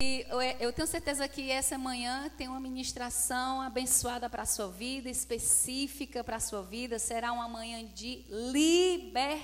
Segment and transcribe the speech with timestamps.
[0.00, 0.24] E
[0.60, 6.22] eu tenho certeza que essa manhã tem uma ministração abençoada para a sua vida, específica
[6.22, 7.00] para a sua vida.
[7.00, 9.36] Será uma manhã de libertação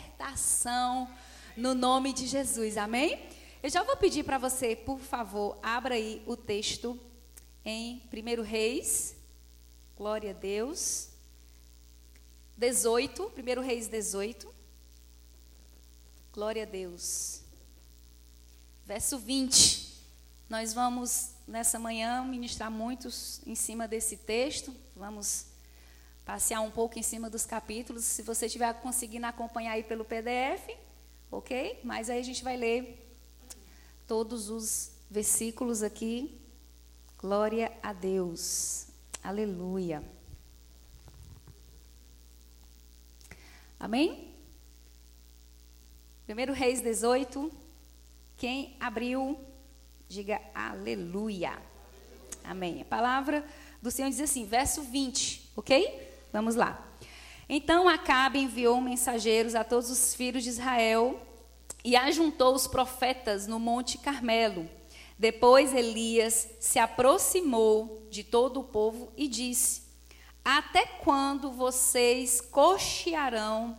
[1.57, 2.77] no nome de Jesus.
[2.77, 3.21] Amém?
[3.65, 6.97] Eu já vou pedir para você, por favor, abra aí o texto
[7.65, 9.17] em 1 Reis.
[9.97, 11.09] Glória a Deus.
[12.57, 14.55] 18, 1 Reis 18.
[16.33, 17.41] Glória a Deus.
[18.87, 19.84] Verso 20.
[20.55, 24.73] Nós vamos, nessa manhã, ministrar muitos em cima desse texto.
[24.95, 25.47] Vamos
[26.25, 28.05] passear um pouco em cima dos capítulos.
[28.05, 30.79] Se você estiver conseguindo acompanhar aí pelo PDF,
[31.29, 31.81] ok?
[31.83, 33.05] Mas aí a gente vai ler
[34.07, 36.41] todos os versículos aqui.
[37.19, 38.87] Glória a Deus.
[39.25, 40.05] Aleluia.
[43.81, 44.33] Amém?
[46.29, 47.51] 1 Reis 18.
[48.37, 49.53] Quem abriu
[50.09, 51.59] Diga aleluia.
[52.45, 52.83] Amém.
[52.83, 53.45] A palavra
[53.81, 56.27] do Senhor diz assim, verso 20, ok?
[56.33, 56.87] Vamos lá.
[57.49, 61.21] Então Acabe enviou mensageiros a todos os filhos de Israel
[61.85, 64.69] e ajuntou os profetas no Monte Carmelo.
[65.19, 69.83] Depois Elias se aproximou de todo o povo e disse:
[70.45, 73.79] Até quando vocês cochearão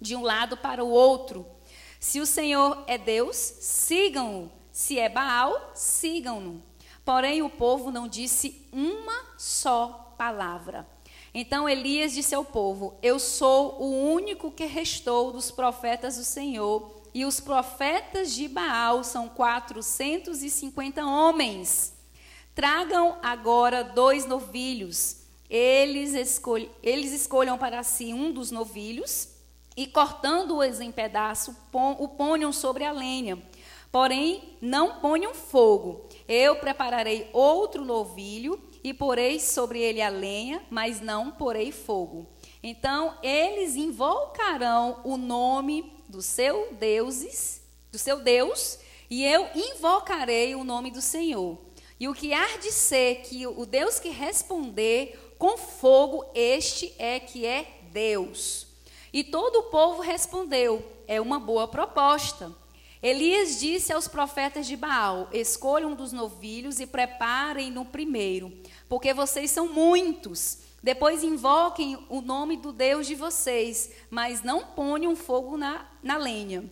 [0.00, 1.46] de um lado para o outro?
[2.00, 4.61] Se o Senhor é Deus, sigam-o.
[4.72, 6.62] Se é Baal, sigam-no.
[7.04, 10.88] Porém, o povo não disse uma só palavra.
[11.34, 17.02] Então Elias disse ao povo: Eu sou o único que restou dos profetas do Senhor,
[17.12, 21.92] e os profetas de Baal são 450 homens.
[22.54, 25.18] Tragam agora dois novilhos.
[25.50, 29.28] Eles, escol eles escolham para si um dos novilhos
[29.76, 31.54] e, cortando-os em pedaço,
[31.98, 33.38] o ponham sobre a lenha
[33.92, 36.08] Porém, não ponham fogo.
[36.26, 42.26] Eu prepararei outro novilho e porei sobre ele a lenha, mas não porei fogo.
[42.62, 48.78] Então, eles invocarão o nome do seu deuses, do seu Deus,
[49.10, 51.58] e eu invocarei o nome do Senhor.
[52.00, 57.20] E o que há de ser que o Deus que responder com fogo, este é
[57.20, 58.66] que é Deus.
[59.12, 62.61] E todo o povo respondeu: é uma boa proposta.
[63.02, 68.52] Elias disse aos profetas de Baal: Escolham um dos novilhos e preparem no primeiro,
[68.88, 70.58] porque vocês são muitos.
[70.80, 76.70] Depois invoquem o nome do Deus de vocês, mas não ponham fogo na, na lenha.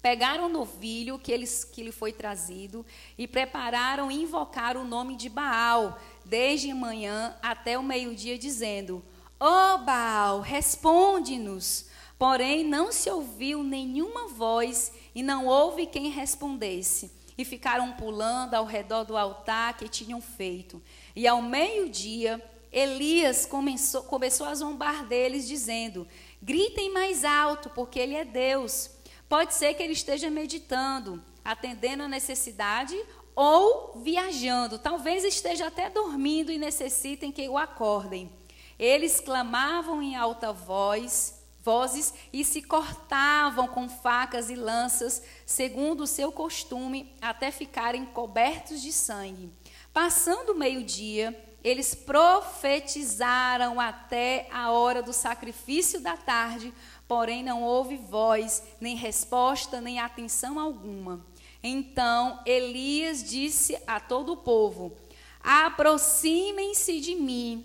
[0.00, 2.84] Pegaram o novilho que, eles, que lhe foi trazido
[3.16, 9.02] e prepararam invocaram o nome de Baal, desde manhã até o meio-dia, dizendo:
[9.38, 11.90] Ó oh, Baal, responde-nos.
[12.16, 17.10] Porém, não se ouviu nenhuma voz e não houve quem respondesse.
[17.36, 20.82] E ficaram pulando ao redor do altar que tinham feito.
[21.16, 26.06] E ao meio-dia, Elias começou, começou a zombar deles, dizendo:
[26.40, 28.90] Gritem mais alto, porque ele é Deus.
[29.28, 32.98] Pode ser que ele esteja meditando, atendendo a necessidade
[33.34, 34.78] ou viajando.
[34.78, 38.30] Talvez esteja até dormindo e necessitem que o acordem.
[38.78, 46.06] Eles clamavam em alta voz vozes e se cortavam com facas e lanças, segundo o
[46.06, 49.50] seu costume, até ficarem cobertos de sangue.
[49.92, 56.74] Passando o meio-dia, eles profetizaram até a hora do sacrifício da tarde,
[57.06, 61.24] porém não houve voz, nem resposta, nem atenção alguma.
[61.62, 64.96] Então Elias disse a todo o povo:
[65.40, 67.64] Aproximem-se de mim.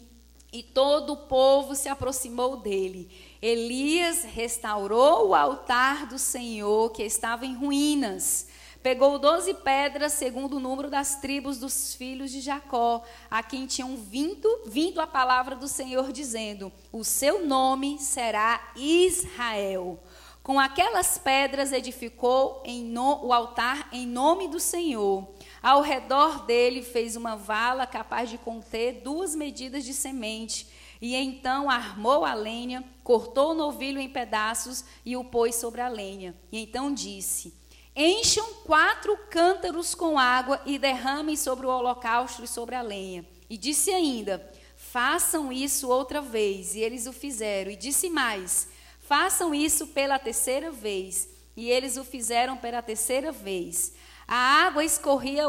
[0.52, 3.10] E todo o povo se aproximou dele.
[3.42, 8.48] Elias restaurou o altar do Senhor que estava em ruínas.
[8.82, 13.98] Pegou doze pedras, segundo o número das tribos dos filhos de Jacó, a quem tinham
[13.98, 20.00] vindo, vindo a palavra do Senhor, dizendo: O seu nome será Israel.
[20.42, 25.28] Com aquelas pedras edificou no, o altar em nome do Senhor.
[25.62, 30.68] Ao redor dele fez uma vala capaz de conter duas medidas de semente
[31.02, 35.88] e então armou a lenha, cortou o novilho em pedaços e o pôs sobre a
[35.88, 36.36] lenha.
[36.52, 37.54] E então disse:
[37.96, 43.26] Encham quatro cântaros com água e derramem sobre o holocausto e sobre a lenha.
[43.50, 46.76] E disse ainda: Façam isso outra vez.
[46.76, 47.72] E eles o fizeram.
[47.72, 48.68] E disse mais:
[49.00, 51.30] Façam isso pela terceira vez.
[51.56, 53.94] E eles o fizeram pela terceira vez.
[54.28, 55.46] A água escorria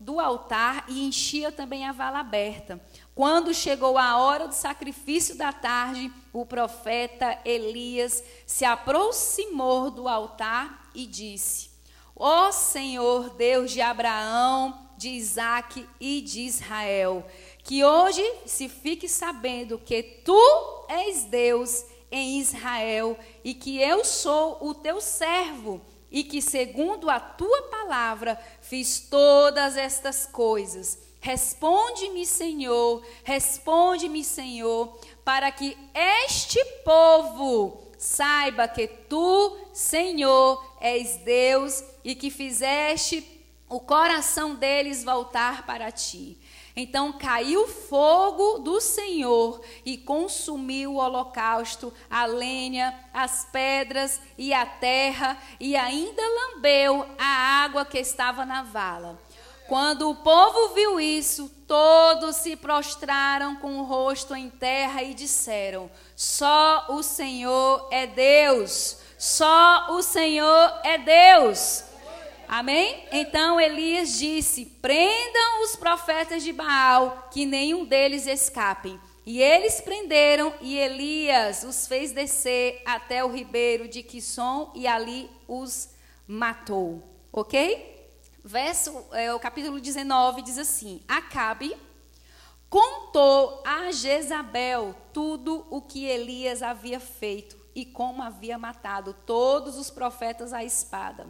[0.00, 2.80] do altar e enchia também a vala aberta.
[3.14, 10.90] Quando chegou a hora do sacrifício da tarde, o profeta Elias se aproximou do altar
[10.94, 11.70] e disse:
[12.16, 17.26] Ó oh Senhor Deus de Abraão, de Isaac e de Israel.
[17.62, 24.58] Que hoje se fique sabendo que tu és Deus em Israel e que eu sou
[24.60, 25.80] o teu servo
[26.12, 30.98] e que, segundo a tua palavra, fiz todas estas coisas.
[31.20, 42.14] Responde-me, Senhor, responde-me, Senhor, para que este povo saiba que tu, Senhor, és Deus e
[42.14, 43.26] que fizeste
[43.68, 46.36] o coração deles voltar para ti.
[46.74, 54.64] Então caiu fogo do Senhor e consumiu o holocausto, a lenha, as pedras e a
[54.64, 59.20] terra, e ainda lambeu a água que estava na vala.
[59.68, 65.90] Quando o povo viu isso, todos se prostraram com o rosto em terra e disseram:
[66.16, 71.84] Só o Senhor é Deus, só o Senhor é Deus.
[72.48, 73.06] Amém?
[73.12, 78.98] Então Elias disse: Prendam os profetas de Baal, que nenhum deles escapem.
[79.24, 85.30] E eles prenderam, e Elias os fez descer até o ribeiro de Quisson, e ali
[85.46, 85.90] os
[86.26, 87.02] matou.
[87.32, 88.10] Ok?
[88.44, 91.76] Verso, é, o capítulo 19 diz assim: Acabe
[92.68, 99.90] contou a Jezabel tudo o que Elias havia feito e como havia matado todos os
[99.90, 101.26] profetas à espada.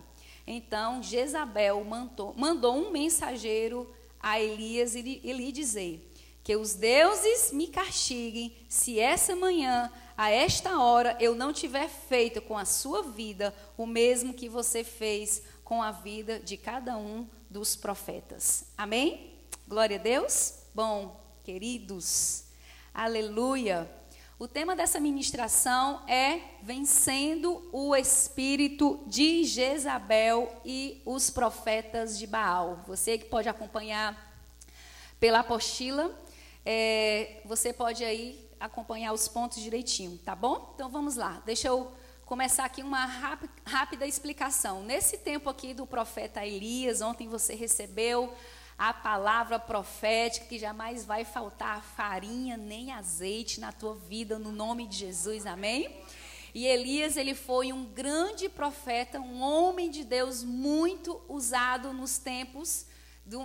[0.47, 6.12] Então Jezabel mandou, mandou um mensageiro a Elias e lhe dizer:
[6.43, 12.41] Que os deuses me castiguem se essa manhã, a esta hora, eu não tiver feito
[12.43, 17.27] com a sua vida o mesmo que você fez com a vida de cada um
[17.49, 18.67] dos profetas.
[18.77, 19.33] Amém?
[19.67, 20.55] Glória a Deus.
[20.75, 22.44] Bom, queridos,
[22.93, 24.02] aleluia.
[24.43, 32.83] O tema dessa ministração é Vencendo o Espírito de Jezabel e os Profetas de Baal.
[32.89, 34.35] Você que pode acompanhar
[35.21, 36.11] pela apostila,
[36.67, 40.73] é, você pode aí acompanhar os pontos direitinho, tá bom?
[40.75, 41.41] Então vamos lá.
[41.47, 41.93] Deixa eu
[42.27, 43.06] começar aqui uma
[43.65, 44.83] rápida explicação.
[44.83, 48.35] Nesse tempo aqui do profeta Elias, ontem você recebeu
[48.88, 54.88] a palavra profética que jamais vai faltar farinha nem azeite na tua vida, no nome
[54.88, 55.88] de Jesus, amém?
[56.52, 62.84] E Elias, ele foi um grande profeta, um homem de Deus muito usado nos tempos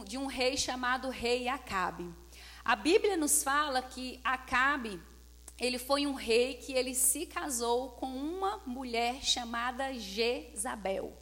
[0.08, 2.12] de um rei chamado rei Acabe.
[2.66, 5.00] A Bíblia nos fala que Acabe,
[5.60, 11.16] ele foi um rei que ele se casou com uma mulher chamada Jezabel.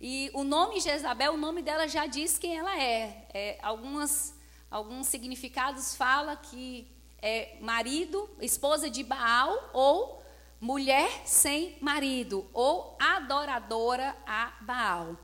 [0.00, 3.26] E o nome Jezabel, o nome dela já diz quem ela é.
[3.34, 4.34] é algumas,
[4.70, 10.22] alguns significados fala que é marido, esposa de Baal ou
[10.58, 15.16] mulher sem marido ou adoradora a Baal.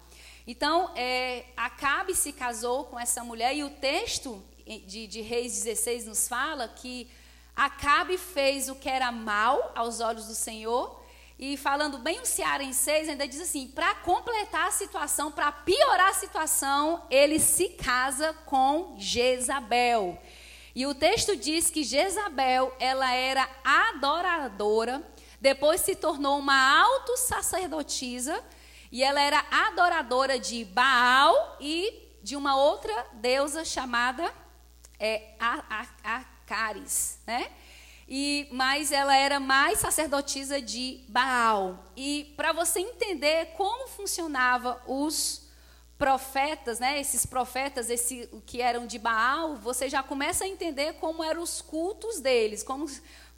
[0.46, 4.44] Então, é, Acabe se casou com essa mulher e o texto
[4.87, 7.11] de, de Reis 16 nos fala que
[7.56, 11.02] Acabe fez o que era mal aos olhos do Senhor
[11.38, 16.15] e falando bem o 6, ainda diz assim: para completar a situação, para piorar a
[16.15, 20.19] situação, ele se casa com Jezabel.
[20.75, 25.06] E o texto diz que Jezabel, ela era adoradora,
[25.41, 28.43] depois se tornou uma auto-sacerdotisa,
[28.91, 34.33] e ela era adoradora de Baal e de uma outra deusa chamada
[34.99, 35.35] é,
[36.02, 37.50] Acaris, né?
[38.09, 41.85] E, mas ela era mais sacerdotisa de Baal.
[41.97, 45.47] E para você entender como funcionava os
[45.99, 51.25] profetas, né, esses profetas, esse, que eram de Baal, você já começa a entender como
[51.25, 52.87] eram os cultos deles, como,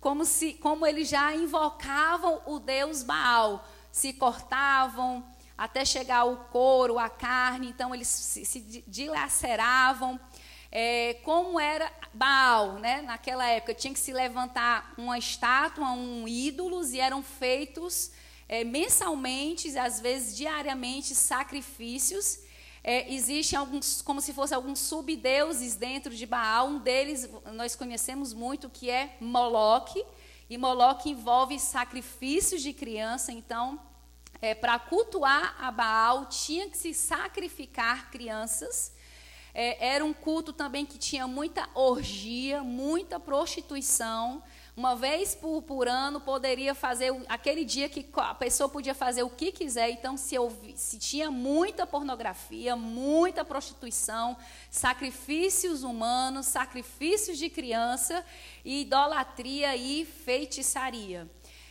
[0.00, 5.24] como, se, como eles já invocavam o deus Baal, se cortavam
[5.56, 10.20] até chegar o couro, a carne, então eles se, se dilaceravam
[10.70, 13.02] é, como era Baal, né?
[13.02, 18.10] Naquela época tinha que se levantar uma estátua, um ídolos e eram feitos
[18.48, 22.40] é, mensalmente, às vezes diariamente, sacrifícios.
[22.82, 26.68] É, existem alguns, como se fossem alguns subdeuses dentro de Baal.
[26.68, 30.02] Um deles nós conhecemos muito, que é Moloque.
[30.48, 33.30] E Moloque envolve sacrifícios de criança.
[33.30, 33.78] Então,
[34.40, 38.92] é, para cultuar a Baal, tinha que se sacrificar crianças.
[39.60, 44.40] É, era um culto também que tinha muita orgia, muita prostituição.
[44.76, 49.28] Uma vez por, por ano poderia fazer aquele dia que a pessoa podia fazer o
[49.28, 49.90] que quiser.
[49.90, 54.36] Então, se, eu, se tinha muita pornografia, muita prostituição,
[54.70, 58.24] sacrifícios humanos, sacrifícios de criança,
[58.64, 61.28] idolatria e feitiçaria.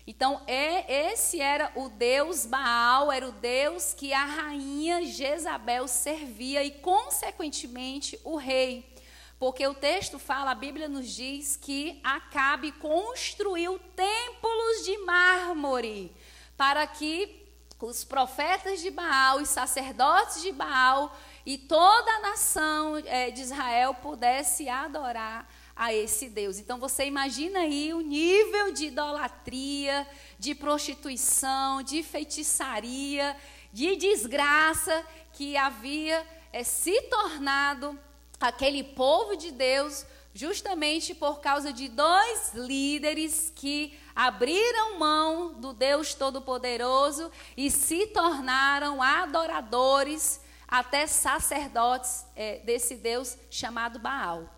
[0.10, 6.64] Então, é, esse era o deus Baal, era o deus que a rainha Jezabel servia
[6.64, 8.90] e, consequentemente, o rei.
[9.38, 16.16] Porque o texto fala, a Bíblia nos diz que Acabe construiu templos de mármore
[16.56, 17.46] para que
[17.82, 23.94] os profetas de Baal, os sacerdotes de Baal e toda a nação é, de Israel
[23.96, 25.48] pudesse adorar
[25.78, 26.58] a esse Deus.
[26.58, 30.08] Então você imagina aí o nível de idolatria,
[30.40, 33.38] de prostituição, de feitiçaria,
[33.72, 37.98] de desgraça que havia é, se tornado
[38.40, 46.14] aquele povo de Deus, justamente por causa de dois líderes que abriram mão do Deus
[46.16, 54.57] Todo-Poderoso e se tornaram adoradores, até sacerdotes é, desse Deus chamado Baal.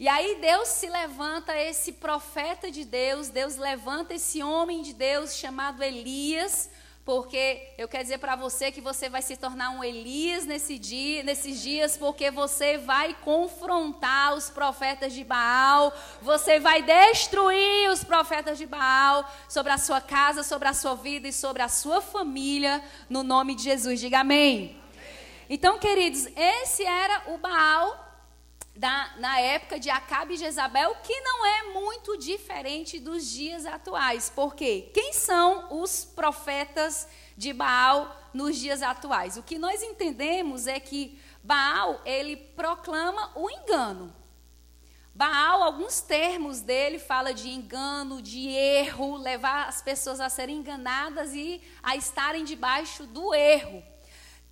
[0.00, 5.36] E aí Deus se levanta esse profeta de Deus, Deus levanta esse homem de Deus
[5.36, 6.70] chamado Elias,
[7.04, 11.22] porque eu quero dizer para você que você vai se tornar um Elias nesse dia,
[11.22, 15.92] nesses dias, porque você vai confrontar os profetas de Baal,
[16.22, 21.28] você vai destruir os profetas de Baal sobre a sua casa, sobre a sua vida
[21.28, 24.00] e sobre a sua família, no nome de Jesus.
[24.00, 24.80] Diga amém.
[25.46, 28.09] Então, queridos, esse era o Baal
[28.80, 34.32] da, na época de Acabe e Jezabel, que não é muito diferente dos dias atuais.
[34.34, 34.90] Por quê?
[34.94, 37.06] Quem são os profetas
[37.36, 39.36] de Baal nos dias atuais?
[39.36, 44.16] O que nós entendemos é que Baal, ele proclama o engano.
[45.14, 51.34] Baal, alguns termos dele fala de engano, de erro, levar as pessoas a serem enganadas
[51.34, 53.84] e a estarem debaixo do erro.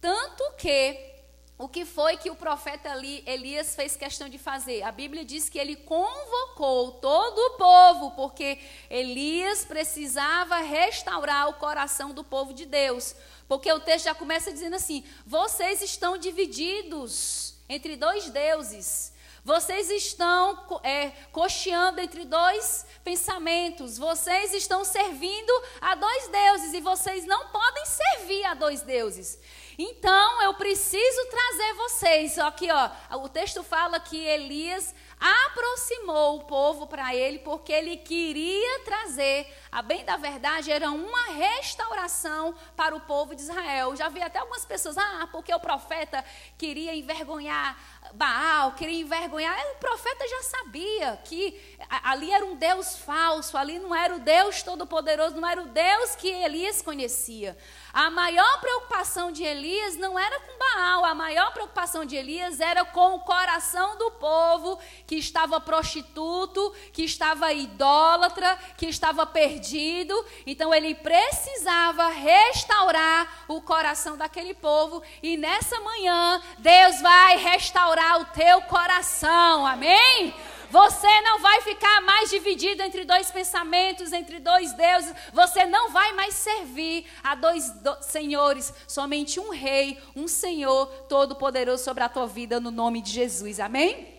[0.03, 1.18] Tanto que
[1.59, 2.89] o que foi que o profeta
[3.27, 4.85] Elias fez questão de fazer?
[4.85, 12.15] A Bíblia diz que ele convocou todo o povo, porque Elias precisava restaurar o coração
[12.15, 13.17] do povo de Deus.
[13.49, 19.13] Porque o texto já começa dizendo assim: vocês estão divididos entre dois deuses.
[19.45, 23.97] Vocês estão é, cocheando entre dois pensamentos.
[23.97, 29.39] Vocês estão servindo a dois deuses e vocês não podem servir a dois deuses.
[29.81, 32.37] Então eu preciso trazer vocês.
[32.41, 38.81] Aqui, ó, o texto fala que Elias aproximou o povo para ele porque ele queria
[38.81, 43.95] trazer, a bem da verdade, era uma restauração para o povo de Israel.
[43.95, 46.25] Já vi até algumas pessoas, ah, porque o profeta
[46.57, 47.77] queria envergonhar
[48.15, 49.55] Baal, queria envergonhar.
[49.75, 51.61] O profeta já sabia que
[52.03, 56.15] ali era um Deus falso, ali não era o Deus todo-poderoso, não era o Deus
[56.17, 57.57] que Elias conhecia.
[57.93, 62.85] A maior preocupação de Elias não era com Baal, a maior preocupação de Elias era
[62.85, 70.15] com o coração do povo que estava prostituto, que estava idólatra, que estava perdido.
[70.47, 78.25] Então ele precisava restaurar o coração daquele povo e nessa manhã Deus vai restaurar o
[78.27, 79.67] teu coração.
[79.67, 80.35] Amém?
[80.71, 85.15] Você não vai ficar mais dividido entre dois pensamentos, entre dois deuses.
[85.33, 91.83] Você não vai mais servir a dois do senhores, somente um rei, um Senhor todo-poderoso
[91.83, 93.59] sobre a tua vida, no nome de Jesus.
[93.61, 94.15] Amém?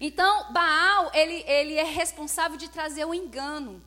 [0.00, 3.82] Então, Baal, ele, ele é responsável de trazer o engano.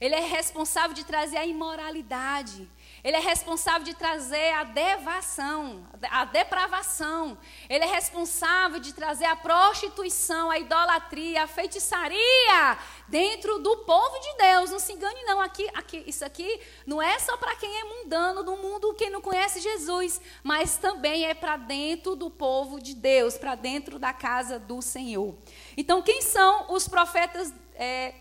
[0.00, 2.68] Ele é responsável de trazer a imoralidade.
[3.04, 7.36] Ele é responsável de trazer a devação, a depravação.
[7.68, 12.78] Ele é responsável de trazer a prostituição, a idolatria, a feitiçaria
[13.08, 14.70] dentro do povo de Deus.
[14.70, 15.40] Não se engane, não.
[15.40, 19.20] Aqui, aqui, isso aqui não é só para quem é mundano do mundo, quem não
[19.20, 24.60] conhece Jesus, mas também é para dentro do povo de Deus, para dentro da casa
[24.60, 25.34] do Senhor.
[25.76, 27.52] Então, quem são os profetas?
[27.74, 28.14] É,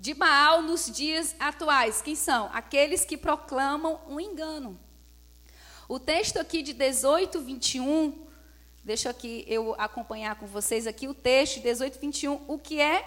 [0.00, 2.00] de Baal nos dias atuais.
[2.00, 2.48] Quem são?
[2.54, 4.80] Aqueles que proclamam um engano.
[5.86, 8.26] O texto aqui de 18, 21,
[8.82, 13.06] deixa aqui eu acompanhar com vocês aqui o texto 18, 21, o que é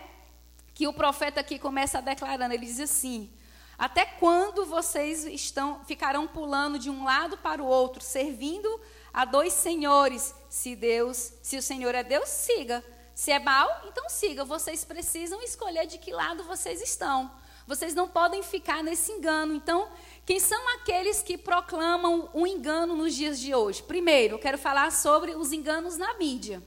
[0.75, 2.53] que o profeta aqui começa declarando?
[2.53, 3.31] Ele diz assim:
[3.75, 8.69] Até quando vocês estão ficarão pulando de um lado para o outro, servindo
[9.12, 10.35] a dois senhores?
[10.47, 12.83] Se Deus, se o Senhor é Deus, siga.
[13.15, 14.43] Se é Baal, então siga.
[14.43, 17.32] Vocês precisam escolher de que lado vocês estão.
[17.65, 19.53] Vocês não podem ficar nesse engano.
[19.53, 19.89] Então,
[20.25, 23.84] quem são aqueles que proclamam o engano nos dias de hoje?
[23.84, 26.62] Primeiro, eu quero falar sobre os enganos na mídia.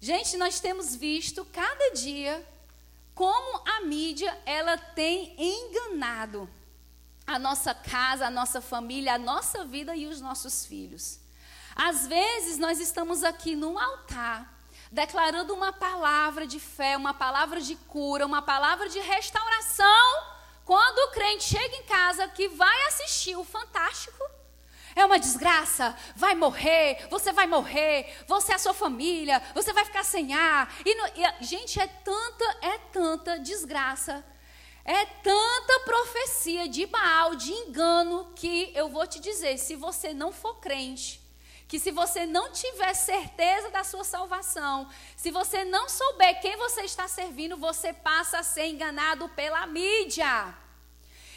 [0.00, 2.46] Gente, nós temos visto cada dia
[3.14, 6.48] como a mídia ela tem enganado
[7.26, 11.18] a nossa casa, a nossa família, a nossa vida e os nossos filhos.
[11.74, 14.55] Às vezes nós estamos aqui num altar
[14.90, 20.36] declarando uma palavra de fé, uma palavra de cura, uma palavra de restauração.
[20.64, 24.24] Quando o crente chega em casa que vai assistir o Fantástico,
[24.96, 29.84] é uma desgraça, vai morrer, você vai morrer, você é a sua família, você vai
[29.84, 30.74] ficar sem ar.
[30.84, 34.24] E, no, e, gente, é tanta, é tanta desgraça,
[34.86, 40.32] é tanta profecia de Baal, de engano, que eu vou te dizer, se você não
[40.32, 41.20] for crente,
[41.68, 46.82] que se você não tiver certeza da sua salvação, se você não souber quem você
[46.82, 50.54] está servindo, você passa a ser enganado pela mídia.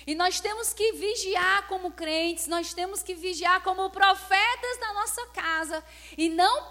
[0.10, 5.24] E nós temos que vigiar como crentes, nós temos que vigiar como profetas da nossa
[5.28, 5.84] casa
[6.18, 6.68] e não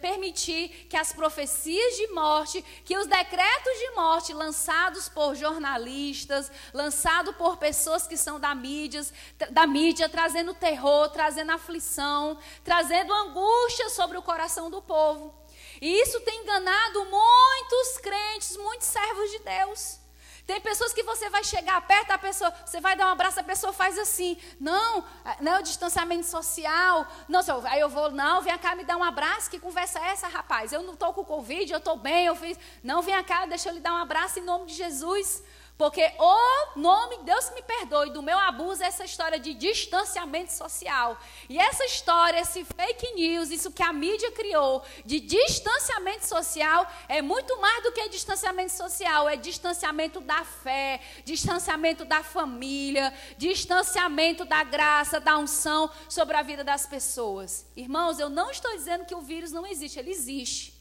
[0.00, 7.36] permitir que as profecias de morte, que os decretos de morte lançados por jornalistas, lançados
[7.36, 9.04] por pessoas que são da mídia,
[9.50, 15.34] da mídia trazendo terror, trazendo aflição, trazendo angústia sobre o coração do povo.
[15.78, 20.01] E isso tem enganado muitos crentes, muitos servos de Deus.
[20.46, 23.44] Tem pessoas que você vai chegar perto da pessoa, você vai dar um abraço, a
[23.44, 24.36] pessoa faz assim.
[24.58, 25.04] Não,
[25.40, 27.06] não é o distanciamento social.
[27.28, 29.48] Não, aí eu vou, não, vem cá me dar um abraço.
[29.48, 30.72] Que conversa é essa, rapaz?
[30.72, 32.58] Eu não estou com Covid, eu estou bem, eu fiz.
[32.82, 35.42] Não, vem cá, deixa eu lhe dar um abraço em nome de Jesus.
[35.82, 41.18] Porque o nome, Deus me perdoe, do meu abuso é essa história de distanciamento social.
[41.48, 47.20] E essa história, esse fake news, isso que a mídia criou de distanciamento social, é
[47.20, 54.62] muito mais do que distanciamento social, é distanciamento da fé, distanciamento da família, distanciamento da
[54.62, 57.66] graça, da unção sobre a vida das pessoas.
[57.74, 60.71] Irmãos, eu não estou dizendo que o vírus não existe, ele existe.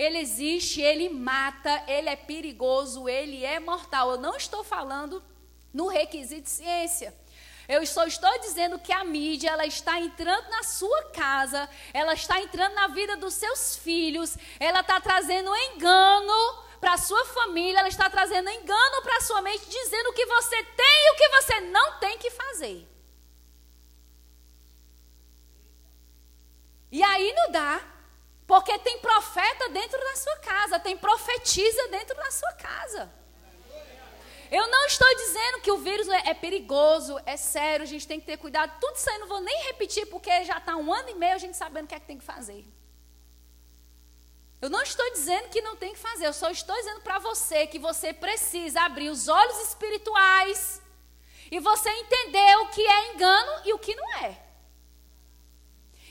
[0.00, 4.12] Ele existe, ele mata, ele é perigoso, ele é mortal.
[4.12, 5.22] Eu não estou falando
[5.74, 7.14] no requisito de ciência.
[7.68, 12.40] Eu só estou dizendo que a mídia ela está entrando na sua casa, ela está
[12.40, 17.88] entrando na vida dos seus filhos, ela está trazendo engano para a sua família, ela
[17.88, 21.28] está trazendo engano para a sua mente, dizendo o que você tem e o que
[21.28, 22.88] você não tem que fazer.
[26.90, 27.99] E aí não dá.
[28.50, 33.08] Porque tem profeta dentro da sua casa, tem profetisa dentro da sua casa.
[34.50, 38.18] Eu não estou dizendo que o vírus é, é, perigoso, é sério, a gente tem
[38.18, 38.72] que ter cuidado.
[38.80, 41.36] Tudo isso aí eu não vou nem repetir, porque já está um ano e meio
[41.36, 42.66] a gente sabendo o que é que tem que fazer.
[44.60, 47.68] Eu não estou dizendo que não tem que fazer, eu só estou dizendo para você
[47.68, 50.82] que você precisa abrir os olhos espirituais
[51.52, 54.49] e você entender o que é engano e o que não é.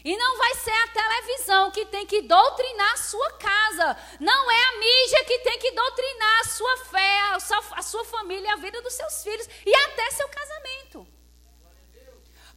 [0.04, 3.98] E não vai ser a televisão que tem que doutrinar a sua casa.
[4.20, 8.06] Não é a mídia que tem que doutrinar a sua fé, a sua, a sua
[8.06, 11.08] família, a vida dos seus filhos e até seu casamento.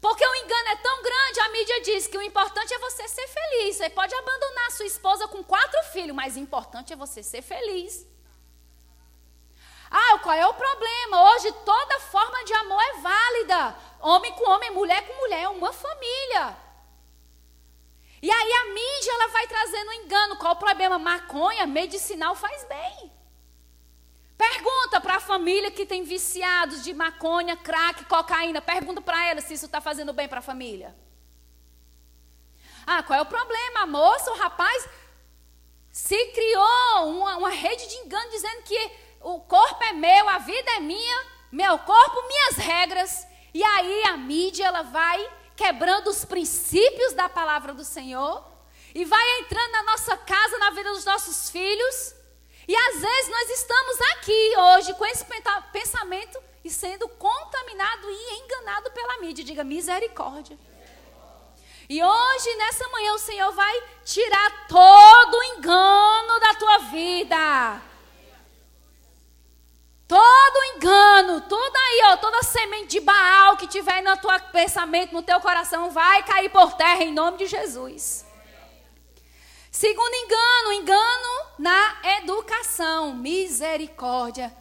[0.01, 3.29] Porque o engano é tão grande, a mídia diz que o importante é você ser
[3.29, 3.77] feliz.
[3.77, 7.43] Você pode abandonar a sua esposa com quatro filhos, mas o importante é você ser
[7.43, 8.05] feliz.
[9.89, 11.33] Ah, qual é o problema?
[11.33, 13.77] Hoje toda forma de amor é válida.
[14.01, 16.57] Homem com homem, mulher com mulher, é uma família.
[18.23, 20.37] E aí a mídia ela vai trazendo engano.
[20.37, 20.97] Qual o problema?
[20.99, 23.13] Maconha medicinal faz bem.
[24.39, 28.63] Pergunta para a família que tem viciados de maconha, crack, cocaína.
[28.63, 30.95] Pergunta para ela se isso está fazendo bem para a família.
[32.87, 33.81] Ah, qual é o problema?
[33.81, 34.89] A moça, o rapaz,
[35.91, 40.71] se criou uma, uma rede de engano dizendo que o corpo é meu, a vida
[40.73, 43.27] é minha, meu corpo, minhas regras.
[43.53, 48.45] E aí a mídia ela vai quebrando os princípios da palavra do Senhor
[48.95, 52.15] e vai entrando na nossa casa, na vida dos nossos filhos.
[52.67, 55.25] E às vezes nós estamos aqui hoje com esse
[55.73, 59.45] pensamento e sendo contaminado e enganado pela mídia.
[59.45, 60.59] Diga misericórdia.
[61.89, 67.83] E hoje, nessa manhã, o Senhor vai tirar todo o engano da tua vida.
[70.07, 75.23] Todo engano, tudo aí, ó, toda semente de Baal que tiver no teu pensamento, no
[75.23, 78.27] teu coração, vai cair por terra em nome de Jesus.
[79.71, 84.55] Segundo engano, engano na educação, misericórdia.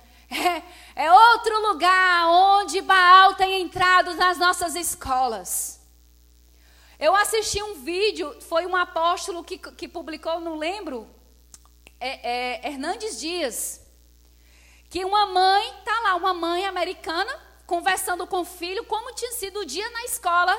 [0.95, 5.81] É, é outro lugar onde Baal tem entrado nas nossas escolas.
[6.97, 11.09] Eu assisti um vídeo, foi um apóstolo que, que publicou, não lembro,
[11.99, 13.80] é, é, Hernandes Dias
[14.91, 17.33] que uma mãe, tá lá, uma mãe americana,
[17.65, 20.53] conversando com o filho, como tinha sido o dia na escola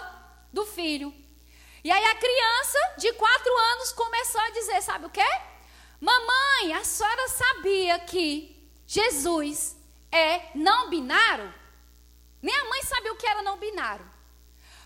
[0.51, 1.13] do filho.
[1.85, 5.31] E aí a criança de quatro anos começou a dizer, sabe o quê?
[6.01, 9.77] Mamãe, a senhora sabia que Jesus
[10.11, 11.53] é não binário?
[12.41, 14.11] Nem a mãe sabia o que era não binário.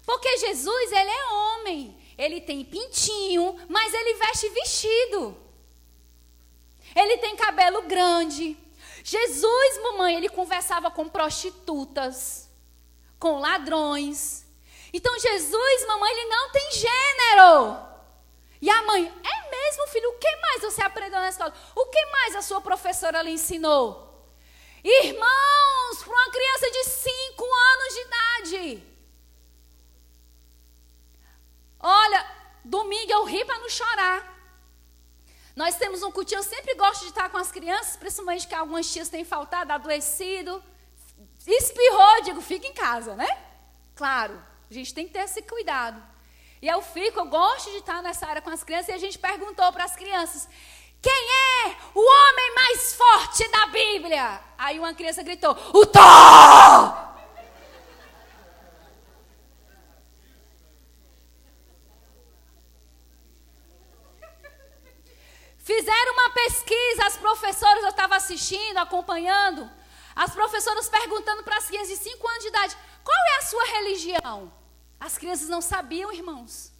[0.04, 5.36] Porque Jesus, ele é homem, ele tem pintinho, mas ele veste vestido.
[6.96, 8.65] Ele tem cabelo grande,
[9.08, 12.50] Jesus, mamãe, ele conversava com prostitutas,
[13.20, 14.44] com ladrões.
[14.92, 17.86] Então Jesus, mamãe, ele não tem gênero.
[18.60, 20.10] E a mãe, é mesmo, filho?
[20.10, 21.54] O que mais você aprendeu na escola?
[21.76, 24.28] O que mais a sua professora lhe ensinou?
[24.82, 28.82] Irmãos, para uma criança de 5 anos de idade.
[31.78, 32.26] Olha,
[32.64, 34.35] domingo eu ri para não chorar.
[35.56, 38.92] Nós temos um cultinho, eu sempre gosto de estar com as crianças, principalmente que algumas
[38.92, 40.62] tias têm faltado, adoecido.
[41.46, 43.26] Espirrou, digo, fica em casa, né?
[43.94, 44.38] Claro,
[44.70, 46.02] a gente tem que ter esse cuidado.
[46.60, 49.18] E eu fico, eu gosto de estar nessa área com as crianças, e a gente
[49.18, 50.46] perguntou para as crianças:
[51.00, 51.26] quem
[51.64, 54.40] é o homem mais forte da Bíblia?
[54.58, 57.15] Aí uma criança gritou: O Thor!
[65.66, 69.68] Fizeram uma pesquisa, as professoras, eu estava assistindo, acompanhando,
[70.14, 73.64] as professoras perguntando para as crianças de 5 anos de idade: qual é a sua
[73.64, 74.52] religião?
[75.00, 76.70] As crianças não sabiam, irmãos.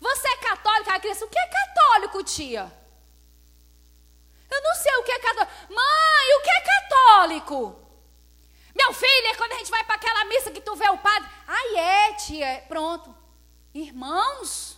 [0.00, 0.94] Você é católica?
[0.94, 2.72] A criança, o que é católico, tia?
[4.50, 5.52] Eu não sei o que é católico.
[5.68, 7.88] Mãe, o que é católico?
[8.74, 11.28] Meu filho, é quando a gente vai para aquela missa que tu vê o padre.
[11.46, 12.64] Ai, é, tia.
[12.68, 13.14] Pronto.
[13.74, 14.77] Irmãos,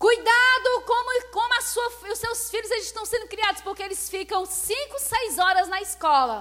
[0.00, 4.98] Cuidado como, como sua, os seus filhos eles estão sendo criados, porque eles ficam 5,
[4.98, 6.38] 6 horas na escola.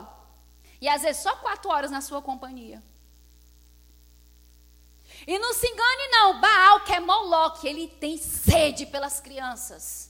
[0.79, 2.81] E às vezes só 4 horas na sua companhia.
[5.27, 10.09] E não se engane não, Baal, que é Moloque, ele tem sede pelas crianças.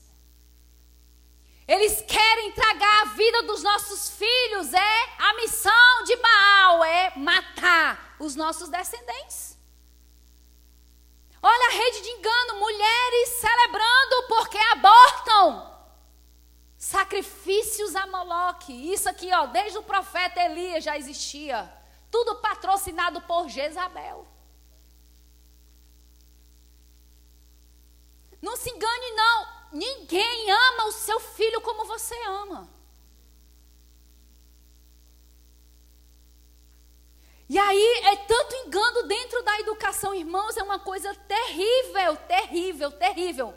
[1.66, 4.72] Eles querem tragar a vida dos nossos filhos.
[4.72, 9.58] É a missão de Baal, é matar os nossos descendentes.
[11.42, 15.70] Olha a rede de engano, mulheres celebrando porque abortam.
[16.76, 18.72] Sacrifícios a Moloque.
[18.92, 21.72] Isso aqui, ó, desde o profeta Elias já existia.
[22.10, 24.26] Tudo patrocinado por Jezabel.
[28.42, 29.48] Não se engane, não.
[29.72, 32.68] Ninguém ama o seu filho como você ama.
[37.50, 43.54] E aí é tanto engano dentro da educação, irmãos, é uma coisa terrível, terrível, terrível.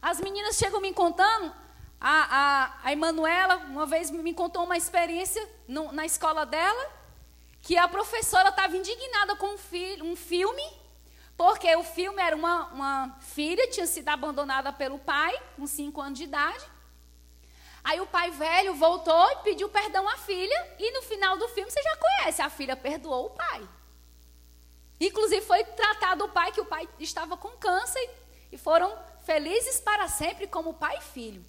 [0.00, 1.54] As meninas chegam me contando,
[2.00, 6.90] a, a, a Emanuela uma vez me contou uma experiência no, na escola dela,
[7.60, 10.64] que a professora estava indignada com um, fi, um filme,
[11.36, 16.18] porque o filme era uma, uma filha, tinha sido abandonada pelo pai, com 5 anos
[16.18, 16.64] de idade,
[17.86, 20.74] Aí o pai velho voltou e pediu perdão à filha.
[20.76, 23.68] E no final do filme você já conhece, a filha perdoou o pai.
[25.00, 28.10] Inclusive foi tratado o pai que o pai estava com câncer
[28.50, 28.92] e foram
[29.24, 31.44] felizes para sempre como pai e filho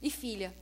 [0.00, 0.56] e filha.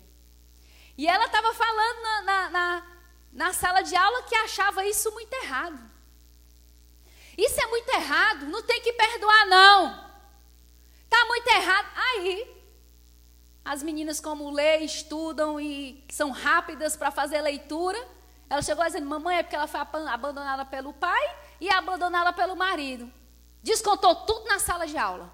[0.96, 2.86] E ela estava falando na, na, na,
[3.30, 5.78] na sala de aula que achava isso muito errado.
[7.36, 10.10] Isso é muito errado, não tem que perdoar não.
[11.10, 11.92] Tá muito errado.
[11.94, 12.53] Aí
[13.64, 17.98] as meninas, como lê, estudam e são rápidas para fazer leitura,
[18.50, 23.10] ela chegou dizendo: Mamãe, é porque ela foi abandonada pelo pai e abandonada pelo marido.
[23.62, 25.32] Descontou tudo na sala de aula.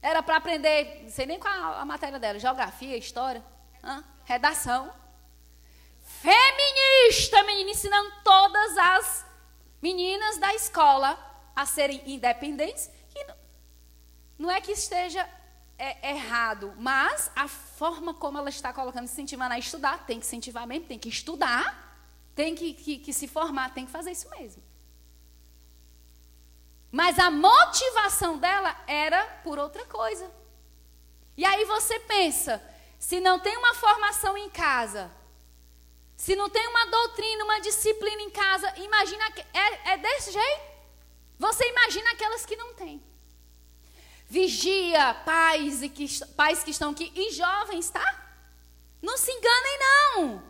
[0.00, 3.44] Era para aprender, não sei nem qual a, matéria dela: geografia, história,
[3.84, 4.02] hã?
[4.24, 4.92] redação.
[6.00, 9.26] Feminista, menina, ensinando todas as
[9.80, 11.18] meninas da escola
[11.54, 12.90] a serem independentes.
[13.14, 13.26] E
[14.38, 15.28] não é que esteja
[15.78, 20.66] é errado, mas a forma como ela está colocando, incentivando a estudar, tem que incentivar
[20.66, 21.98] mesmo, tem que estudar,
[22.34, 24.62] tem que, que, que se formar, tem que fazer isso mesmo.
[26.90, 30.30] Mas a motivação dela era por outra coisa.
[31.36, 32.62] E aí você pensa,
[32.98, 35.10] se não tem uma formação em casa,
[36.16, 40.72] se não tem uma doutrina, uma disciplina em casa, imagina, é, é desse jeito?
[41.38, 43.02] Você imagina aquelas que não têm.
[44.32, 48.02] Vigia, pais, e que, pais que estão aqui e jovens, tá?
[49.02, 50.42] Não se enganem, não.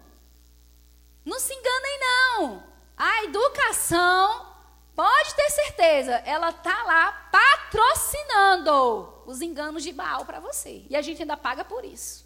[1.24, 2.62] Não se enganem, não.
[2.96, 4.54] A educação,
[4.94, 10.86] pode ter certeza, ela tá lá patrocinando os enganos de Baal para você.
[10.88, 12.24] E a gente ainda paga por isso.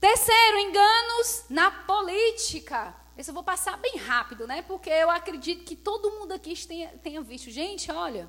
[0.00, 2.92] Terceiro, enganos na política.
[3.16, 4.62] Esse eu vou passar bem rápido, né?
[4.62, 7.50] Porque eu acredito que todo mundo aqui tenha, tenha visto.
[7.50, 8.28] Gente, olha.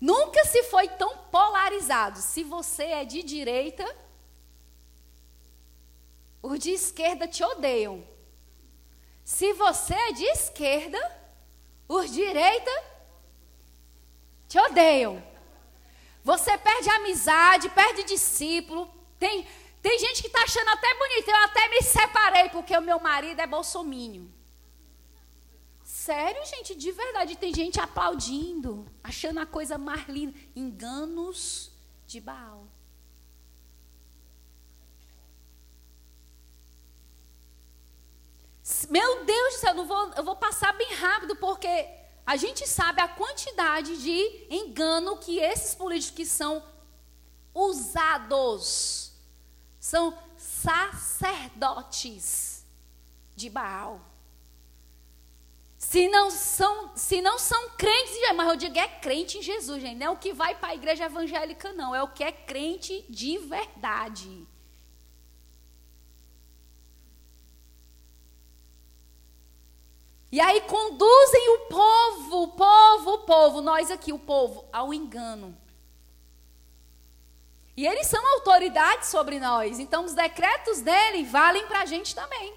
[0.00, 2.18] Nunca se foi tão polarizado.
[2.18, 3.84] Se você é de direita,
[6.42, 8.06] os de esquerda te odeiam.
[9.24, 10.98] Se você é de esquerda,
[11.88, 12.70] os de direita
[14.46, 15.22] te odeiam.
[16.22, 18.90] Você perde amizade, perde discípulo.
[19.18, 19.46] Tem,
[19.86, 21.28] tem gente que está achando até bonito.
[21.28, 24.28] Eu até me separei porque o meu marido é bolsomínio.
[25.84, 27.36] Sério, gente, de verdade.
[27.36, 30.36] Tem gente aplaudindo, achando a coisa mais linda.
[30.56, 31.70] Enganos
[32.04, 32.66] de Baal.
[38.90, 41.88] Meu Deus do céu, eu vou, eu vou passar bem rápido, porque
[42.26, 46.60] a gente sabe a quantidade de engano que esses políticos que são
[47.54, 49.05] usados
[49.86, 51.96] são sacerdotes
[53.36, 54.00] de Baal.
[55.78, 59.96] Se não são, se não são crentes, mas eu digo é crente em Jesus, gente.
[59.96, 61.94] Não é o que vai para a igreja evangélica, não.
[61.94, 64.44] É o que é crente de verdade.
[70.32, 75.56] E aí conduzem o povo, o povo, o povo, nós aqui, o povo, ao engano.
[77.76, 79.78] E eles são autoridade sobre nós.
[79.78, 82.54] Então os decretos dele valem para a gente também.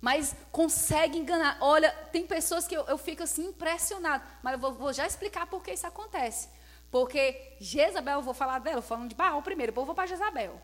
[0.00, 1.58] Mas consegue enganar.
[1.60, 4.24] Olha, tem pessoas que eu, eu fico assim impressionado.
[4.42, 6.48] Mas eu vou, vou, já explicar por que isso acontece.
[6.90, 10.60] Porque Jezabel, eu vou falar dela, falando de Baal primeiro, depois eu vou para Jezabel.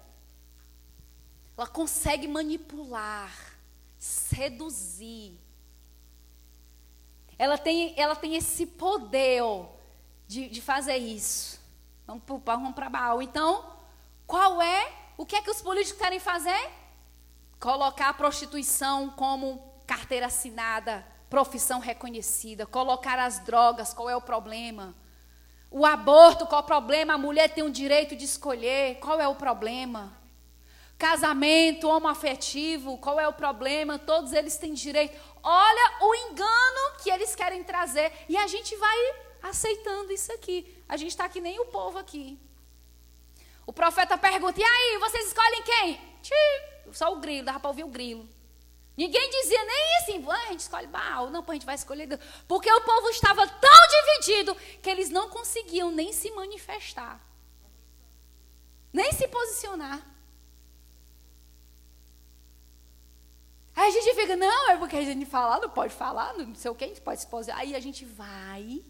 [1.57, 3.33] Ela consegue manipular
[3.99, 5.39] seduzir.
[7.37, 9.43] Ela tem, ela tem esse poder
[10.27, 11.58] de, de fazer isso.
[12.09, 13.21] Vamos para vamos Baal.
[13.21, 13.63] Então,
[14.27, 14.91] qual é?
[15.19, 16.71] O que é que os políticos querem fazer?
[17.61, 22.65] Colocar a prostituição como carteira assinada, profissão reconhecida.
[22.65, 24.95] Colocar as drogas, qual é o problema?
[25.71, 27.13] O aborto, qual é o problema?
[27.13, 30.11] A mulher tem o direito de escolher, qual é o problema?
[30.97, 33.99] Casamento homoafetivo, qual é o problema?
[33.99, 35.15] Todos eles têm direito.
[35.43, 38.11] Olha o engano que eles querem trazer.
[38.31, 40.83] E a gente vai aceitando isso aqui.
[40.89, 42.39] A gente está que nem o povo aqui.
[43.67, 46.01] O profeta pergunta: e aí, vocês escolhem quem?
[46.23, 48.29] Tchim, só o grilo, dava para ouvir o grilo.
[48.97, 51.31] Ninguém dizia nem assim, a gente escolhe Baal.
[51.31, 52.21] Não, a gente vai escolher Deus.
[52.49, 57.21] Porque o povo estava tão dividido que eles não conseguiam nem se manifestar,
[58.93, 60.05] nem se posicionar.
[63.77, 66.69] Aí a gente fica, não, é porque a gente fala, não pode falar, não sei
[66.69, 67.63] o que, a gente pode se posicionar.
[67.63, 68.83] Aí a gente vai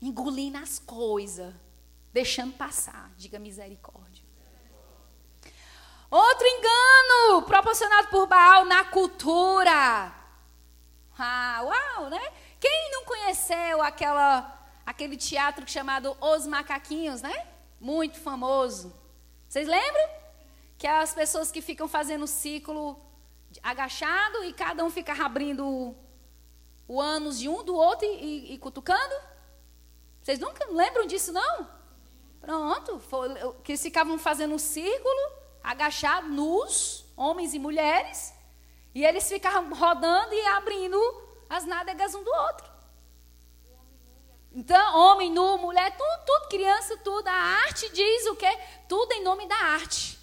[0.00, 1.54] engolindo as coisas,
[2.12, 3.12] deixando passar.
[3.16, 4.24] Diga misericórdia.
[6.10, 10.12] Outro engano proporcionado por Baal na cultura.
[11.18, 12.32] Ah, uau, né?
[12.58, 17.46] Quem não conheceu aquela, aquele teatro chamado Os Macaquinhos, né?
[17.80, 18.92] Muito famoso.
[19.48, 20.20] Vocês lembram?
[20.80, 22.98] que é as pessoas que ficam fazendo o ciclo
[23.62, 25.94] agachado e cada um fica abrindo
[26.88, 29.14] o, ânus de um do outro e, e, e cutucando?
[30.22, 31.68] Vocês nunca lembram disso, não?
[32.40, 33.28] Pronto, foi,
[33.62, 38.32] que eles ficavam fazendo um círculo, agachados, nus, homens e mulheres,
[38.94, 40.98] e eles ficavam rodando e abrindo
[41.48, 42.70] as nádegas um do outro.
[44.52, 47.28] Então, homem nu, mulher, tudo, tudo, criança, tudo.
[47.28, 48.58] A arte diz o quê?
[48.88, 50.18] Tudo em nome da arte.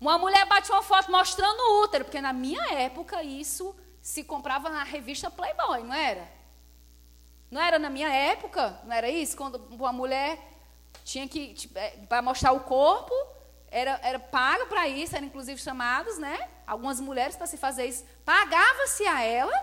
[0.00, 4.68] Uma mulher bate uma foto mostrando o útero, porque na minha época isso se comprava
[4.70, 6.30] na revista Playboy, não era?
[7.54, 8.80] Não era na minha época?
[8.82, 9.36] Não era isso?
[9.36, 10.44] Quando uma mulher
[11.04, 13.14] tinha que, é, para mostrar o corpo,
[13.68, 16.50] era, era paga para isso, eram inclusive chamados, né?
[16.66, 18.04] Algumas mulheres para se fazer isso.
[18.24, 19.54] Pagava-se a ela,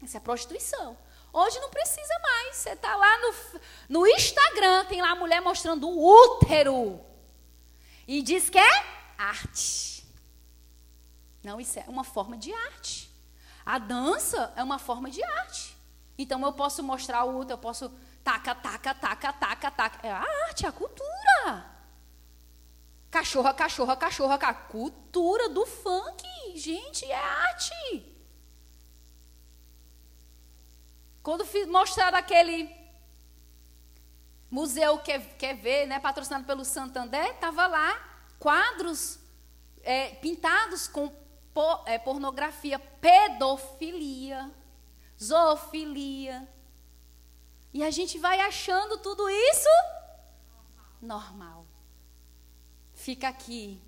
[0.00, 0.96] isso é prostituição.
[1.32, 2.58] Hoje não precisa mais.
[2.58, 3.34] Você está lá no,
[3.88, 7.00] no Instagram, tem lá a mulher mostrando o útero.
[8.06, 8.84] E diz que é
[9.18, 10.06] arte.
[11.42, 13.10] Não, isso é uma forma de arte.
[13.64, 15.75] A dança é uma forma de arte.
[16.18, 17.90] Então eu posso mostrar o outro, eu posso
[18.24, 20.06] taca, taca, taca, taca, taca.
[20.06, 21.76] É a arte, é a cultura.
[23.10, 26.26] Cachorra, cachorra, cachorra, a cultura do funk,
[26.56, 28.16] gente, é arte.
[31.22, 32.74] Quando mostraram aquele
[34.50, 39.18] museu quer, quer ver, né, patrocinado pelo Santander, estava lá quadros
[39.82, 41.12] é, pintados com
[41.52, 44.50] por, é, pornografia, pedofilia,
[45.22, 46.48] zoofilia.
[47.72, 49.68] E a gente vai achando tudo isso
[51.00, 51.66] normal.
[52.94, 53.82] Fica aqui.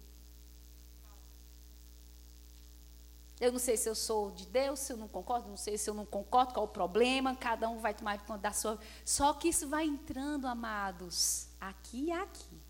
[3.40, 5.88] Eu não sei se eu sou de Deus, se eu não concordo, não sei se
[5.88, 8.78] eu não concordo, qual o problema, cada um vai tomar conta da sua.
[9.04, 12.68] Só que isso vai entrando, amados, aqui e aqui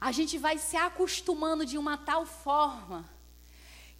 [0.00, 3.08] a gente vai se acostumando de uma tal forma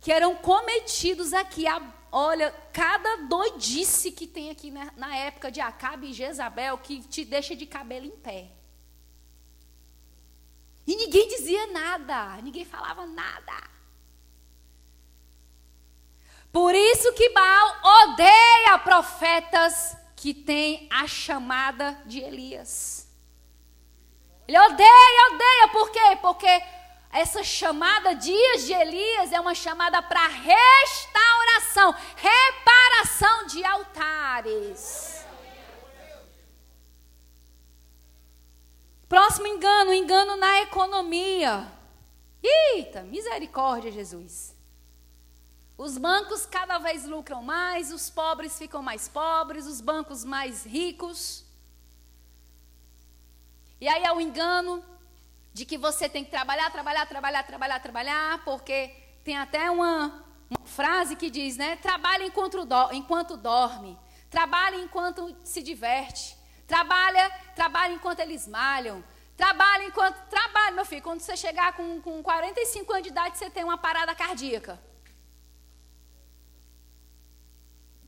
[0.00, 1.66] que eram cometidos aqui
[2.10, 7.24] olha, cada doidice que tem aqui na, na época de Acabe e Jezabel que te
[7.24, 8.50] deixa de cabelo em pé.
[10.86, 13.70] E ninguém dizia nada, ninguém falava nada.
[16.52, 23.08] Por isso que Baal odeia profetas que têm a chamada de Elias.
[24.48, 26.18] Ele odeia, odeia, por quê?
[26.20, 26.62] Porque
[27.12, 35.24] essa chamada dias de Elias é uma chamada para restauração, reparação de altares.
[39.08, 41.66] Próximo engano, engano na economia.
[42.40, 44.56] Eita, misericórdia, Jesus.
[45.76, 51.44] Os bancos cada vez lucram mais, os pobres ficam mais pobres, os bancos mais ricos.
[53.80, 54.84] E aí é o engano
[55.52, 60.66] de que você tem que trabalhar, trabalhar, trabalhar, trabalhar, trabalhar, porque tem até uma, uma
[60.66, 61.76] frase que diz, né?
[61.76, 63.98] Trabalhe enquanto, do, enquanto dorme,
[64.30, 66.36] trabalhe enquanto se diverte,
[66.66, 69.02] trabalha, trabalha enquanto eles malham,
[69.36, 70.16] trabalha enquanto.
[70.28, 71.02] Trabalha, meu filho.
[71.02, 74.80] Quando você chegar com, com 45 anos de idade, você tem uma parada cardíaca.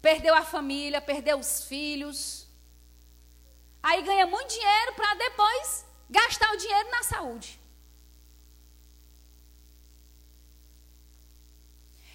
[0.00, 2.48] Perdeu a família, perdeu os filhos.
[3.82, 7.58] Aí ganha muito dinheiro para depois gastar o dinheiro na saúde.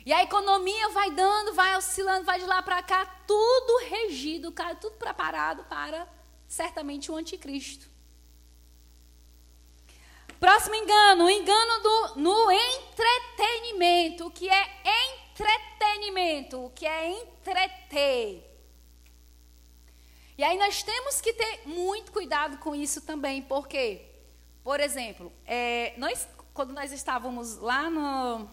[0.05, 4.95] E a economia vai dando, vai oscilando, vai de lá para cá, tudo regido, tudo
[4.95, 6.07] preparado para
[6.47, 7.89] certamente o anticristo.
[10.39, 14.27] Próximo engano, o engano do, no entretenimento.
[14.27, 14.83] O que é
[15.33, 16.63] entretenimento?
[16.63, 18.46] O que é entreter?
[20.37, 24.05] E aí nós temos que ter muito cuidado com isso também, porque,
[24.63, 28.47] por exemplo, é, nós, quando nós estávamos lá no,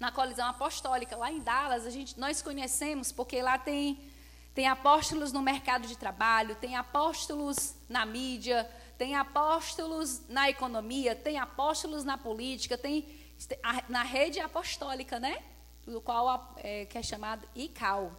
[0.00, 4.00] na colisão apostólica, lá em Dallas, a gente, nós conhecemos, porque lá tem,
[4.54, 11.38] tem apóstolos no mercado de trabalho, tem apóstolos na mídia, tem apóstolos na economia, tem
[11.38, 13.06] apóstolos na política, tem
[13.90, 15.42] na rede apostólica, né?
[15.84, 18.10] Do qual é, que é chamado ICAO.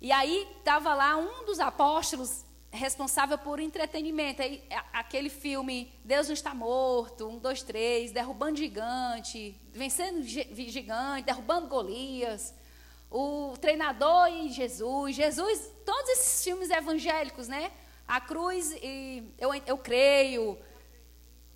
[0.00, 4.40] E aí estava lá um dos apóstolos responsável por entretenimento.
[4.40, 11.68] Aí, aquele filme Deus não está morto, um, dois, três, derrubando gigante, vencendo gigante, derrubando
[11.68, 12.54] Golias,
[13.10, 17.72] o treinador e Jesus, Jesus, todos esses filmes evangélicos, né?
[18.06, 20.58] A cruz e eu, eu creio,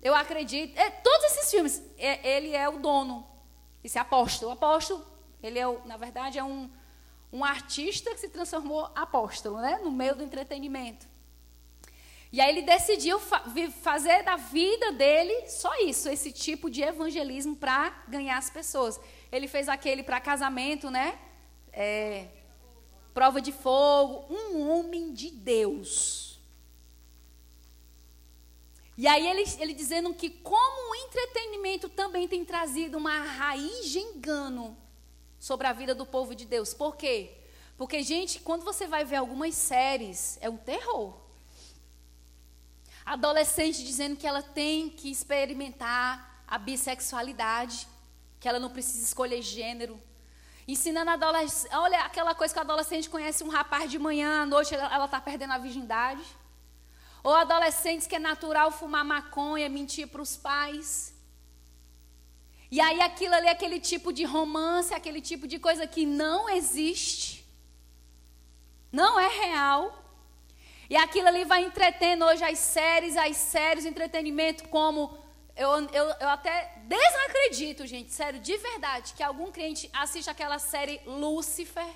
[0.01, 3.25] eu acredito, é, todos esses filmes, é, ele é o dono,
[3.83, 4.51] esse apóstolo.
[4.51, 5.05] O apóstolo,
[5.41, 6.69] ele é, o, na verdade, é um
[7.35, 9.77] um artista que se transformou apóstolo, né?
[9.83, 11.05] No meio do entretenimento.
[12.31, 13.43] E aí ele decidiu fa
[13.81, 18.99] fazer da vida dele só isso, esse tipo de evangelismo para ganhar as pessoas.
[19.29, 21.19] Ele fez aquele para casamento, né?
[21.73, 22.27] É,
[23.13, 26.39] prova de fogo, um homem de Deus.
[28.97, 33.99] E aí ele, ele dizendo que como o entretenimento também tem trazido uma raiz de
[33.99, 34.84] engano
[35.45, 36.73] sobre a vida do povo de Deus.
[36.73, 37.37] Por quê?
[37.77, 41.15] Porque, gente, quando você vai ver algumas séries, é um terror.
[43.05, 47.87] Adolescente dizendo que ela tem que experimentar a bissexualidade,
[48.39, 50.01] que ela não precisa escolher gênero.
[50.67, 54.45] Ensinando a adolescente, olha aquela coisa que o adolescente conhece um rapaz de manhã, à
[54.47, 56.25] noite ela está perdendo a virgindade.
[57.23, 61.14] Ou adolescentes que é natural fumar maconha, mentir para os pais.
[62.75, 66.49] E aí aquilo ali é aquele tipo de romance, aquele tipo de coisa que não
[66.49, 67.45] existe.
[68.91, 69.81] Não é real.
[70.89, 75.17] E aquilo ali vai entretendo hoje as séries, as séries, entretenimento como.
[75.55, 76.53] Eu, eu, eu até
[76.95, 81.93] desacredito, gente, sério, de verdade, que algum crente assiste aquela série Lúcifer.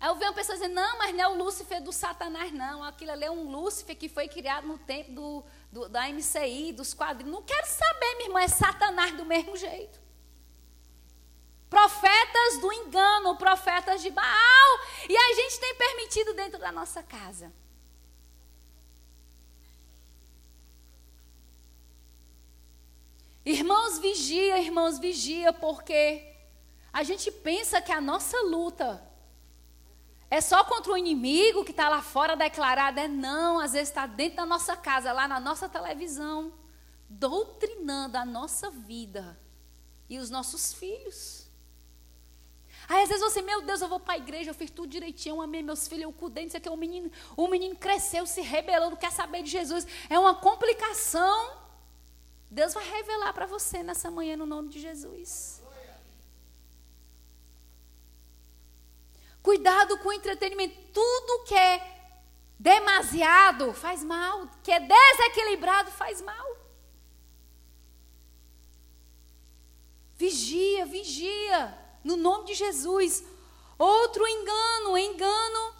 [0.00, 2.84] Aí eu vejo pessoas dizendo, não, mas não é o Lúcifer do Satanás, não.
[2.84, 6.94] Aquilo ali é um Lúcifer que foi criado no tempo do, do, da MCI, dos
[6.94, 7.32] quadrinhos.
[7.32, 10.00] Não quero saber, minha irmã, é Satanás do mesmo jeito.
[11.68, 14.80] Profetas do engano, profetas de Baal.
[15.08, 17.52] E a gente tem permitido dentro da nossa casa.
[23.44, 26.34] Irmãos, vigia, irmãos, vigia, porque
[26.92, 29.02] a gente pensa que a nossa luta
[30.30, 33.00] é só contra o inimigo que está lá fora declarado?
[33.00, 36.52] É não, às vezes está dentro da nossa casa, lá na nossa televisão,
[37.08, 39.38] doutrinando a nossa vida
[40.08, 41.48] e os nossos filhos.
[42.88, 45.36] Aí às vezes você, meu Deus, eu vou para a igreja, eu fiz tudo direitinho,
[45.36, 48.26] eu amei meus filhos, eu cuidei, não sei o que, o menino, o menino cresceu,
[48.26, 49.86] se rebelou, não quer saber de Jesus.
[50.08, 51.58] É uma complicação.
[52.50, 55.57] Deus vai revelar para você nessa manhã no nome de Jesus.
[59.48, 60.76] Cuidado com o entretenimento.
[60.92, 61.80] Tudo que é
[62.58, 66.46] demasiado faz mal, que é desequilibrado faz mal.
[70.16, 73.24] Vigia, vigia, no nome de Jesus.
[73.78, 75.74] Outro engano, engano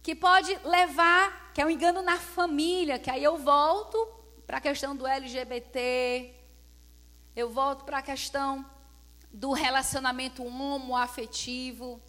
[0.00, 3.98] que pode levar, que é um engano na família, que aí eu volto
[4.46, 6.32] para a questão do LGBT,
[7.34, 8.64] eu volto para a questão
[9.32, 12.00] do relacionamento homoafetivo.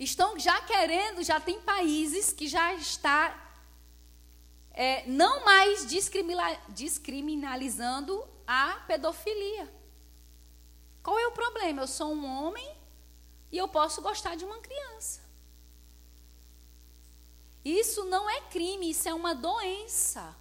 [0.00, 3.38] Estão já querendo, já tem países que já está
[4.72, 5.84] é, não mais
[6.68, 9.70] descriminalizando a pedofilia.
[11.02, 11.82] Qual é o problema?
[11.82, 12.74] Eu sou um homem
[13.52, 15.20] e eu posso gostar de uma criança.
[17.62, 20.34] Isso não é crime, isso é uma doença.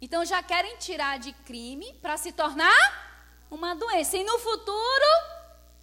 [0.00, 5.06] Então já querem tirar de crime para se tornar uma doença e no futuro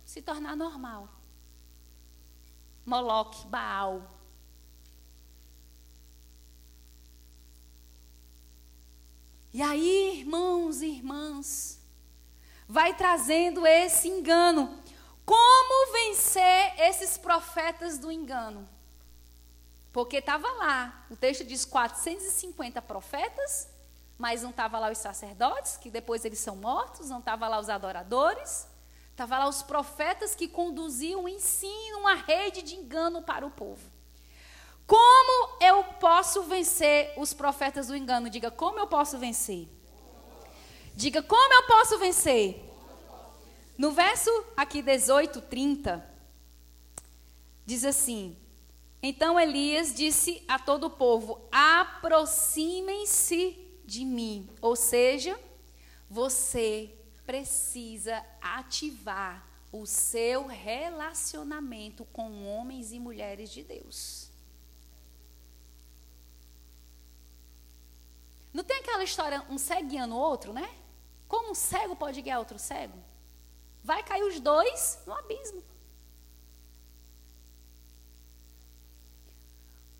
[0.06, 1.17] se tornar normal.
[2.88, 4.02] Moloque, Baal.
[9.54, 11.82] E aí, irmãos e irmãs,
[12.66, 14.82] vai trazendo esse engano.
[15.26, 18.66] Como vencer esses profetas do engano?
[19.92, 23.68] Porque estava lá, o texto diz 450 profetas,
[24.18, 27.68] mas não estava lá os sacerdotes, que depois eles são mortos, não estava lá os
[27.68, 28.66] adoradores.
[29.18, 33.90] Estava lá os profetas que conduziam o ensino, uma rede de engano para o povo.
[34.86, 38.30] Como eu posso vencer os profetas do engano?
[38.30, 39.68] Diga, como eu posso vencer?
[40.94, 42.64] Diga, como eu posso vencer?
[43.76, 46.08] No verso aqui 18, 30,
[47.66, 48.38] diz assim:
[49.02, 54.48] Então Elias disse a todo o povo: aproximem-se de mim.
[54.62, 55.40] Ou seja,
[56.08, 56.97] você
[57.28, 64.32] precisa ativar o seu relacionamento com homens e mulheres de Deus.
[68.54, 70.74] Não tem aquela história, um cego guiando o outro, né?
[71.28, 72.98] Como um cego pode guiar outro cego?
[73.84, 75.62] Vai cair os dois no abismo.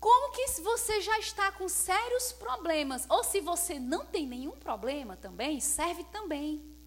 [0.00, 4.52] Como que se você já está com sérios problemas, ou se você não tem nenhum
[4.52, 6.77] problema também, serve também.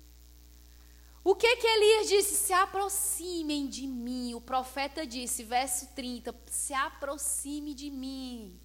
[1.23, 2.35] O que que Elias disse?
[2.35, 4.33] Se aproximem de mim.
[4.33, 8.59] O profeta disse, verso 30, se aproxime de mim.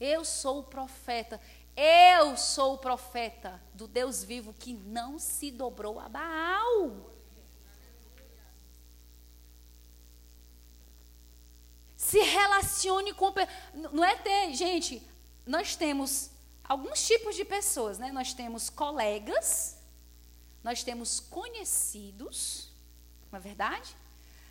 [0.00, 1.40] Eu sou o profeta.
[1.76, 7.12] Eu sou o profeta do Deus vivo que não se dobrou a Baal.
[11.96, 13.32] Se relacione com.
[13.74, 14.54] Não é ter.
[14.54, 15.06] Gente,
[15.44, 16.30] nós temos
[16.64, 18.10] alguns tipos de pessoas, né?
[18.10, 19.77] Nós temos colegas
[20.68, 22.70] nós temos conhecidos,
[23.32, 23.96] não é verdade?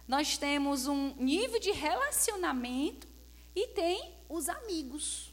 [0.07, 3.07] Nós temos um nível de relacionamento
[3.55, 5.31] e tem os amigos.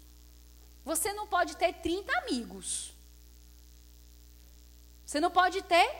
[0.84, 2.92] Você não pode ter 30 amigos.
[5.06, 5.90] Você não pode ter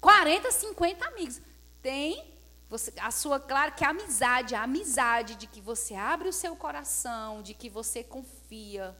[0.00, 1.42] 40, 50 amigos.
[1.82, 6.32] Tem você, a sua, claro que a amizade, a amizade de que você abre o
[6.32, 8.96] seu coração, de que você confia.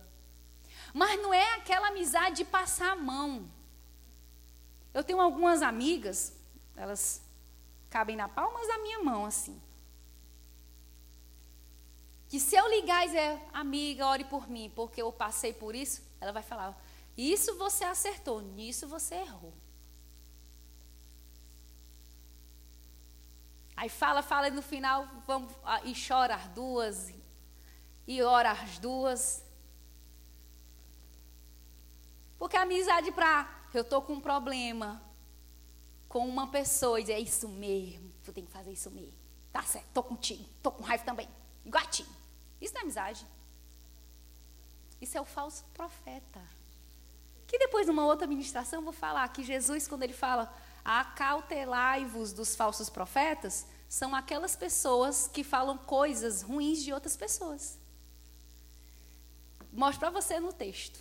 [0.93, 3.49] Mas não é aquela amizade de passar a mão.
[4.93, 6.37] Eu tenho algumas amigas,
[6.77, 7.23] elas
[7.89, 9.61] cabem na palmas da minha mão, assim.
[12.29, 16.03] Que se eu ligar e dizer, amiga, ore por mim, porque eu passei por isso,
[16.21, 16.75] ela vai falar,
[17.17, 19.53] isso você acertou, nisso você errou.
[23.77, 27.13] Aí fala, fala e no final vamos ah, e chora as duas
[28.07, 29.45] e ora as duas.
[32.39, 35.03] Porque a amizade para eu estou com um problema
[36.09, 39.15] com uma pessoa e dizer, é isso mesmo, tu tem que fazer isso mesmo.
[39.51, 41.29] Tá certo, estou contigo, estou com raiva também,
[41.65, 42.07] igual a ti.
[42.61, 43.27] Isso não é amizade.
[45.01, 46.41] Isso é o falso profeta.
[47.47, 50.55] Que depois, numa outra ministração, eu vou falar que Jesus, quando ele fala,
[50.85, 57.79] acautelai-vos dos falsos profetas, são aquelas pessoas que falam coisas ruins de outras pessoas.
[59.73, 61.01] Mostro para você no texto.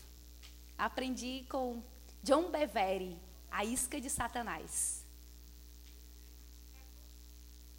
[0.77, 1.83] Aprendi com
[2.23, 3.19] John Bevere,
[3.49, 5.05] A Isca de Satanás.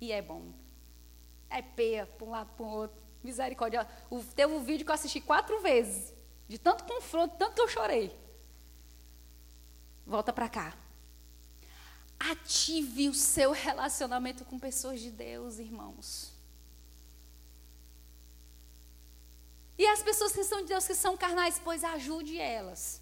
[0.01, 0.53] E é bom.
[1.49, 3.01] É peia para um lado para o outro.
[3.23, 3.87] Misericórdia.
[4.11, 6.13] O, teve um vídeo que eu assisti quatro vezes.
[6.49, 8.17] De tanto confronto, tanto que eu chorei.
[10.07, 10.77] Volta para cá.
[12.19, 16.33] Ative o seu relacionamento com pessoas de Deus, irmãos.
[19.77, 23.02] E as pessoas que são de Deus, que são carnais, pois ajude elas.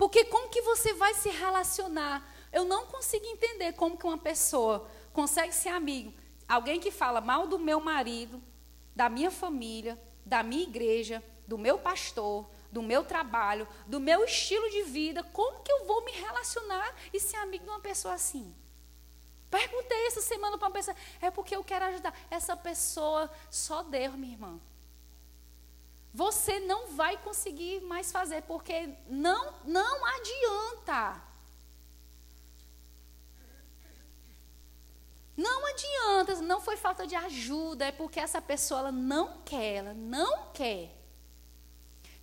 [0.00, 4.88] Porque como que você vai se relacionar eu não consigo entender como que uma pessoa
[5.12, 6.12] consegue ser amigo,
[6.48, 8.42] alguém que fala mal do meu marido,
[8.94, 14.68] da minha família, da minha igreja, do meu pastor, do meu trabalho, do meu estilo
[14.70, 18.54] de vida, como que eu vou me relacionar e ser amigo de uma pessoa assim?
[19.48, 22.14] Perguntei essa semana para uma pessoa, é porque eu quero ajudar.
[22.30, 24.60] Essa pessoa, só Deus, minha irmã.
[26.12, 31.22] Você não vai conseguir mais fazer, porque não, não adianta.
[35.36, 39.94] Não adianta, não foi falta de ajuda, é porque essa pessoa ela não quer, ela
[39.94, 40.94] não quer.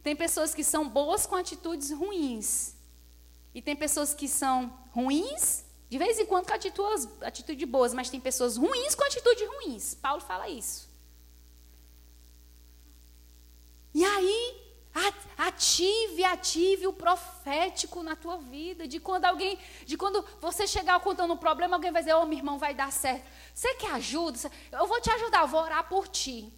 [0.03, 2.75] Tem pessoas que são boas com atitudes ruins.
[3.55, 8.09] E tem pessoas que são ruins, de vez em quando com atitudes, atitudes boas, mas
[8.09, 9.95] tem pessoas ruins com atitudes ruins.
[9.95, 10.86] Paulo fala isso.
[13.97, 14.67] E aí,
[15.37, 18.87] Ative, ative o profético na tua vida.
[18.87, 22.25] De quando alguém, de quando você chegar contando um problema, alguém vai dizer: Ô, oh,
[22.27, 23.25] meu irmão, vai dar certo.
[23.55, 24.51] Você quer ajuda?
[24.71, 26.53] Eu vou te ajudar, eu vou orar por ti.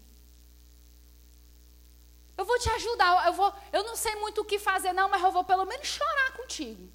[2.38, 3.28] Eu vou te ajudar.
[3.28, 5.88] Eu, vou, eu não sei muito o que fazer, não, mas eu vou pelo menos
[5.88, 6.92] chorar contigo.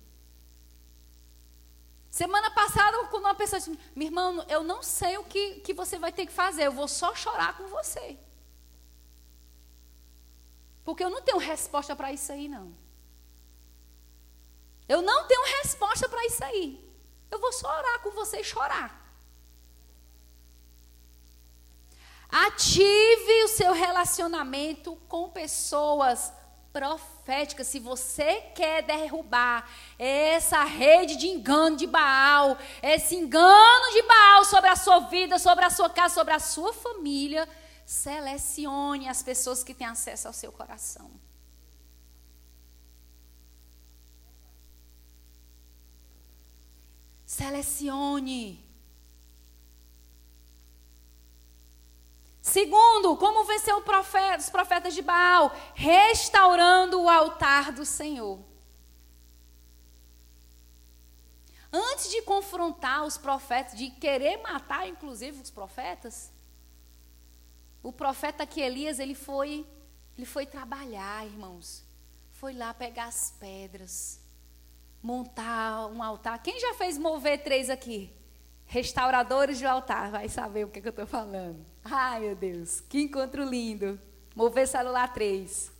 [2.11, 6.13] Semana passada, uma pessoa disse: Minha irmã, eu não sei o que, que você vai
[6.13, 8.19] ter que fazer, eu vou só chorar com você.
[10.85, 12.75] Porque eu não tenho resposta para isso aí, não.
[14.89, 16.85] Eu não tenho resposta para isso aí.
[17.31, 19.03] Eu vou só orar com você e chorar.
[22.29, 26.33] Ative o seu relacionamento com pessoas
[26.73, 27.69] proféticas.
[27.69, 34.69] Se você quer derrubar essa rede de engano de Baal, esse engano de Baal sobre
[34.69, 37.49] a sua vida, sobre a sua casa, sobre a sua família,
[37.85, 41.11] Selecione as pessoas que têm acesso ao seu coração.
[47.27, 48.65] Selecione.
[52.41, 55.51] Segundo, como vencer profeta, os profetas de Baal?
[55.75, 58.39] Restaurando o altar do Senhor.
[61.73, 66.31] Antes de confrontar os profetas, de querer matar, inclusive, os profetas,
[67.85, 69.67] o profeta que Elias, ele foi,
[70.17, 71.85] ele foi trabalhar, irmãos.
[72.31, 74.19] Foi lá pegar as pedras,
[75.03, 76.43] montar um altar.
[76.43, 78.11] Quem já fez mover três aqui?
[78.65, 81.65] Restauradores de altar, vai saber o que, é que eu estou falando.
[81.85, 84.01] Ai, meu Deus, que encontro lindo.
[84.35, 85.71] Mover celular três.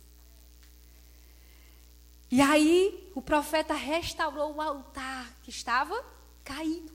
[2.29, 6.05] E aí, o profeta restaurou o altar que estava
[6.43, 6.93] caído.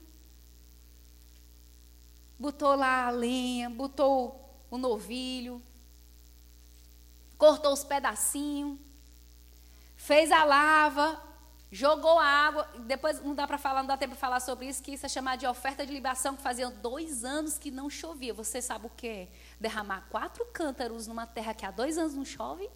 [2.39, 4.40] Botou lá a lenha, botou
[4.71, 5.63] o novilho,
[7.37, 8.79] cortou os pedacinhos,
[9.97, 11.21] fez a lava,
[11.71, 12.69] jogou a água.
[12.87, 15.09] Depois não dá para falar, não dá tempo para falar sobre isso, que isso é
[15.09, 18.35] chamado de oferta de libação, que fazia dois anos que não chovia.
[18.35, 19.29] Você sabe o que é?
[19.59, 22.69] Derramar quatro cântaros numa terra que há dois anos não chove?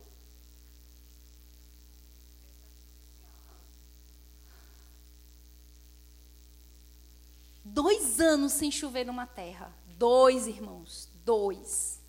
[7.64, 9.72] Dois anos sem chover numa terra.
[9.96, 12.00] Dois, irmãos dois.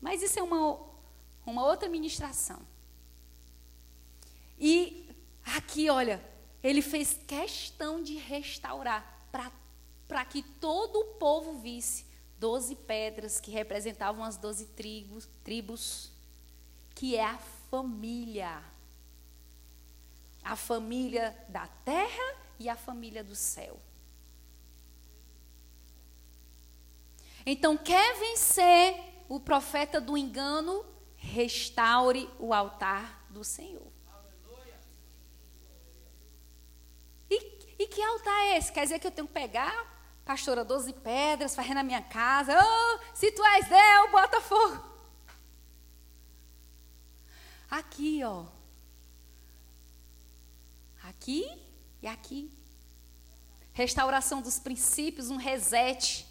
[0.00, 0.80] Mas isso é uma,
[1.44, 2.60] uma outra ministração.
[4.58, 5.08] E
[5.56, 6.22] aqui, olha,
[6.62, 9.28] ele fez questão de restaurar
[10.06, 12.06] para que todo o povo visse
[12.38, 16.12] doze pedras que representavam as doze tribos, tribos,
[16.94, 17.38] que é a
[17.70, 18.62] família.
[20.42, 23.78] A família da terra e a família do céu.
[27.50, 30.84] Então, quer vencer o profeta do engano?
[31.16, 33.90] Restaure o altar do Senhor.
[37.30, 37.36] E,
[37.78, 38.70] e que altar é esse?
[38.70, 39.74] Quer dizer que eu tenho que pegar,
[40.26, 42.52] pastora, 12 pedras, fazer na minha casa.
[42.54, 44.84] Oh, se tu és Deus, bota fogo.
[47.70, 48.44] Aqui, ó.
[51.02, 51.50] Aqui
[52.02, 52.52] e aqui.
[53.72, 56.27] Restauração dos princípios, um reset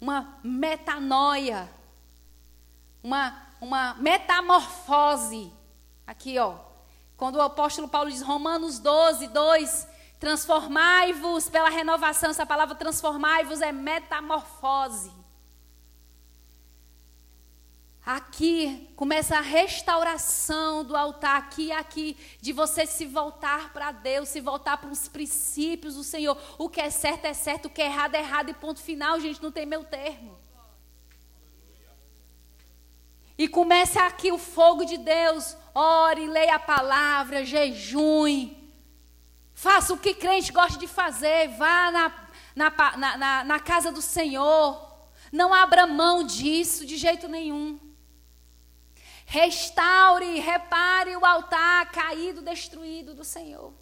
[0.00, 1.68] uma metanoia,
[3.02, 5.52] uma, uma metamorfose.
[6.06, 6.54] Aqui, ó.
[7.16, 9.88] Quando o apóstolo Paulo diz, Romanos 12, 2,
[10.20, 15.17] transformai-vos pela renovação, essa palavra transformai-vos é metamorfose.
[18.08, 24.30] Aqui começa a restauração do altar, aqui e aqui, de você se voltar para Deus,
[24.30, 26.34] se voltar para os princípios do Senhor.
[26.56, 29.20] O que é certo é certo, o que é errado é errado, e ponto final,
[29.20, 30.38] gente, não tem meu termo.
[33.36, 35.54] E começa aqui o fogo de Deus.
[35.74, 38.56] Ore, leia a palavra, jejue.
[39.52, 41.48] Faça o que crente gosta de fazer.
[41.58, 44.82] Vá na, na, na, na, casa do Senhor.
[45.30, 47.86] Não abra mão disso de jeito nenhum.
[49.30, 53.74] Restaure, repare o altar caído, destruído do Senhor.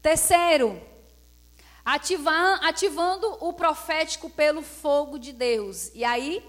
[0.00, 0.80] Terceiro,
[1.84, 5.90] ativa, ativando o profético pelo fogo de Deus.
[5.92, 6.48] E aí,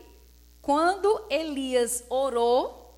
[0.61, 2.95] quando Elias orou,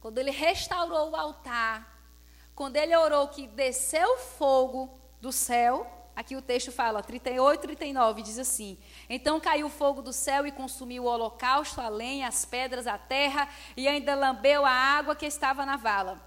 [0.00, 2.04] quando ele restaurou o altar,
[2.52, 5.86] quando ele orou que desceu fogo do céu,
[6.20, 11.04] aqui o texto fala, 38, 39, diz assim: Então caiu fogo do céu e consumiu
[11.04, 15.64] o holocausto, a lenha, as pedras, a terra, e ainda lambeu a água que estava
[15.64, 16.20] na vala.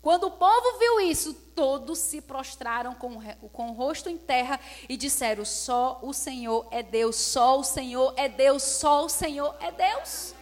[0.00, 3.20] Quando o povo viu isso, todos se prostraram com,
[3.52, 8.14] com o rosto em terra e disseram: Só o Senhor é Deus, só o Senhor
[8.16, 10.34] é Deus, só o Senhor é Deus.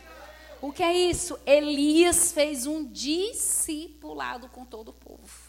[0.61, 1.39] O que é isso?
[1.47, 5.45] Elias fez um discipulado com todo o povo.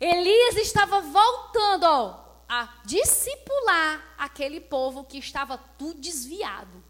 [0.00, 6.82] Elias estava voltando ó, a discipular aquele povo que estava tudo desviado.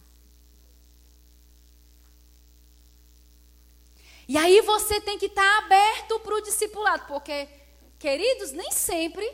[4.28, 7.48] E aí você tem que estar aberto para o discipulado, porque,
[7.98, 9.26] queridos, nem sempre.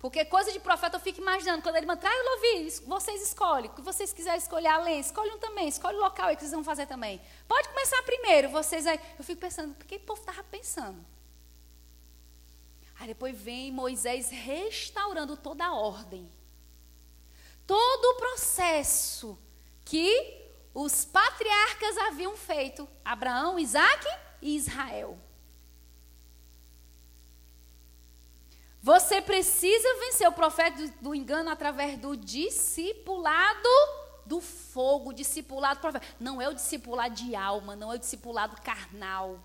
[0.00, 3.70] Porque coisa de profeta eu fico imaginando, quando ele manda, ah, eu ouvi, vocês escolhem.
[3.70, 6.52] O que vocês quiserem escolher além, escolhe um também, escolhe o local aí que vocês
[6.52, 7.20] vão fazer também.
[7.46, 9.00] Pode começar primeiro, vocês aí.
[9.16, 10.98] Eu fico pensando, o que o povo estava pensando?
[12.98, 16.30] Aí depois vem Moisés restaurando toda a ordem.
[17.66, 19.38] Todo o processo
[19.84, 24.06] que os patriarcas haviam feito: Abraão, Isaac
[24.40, 25.18] e Israel.
[28.80, 33.68] Você precisa vencer o profeta do, engano através do discipulado
[34.24, 36.06] do fogo, discipulado profeta.
[36.20, 39.40] Não é o discipulado de alma, não é o discipulado carnal.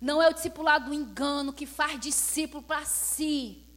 [0.00, 3.70] Não é o discipulado do engano que faz discípulo para si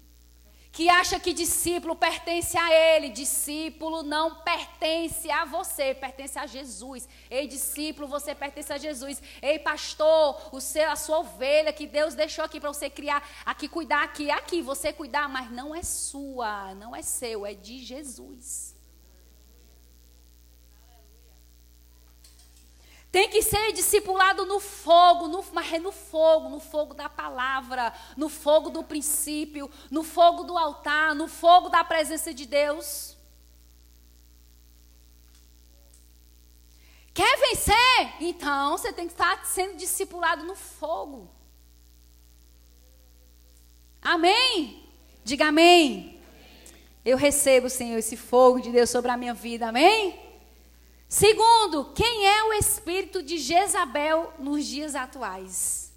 [0.73, 3.09] que acha que discípulo pertence a ele.
[3.09, 7.07] Discípulo não pertence a você, pertence a Jesus.
[7.29, 9.21] Ei, discípulo, você pertence a Jesus.
[9.39, 13.67] Ei, pastor, o seu, a sua ovelha que Deus deixou aqui para você criar, aqui
[13.67, 18.72] cuidar aqui, aqui você cuidar, mas não é sua, não é seu, é de Jesus.
[23.13, 27.93] Tem que ser discipulado no fogo, no, mas é no fogo, no fogo da palavra,
[28.17, 33.15] no fogo do princípio, no fogo do altar, no fogo da presença de Deus.
[37.13, 38.15] Quer vencer?
[38.19, 41.29] Então você tem que estar sendo discipulado no fogo.
[44.01, 44.89] Amém?
[45.23, 46.19] Diga amém.
[47.05, 49.67] Eu recebo, Senhor, esse fogo de Deus sobre a minha vida.
[49.67, 50.19] Amém?
[51.13, 55.93] Segundo, quem é o espírito de Jezabel nos dias atuais?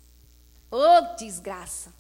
[0.71, 1.91] Ô oh, desgraça!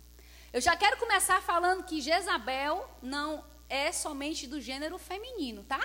[0.52, 5.80] Eu já quero começar falando que Jezabel não é somente do gênero feminino, tá?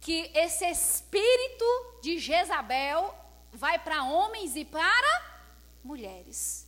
[0.00, 3.14] Que esse espírito de Jezabel
[3.52, 5.36] vai para homens e para
[5.84, 6.66] mulheres.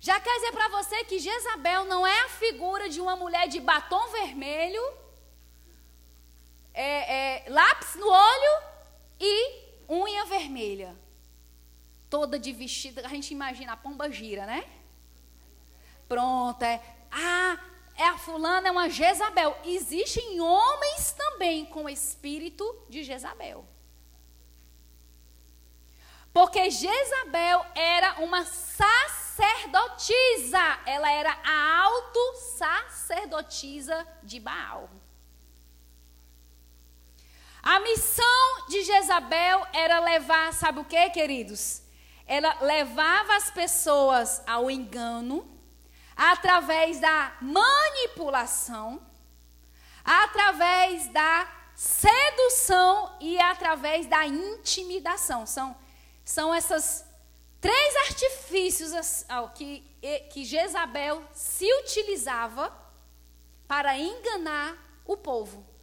[0.00, 3.60] Já quer dizer para você que Jezabel não é a figura de uma mulher de
[3.60, 5.03] batom vermelho
[6.74, 8.62] é, é, lápis no olho
[9.20, 10.96] e unha vermelha.
[12.10, 14.68] Toda de vestida, a gente imagina a pomba gira, né?
[16.08, 16.82] Pronto, é.
[17.10, 17.58] Ah,
[17.96, 19.56] é a fulana, é uma Jezabel.
[19.64, 23.64] Existem homens também com espírito de Jezabel.
[26.32, 30.80] Porque Jezabel era uma sacerdotisa.
[30.84, 34.90] Ela era a auto-sacerdotisa de Baal.
[37.64, 41.80] A missão de Jezabel era levar, sabe o que, queridos?
[42.26, 45.50] Ela levava as pessoas ao engano
[46.14, 49.00] através da manipulação,
[50.04, 55.46] através da sedução e através da intimidação.
[55.46, 55.74] São,
[56.22, 57.02] são essas
[57.62, 59.80] três artifícios que,
[60.30, 62.70] que Jezabel se utilizava
[63.66, 65.73] para enganar o povo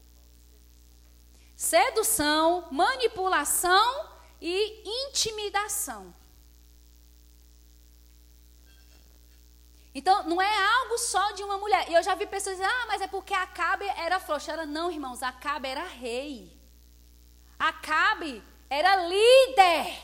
[1.61, 4.09] sedução, manipulação
[4.41, 6.11] e intimidação.
[9.93, 11.87] Então, não é algo só de uma mulher.
[11.87, 14.51] E eu já vi pessoas dizer, ah, mas é porque Acabe era frouxa.
[14.51, 16.51] Era, não, irmãos, Acabe era rei.
[17.59, 20.01] Acabe era líder.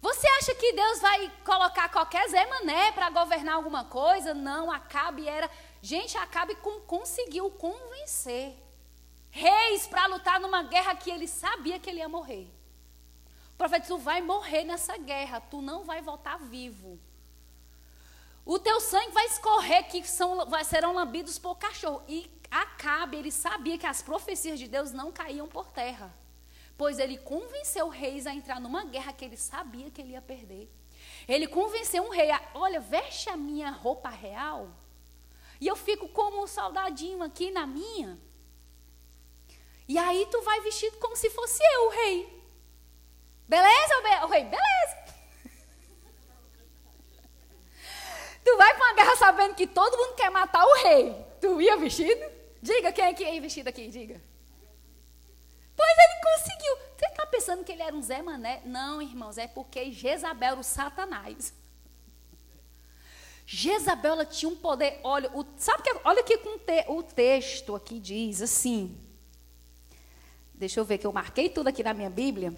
[0.00, 4.34] Você acha que Deus vai colocar qualquer Zé Mané para governar alguma coisa?
[4.34, 5.48] Não, Acabe era...
[5.80, 6.56] Gente, Acabe
[6.88, 8.69] conseguiu convencer
[9.30, 12.48] reis para lutar numa guerra que ele sabia que ele ia morrer.
[13.56, 16.98] profeta, tu vai morrer nessa guerra, tu não vai voltar vivo.
[18.44, 22.02] O teu sangue vai escorrer, que são, vai, serão lambidos por cachorro.
[22.08, 26.12] E Acabe, ele sabia que as profecias de Deus não caíam por terra.
[26.76, 30.68] Pois ele convenceu reis a entrar numa guerra que ele sabia que ele ia perder.
[31.28, 34.70] Ele convenceu um rei a, olha, veste a minha roupa real.
[35.60, 38.18] E eu fico como um soldadinho aqui na minha.
[39.90, 42.44] E aí tu vai vestido como se fosse eu, o rei.
[43.48, 44.44] Beleza, o rei?
[44.44, 45.00] Beleza.
[48.44, 51.26] Tu vai para uma guerra sabendo que todo mundo quer matar o rei.
[51.40, 52.24] Tu ia vestido?
[52.62, 54.22] Diga quem é que ia vestido aqui, diga.
[55.76, 56.76] Pois ele conseguiu.
[56.96, 58.62] Você está pensando que ele era um Zé Mané?
[58.64, 61.52] Não, irmãos, é porque Jezabel o Satanás.
[63.44, 65.00] Jezabel ela tinha um poder.
[65.02, 66.38] Olha, o, sabe que olha que
[66.86, 69.09] o texto aqui diz assim.
[70.60, 72.54] Deixa eu ver que eu marquei tudo aqui na minha Bíblia.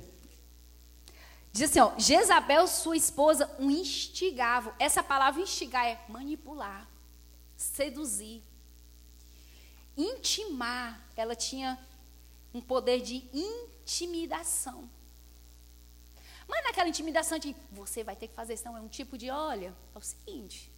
[1.53, 4.75] Diz assim, ó, Jezabel, sua esposa, o instigava.
[4.77, 6.89] Essa palavra instigar é manipular,
[7.57, 8.43] seduzir,
[9.97, 11.01] intimar.
[11.17, 11.79] Ela tinha
[12.53, 14.91] um poder de intimidação.
[16.49, 19.31] Mas naquela intimidação de você vai ter que fazer isso, não, é um tipo de,
[19.31, 20.72] olha, é o seguinte.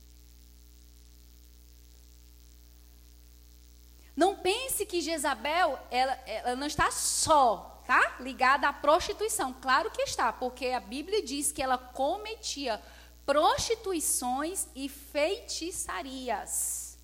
[4.17, 8.17] Não pense que Jezabel, ela, ela não está só tá?
[8.21, 9.53] Ligada à prostituição.
[9.53, 12.83] Claro que está, porque a Bíblia diz que ela cometia
[13.25, 16.99] prostituições e feitiçarias.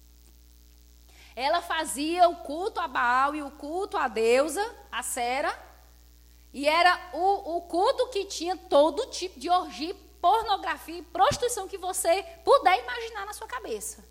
[1.37, 5.57] Ela fazia o culto a Baal e o culto à deusa, a Sera,
[6.53, 11.79] e era o, o culto que tinha todo tipo de orgia, pornografia e prostituição que
[11.79, 14.05] você puder imaginar na sua cabeça.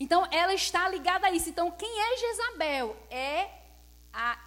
[0.00, 1.50] Então, ela está ligada a isso.
[1.50, 2.96] Então, quem é Jezabel?
[3.10, 3.50] É
[4.10, 4.38] a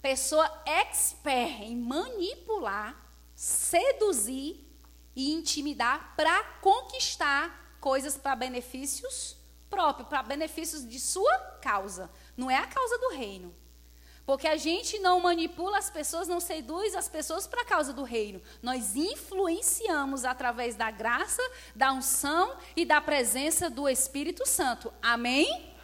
[0.00, 2.96] pessoa expert em manipular,
[3.34, 4.64] seduzir
[5.14, 9.36] e intimidar para conquistar coisas para benefícios
[9.68, 12.10] próprios, para benefícios de sua causa.
[12.36, 13.54] Não é a causa do reino.
[14.30, 18.04] Porque a gente não manipula as pessoas, não seduz as pessoas para a causa do
[18.04, 18.40] reino.
[18.62, 21.42] Nós influenciamos através da graça,
[21.74, 24.94] da unção e da presença do Espírito Santo.
[25.02, 25.74] Amém?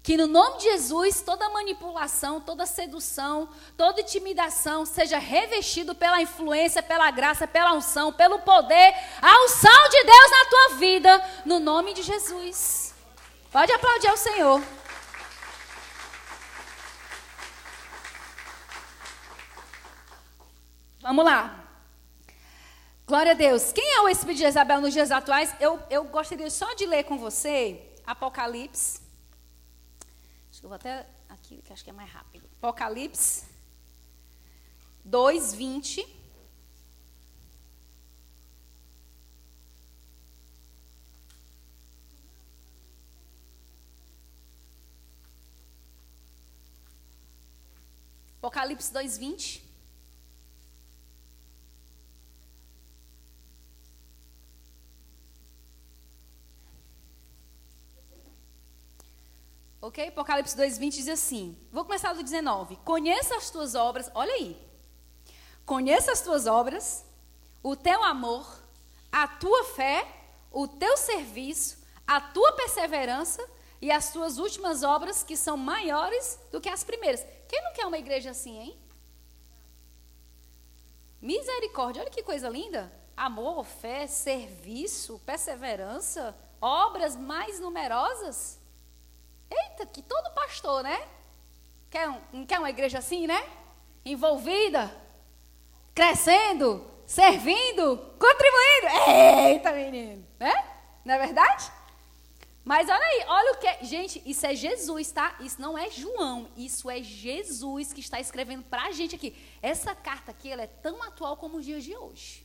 [0.00, 6.80] Que no nome de Jesus, toda manipulação, toda sedução, toda intimidação seja revestido pela influência,
[6.84, 11.94] pela graça, pela unção, pelo poder, a unção de Deus na tua vida, no nome
[11.94, 12.94] de Jesus.
[13.50, 14.83] Pode aplaudir ao Senhor.
[21.04, 21.68] Vamos lá.
[23.06, 23.74] Glória a Deus.
[23.74, 25.54] Quem é o espírito de Jezabel nos dias atuais?
[25.60, 29.02] Eu, eu gostaria só de ler com você Apocalipse.
[30.48, 32.48] Acho que eu vou até aqui, que acho que é mais rápido.
[32.56, 33.44] Apocalipse
[35.04, 36.24] 2, 20.
[48.38, 49.63] Apocalipse 2, 20.
[59.84, 60.08] Ok?
[60.08, 61.58] Apocalipse 2,20 diz assim.
[61.70, 62.76] Vou começar do 19.
[62.76, 64.56] Conheça as tuas obras, olha aí.
[65.66, 67.04] Conheça as tuas obras,
[67.62, 68.46] o teu amor,
[69.12, 70.08] a tua fé,
[70.50, 73.46] o teu serviço, a tua perseverança
[73.78, 77.22] e as tuas últimas obras que são maiores do que as primeiras.
[77.46, 78.78] Quem não quer uma igreja assim, hein?
[81.20, 82.90] Misericórdia, olha que coisa linda.
[83.14, 88.63] Amor, fé, serviço, perseverança, obras mais numerosas.
[89.50, 91.06] Eita, que todo pastor, né?
[91.90, 93.42] Quer, um, quer uma igreja assim, né?
[94.04, 94.94] Envolvida,
[95.94, 99.48] crescendo, servindo, contribuindo.
[99.48, 100.52] Eita, menino, né?
[101.04, 101.70] Não é verdade?
[102.64, 103.66] Mas olha aí, olha o que.
[103.66, 105.36] É, gente, isso é Jesus, tá?
[105.40, 109.36] Isso não é João, isso é Jesus que está escrevendo para a gente aqui.
[109.60, 112.43] Essa carta aqui ela é tão atual como os dias de hoje.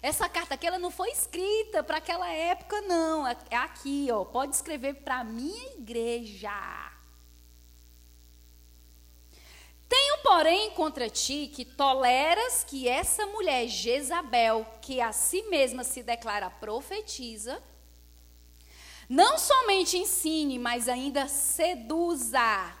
[0.00, 3.26] Essa carta aqui ela não foi escrita para aquela época, não.
[3.26, 4.24] É, é aqui, ó.
[4.24, 6.50] Pode escrever para a minha igreja.
[9.88, 16.02] Tenho, porém, contra ti que toleras que essa mulher Jezabel, que a si mesma se
[16.02, 17.62] declara profetiza,
[19.08, 22.76] não somente ensine, mas ainda seduza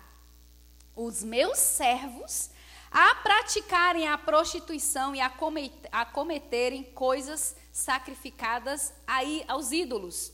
[0.94, 2.50] os meus servos
[2.90, 5.30] a praticarem a prostituição e a,
[6.04, 10.32] cometerem coisas sacrificadas aí aos ídolos.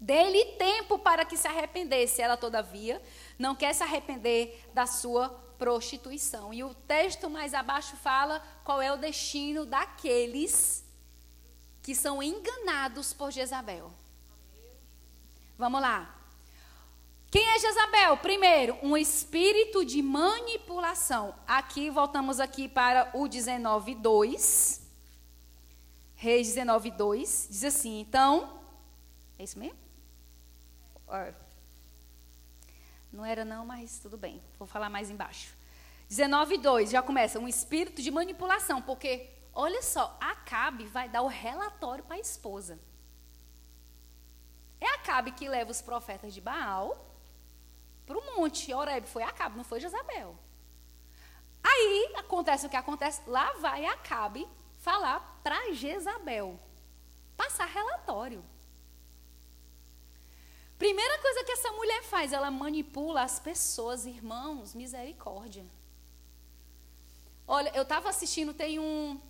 [0.00, 2.20] Dê-lhe tempo para que se arrependesse.
[2.20, 3.00] Ela, todavia,
[3.38, 6.52] não quer se arrepender da sua prostituição.
[6.52, 10.84] E o texto mais abaixo fala qual é o destino daqueles
[11.82, 13.92] que são enganados por Jezabel.
[15.56, 16.13] Vamos lá.
[17.34, 18.16] Quem é Jezabel?
[18.18, 21.34] Primeiro, um espírito de manipulação.
[21.48, 24.80] Aqui, voltamos aqui para o 19.2.
[26.14, 27.48] Reis 19.2.
[27.48, 28.62] Diz assim, então...
[29.36, 29.76] É isso mesmo?
[33.12, 34.40] Não era não, mas tudo bem.
[34.56, 35.56] Vou falar mais embaixo.
[36.08, 37.40] 19.2, já começa.
[37.40, 38.80] Um espírito de manipulação.
[38.80, 42.78] Porque, olha só, Acabe vai dar o relatório para a esposa.
[44.80, 47.10] É Acabe que leva os profetas de Baal
[48.06, 48.72] para o monte.
[48.72, 50.38] Oreb foi Acabe, não foi Jezabel.
[51.62, 53.22] Aí acontece o que acontece.
[53.26, 54.46] Lá vai Acabe
[54.78, 56.60] falar para Jezabel.
[57.36, 58.44] Passar relatório.
[60.78, 65.64] Primeira coisa que essa mulher faz, ela manipula as pessoas, irmãos, misericórdia.
[67.46, 69.20] Olha, eu estava assistindo, tem um,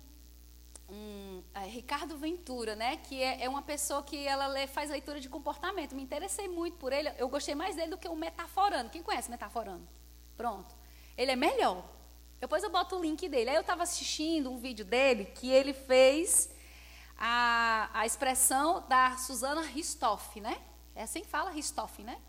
[0.89, 1.24] um
[1.61, 2.97] Ricardo Ventura, né?
[2.97, 5.95] Que é, é, uma pessoa que ela lê, faz leitura de comportamento.
[5.95, 7.09] Me interessei muito por ele.
[7.17, 8.89] Eu gostei mais dele do que o Metaforando.
[8.89, 9.87] Quem conhece Metaforando?
[10.35, 10.75] Pronto.
[11.17, 11.83] Ele é melhor.
[12.39, 13.49] Depois eu boto o link dele.
[13.49, 16.49] Aí eu estava assistindo um vídeo dele que ele fez
[17.17, 20.61] a, a expressão da Susana Ristoff, né?
[20.93, 22.19] É assim que fala Ristoff, né?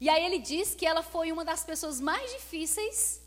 [0.00, 3.20] E aí ele diz que ela foi uma das pessoas mais difíceis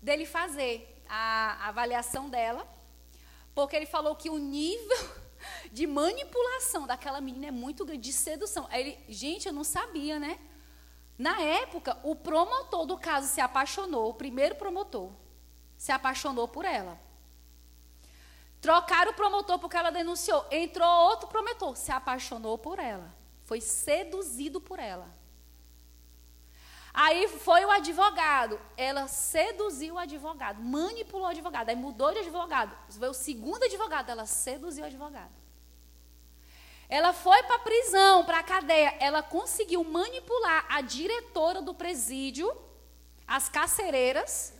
[0.00, 2.66] dele fazer a avaliação dela
[3.54, 5.10] porque ele falou que o nível
[5.72, 8.66] de manipulação daquela menina é muito grande, de sedução.
[8.70, 10.38] Aí ele, gente, eu não sabia, né?
[11.18, 15.10] Na época, o promotor do caso se apaixonou, o primeiro promotor
[15.76, 16.98] se apaixonou por ela.
[18.60, 20.46] Trocaram o promotor porque ela denunciou.
[20.50, 23.12] Entrou outro promotor, se apaixonou por ela.
[23.42, 25.12] Foi seduzido por ela.
[26.94, 28.60] Aí foi o advogado.
[28.76, 31.70] Ela seduziu o advogado, manipulou o advogado.
[31.70, 32.76] Aí mudou de advogado.
[32.90, 34.10] Foi o segundo advogado.
[34.10, 35.32] Ela seduziu o advogado.
[36.88, 38.94] Ela foi para a prisão, para a cadeia.
[39.00, 42.54] Ela conseguiu manipular a diretora do presídio,
[43.26, 44.52] as carcereiras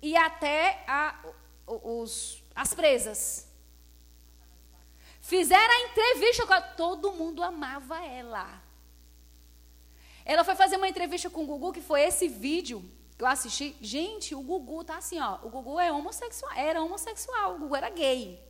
[0.00, 1.18] e até a,
[1.66, 3.48] os, as presas.
[5.20, 6.62] Fizeram a entrevista com ela.
[6.62, 8.69] Todo mundo amava ela.
[10.32, 13.76] Ela foi fazer uma entrevista com o Gugu, que foi esse vídeo que eu assisti.
[13.80, 15.40] Gente, o Gugu tá assim, ó.
[15.42, 18.40] O Gugu é homossexual, era homossexual, o Gugu era gay.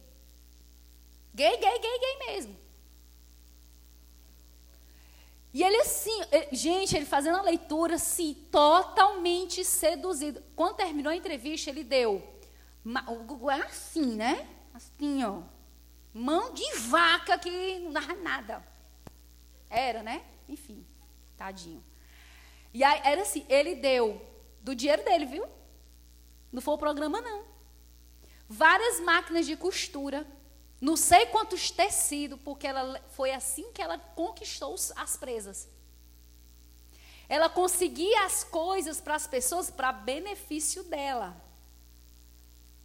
[1.35, 2.55] Gay, gay, gay, gay mesmo.
[5.55, 6.21] E ele assim,
[6.53, 10.45] gente, ele fazendo a leitura assim, totalmente seduzido.
[10.55, 12.23] Quando terminou a entrevista, ele deu.
[13.09, 14.47] O Gugu era assim, né?
[14.75, 15.41] Assim, ó.
[16.13, 18.63] Mão de vaca que não dava nada.
[19.71, 20.23] Era, né?
[20.47, 20.90] Enfim.
[21.41, 21.83] Tadinho.
[22.75, 24.21] E aí, era assim, ele deu
[24.61, 25.47] do dinheiro dele, viu?
[26.53, 27.45] Não foi o programa, não.
[28.47, 30.27] Várias máquinas de costura,
[30.79, 35.67] não sei quantos tecidos, porque ela, foi assim que ela conquistou as presas.
[37.27, 41.35] Ela conseguia as coisas para as pessoas para benefício dela.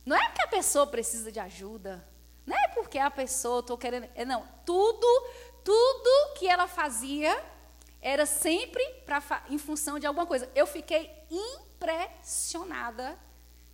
[0.06, 2.08] Não é porque a pessoa precisa de ajuda.
[2.46, 4.08] Não é porque a pessoa, estou querendo.
[4.16, 5.08] É, não, tudo,
[5.62, 7.36] tudo que ela fazia
[8.06, 10.48] era sempre pra, em função de alguma coisa.
[10.54, 13.18] Eu fiquei impressionada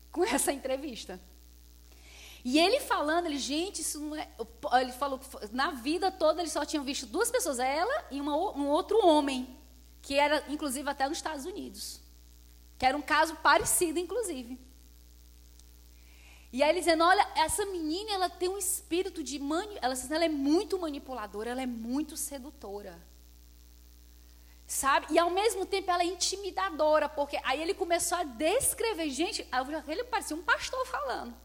[0.09, 1.19] com essa entrevista.
[2.43, 4.29] E ele falando, ele, gente, isso não é.
[4.79, 8.33] Ele falou que na vida toda ele só tinha visto duas pessoas, ela e uma,
[8.53, 9.59] um outro homem,
[10.01, 11.99] que era, inclusive, até nos Estados Unidos.
[12.79, 14.57] Que era um caso parecido, inclusive.
[16.53, 19.77] E aí ele dizendo, olha, essa menina, ela tem um espírito de mani...
[19.81, 23.10] ela, ela é muito manipuladora, ela é muito sedutora
[24.71, 25.07] sabe?
[25.09, 29.45] E ao mesmo tempo ela é intimidadora, porque aí ele começou a descrever, gente,
[29.87, 31.35] ele parecia um pastor falando.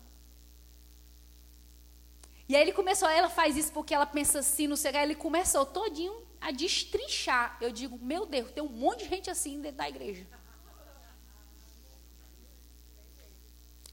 [2.49, 5.67] E aí ele começou, ela faz isso porque ela pensa assim, no sei, ele começou
[5.67, 7.59] todinho a destrinchar.
[7.61, 10.25] Eu digo, meu Deus, tem um monte de gente assim dentro da igreja.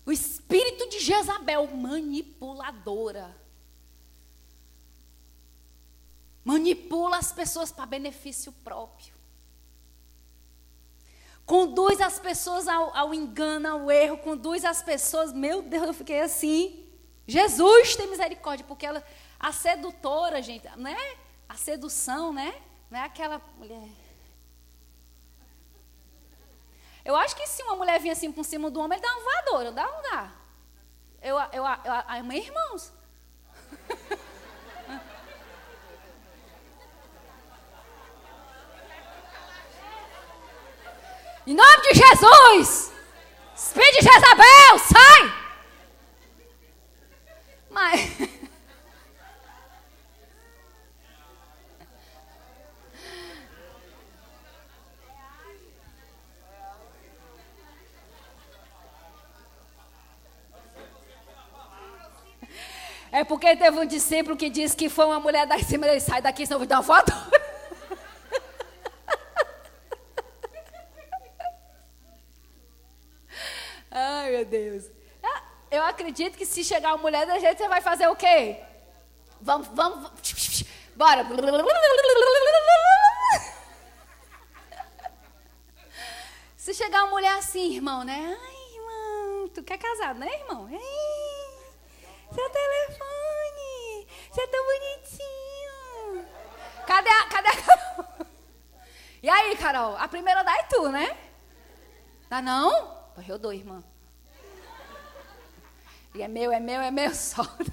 [0.06, 3.36] O espírito de Jezabel, manipuladora.
[6.46, 9.13] Manipula as pessoas para benefício próprio
[11.46, 15.34] conduz as pessoas ao, ao, engano, ao erro, conduz as pessoas.
[15.34, 16.88] Meu Deus, eu fiquei assim.
[17.28, 19.04] Jesus tem misericórdia, porque ela,
[19.40, 21.18] a sedutora, gente, não é
[21.48, 22.54] a sedução, né?
[22.90, 23.88] Não é aquela mulher.
[27.06, 29.24] Eu acho que se uma mulher vinha assim por cima do homem, ele dá uma
[29.24, 30.32] voadora, dá não dá?
[31.22, 32.94] Eu, eu, eu, eu, meus irmãos.
[41.46, 42.92] Em nome de Jesus!
[43.56, 45.34] Espírito de Jezabel, sai!
[47.70, 48.34] Mas.
[63.12, 66.20] É porque teve um discípulo que disse que foi uma mulher da cima, ele sai
[66.20, 67.14] daqui, senão eu vou dar uma foto.
[73.96, 74.92] Ai, meu Deus.
[75.22, 78.62] Ah, eu acredito que se chegar uma mulher da gente, você vai fazer o quê?
[79.42, 80.12] Vamos, vamos,
[80.96, 81.26] bora.
[86.56, 88.38] Se chegar uma mulher assim, irmão, né?
[88.42, 90.70] Ai, irmão, tu quer casar, né, irmão?
[90.70, 90.80] Ei,
[92.34, 96.26] seu telefone, você é tão bonitinho.
[96.88, 98.26] Cadê a, cadê a?
[99.22, 99.96] E aí, Carol?
[99.98, 101.18] A primeira dá é tu, né?
[102.30, 103.04] Dá não?
[103.14, 103.84] Pois eu dou, irmã.
[106.16, 107.72] E é meu, é meu, é meu, solta.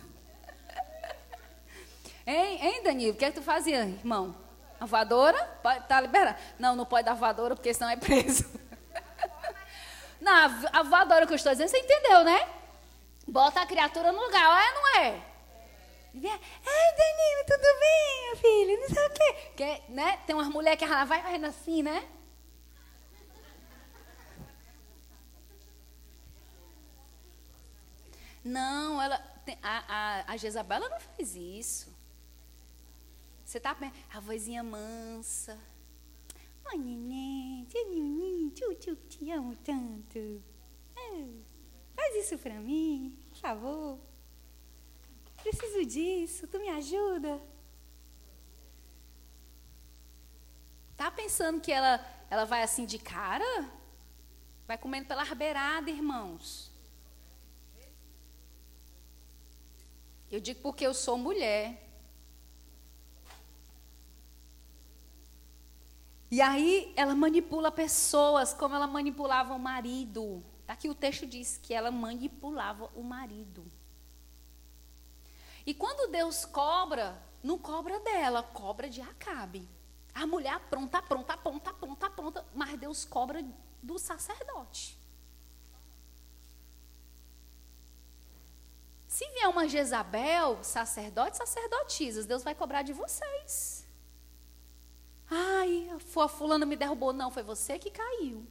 [2.27, 3.13] Hein, hein, Danilo?
[3.13, 4.35] O que é que tu fazia, irmão?
[4.79, 5.43] A voadora?
[5.63, 6.39] Pode, tá liberado.
[6.59, 8.45] Não, não pode dar voadora, porque senão é preso.
[10.21, 10.33] Não,
[10.73, 12.47] a voadora que eu estou dizendo, você entendeu, né?
[13.27, 15.23] Bota a criatura no lugar, é não é?
[16.15, 18.81] Ai, Danilo, tudo bem, filho?
[18.81, 19.35] Não sei o quê.
[19.57, 20.19] Que, né?
[20.27, 22.05] Tem umas mulheres que ela vai fazendo assim, né?
[28.51, 29.17] Não, ela,
[29.63, 31.95] a, a, a Jezabela não faz isso.
[33.45, 33.77] Você está
[34.13, 35.57] a vozinha mansa.
[36.65, 37.65] Ai, neném,
[38.51, 40.19] tio, tio, te amo tanto.
[40.97, 41.27] É,
[41.95, 43.99] faz isso para mim, por favor.
[45.37, 47.41] Preciso disso, tu me ajuda.
[50.97, 53.71] Tá pensando que ela, ela vai assim de cara?
[54.67, 56.70] Vai comendo pela beirada, irmãos.
[60.31, 61.89] Eu digo porque eu sou mulher.
[66.31, 70.45] E aí ela manipula pessoas como ela manipulava o marido.
[70.69, 73.65] Aqui o texto diz que ela manipulava o marido.
[75.67, 79.69] E quando Deus cobra, não cobra dela, cobra de Acabe.
[80.15, 83.45] A mulher pronta, pronta, pronta, pronta, pronta, mas Deus cobra
[83.83, 85.00] do sacerdote.
[89.11, 93.85] Se vier uma Jezabel, sacerdote, sacerdotisas, Deus vai cobrar de vocês.
[95.29, 97.13] Ai, a fulana me derrubou.
[97.13, 98.47] Não, foi você que caiu.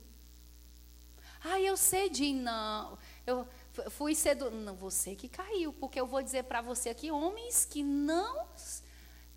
[1.45, 2.33] Ai, eu cedi.
[2.33, 3.47] Não, eu
[3.89, 4.51] fui cedo.
[4.51, 5.71] Não, você que caiu.
[5.71, 8.45] Porque eu vou dizer para você aqui, homens que não,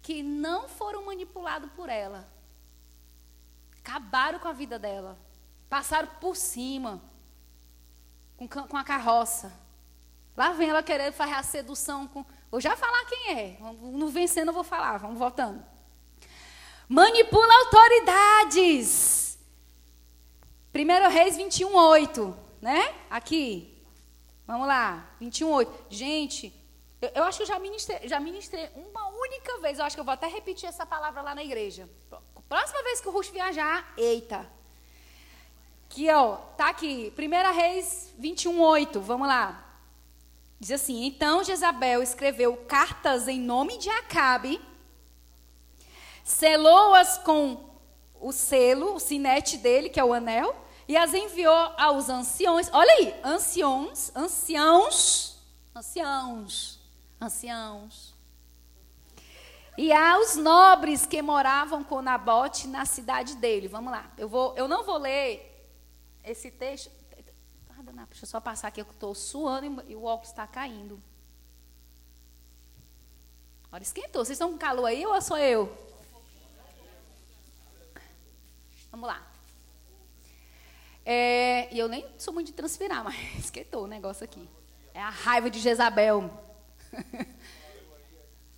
[0.02, 2.28] que não foram manipulados por ela.
[3.78, 5.16] Acabaram com a vida dela.
[5.70, 7.00] Passaram por cima.
[8.36, 9.61] Com, com a carroça.
[10.36, 12.24] Lá vem ela querendo fazer a sedução com.
[12.50, 13.58] Vou já falar quem é.
[13.60, 15.64] No vencendo eu vou falar, vamos voltando.
[16.88, 19.38] Manipula autoridades.
[20.74, 22.36] 1 Reis 21, 8.
[22.60, 22.94] Né?
[23.10, 23.82] Aqui.
[24.46, 25.10] Vamos lá.
[25.20, 25.86] 21, 8.
[25.90, 26.52] Gente,
[27.00, 29.78] eu, eu acho que eu já ministrei, já ministrei uma única vez.
[29.78, 31.88] Eu acho que eu vou até repetir essa palavra lá na igreja.
[32.48, 34.46] Próxima vez que o Rusto viajar, eita.
[35.86, 36.36] Aqui, ó.
[36.56, 37.12] Tá aqui.
[37.18, 39.00] 1 Reis 21, 8.
[39.00, 39.71] Vamos lá.
[40.62, 44.60] Diz assim: Então Jezabel escreveu cartas em nome de Acabe,
[46.22, 47.68] selou-as com
[48.20, 50.54] o selo, o sinete dele, que é o anel,
[50.86, 52.70] e as enviou aos anciões.
[52.72, 55.36] Olha aí, anciões, anciãos,
[55.74, 56.78] anciãos,
[57.20, 58.14] anciãos.
[59.76, 63.66] E aos nobres que moravam com Nabote na cidade dele.
[63.66, 64.12] Vamos lá.
[64.16, 65.74] Eu, vou, eu não vou ler
[66.22, 67.01] esse texto
[68.08, 71.02] deixa eu só passar aqui, eu estou suando e o óculos está caindo.
[73.70, 74.24] Olha, esquentou.
[74.24, 75.76] Vocês estão com calor aí ou sou eu?
[78.90, 79.26] Vamos lá.
[81.04, 84.48] É, e eu nem sou muito de transpirar, mas esquentou o negócio aqui.
[84.92, 86.30] É a raiva de Jezabel.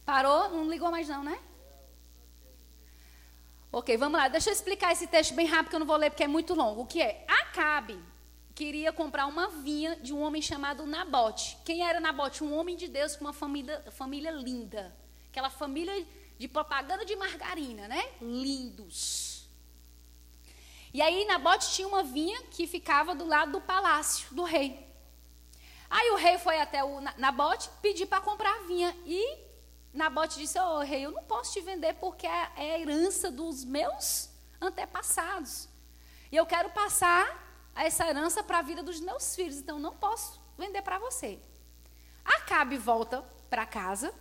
[0.05, 0.51] Parou?
[0.51, 1.39] Não ligou mais não, né?
[3.71, 4.29] Ok, vamos lá.
[4.29, 6.55] Deixa eu explicar esse texto bem rápido, que eu não vou ler porque é muito
[6.55, 6.83] longo.
[6.83, 7.25] O que é?
[7.29, 8.14] Acabe
[8.55, 11.59] queria comprar uma vinha de um homem chamado Nabote.
[11.65, 12.45] Quem era Nabote?
[12.45, 14.95] Um homem de Deus com uma família, família linda.
[15.29, 16.07] Aquela família
[16.39, 18.03] de propaganda de margarina, né?
[18.21, 19.49] Lindos.
[20.93, 24.87] E aí Nabote tinha uma vinha que ficava do lado do palácio do rei.
[25.91, 28.97] Aí o rei foi até o Nabote pedir para comprar a vinha.
[29.05, 29.39] E
[29.93, 33.65] Nabote disse: Ô oh, rei, eu não posso te vender porque é a herança dos
[33.65, 34.31] meus
[34.61, 35.69] antepassados.
[36.31, 37.44] E eu quero passar
[37.83, 41.39] essa herança para a vida dos meus filhos, então não posso vender para você.
[42.25, 44.15] Acabe volta para casa.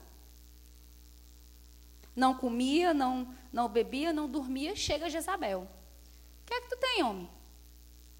[2.15, 4.75] Não comia, não, não bebia, não dormia.
[4.75, 5.61] Chega Jezabel.
[5.61, 7.29] O que é que tu tem, homem?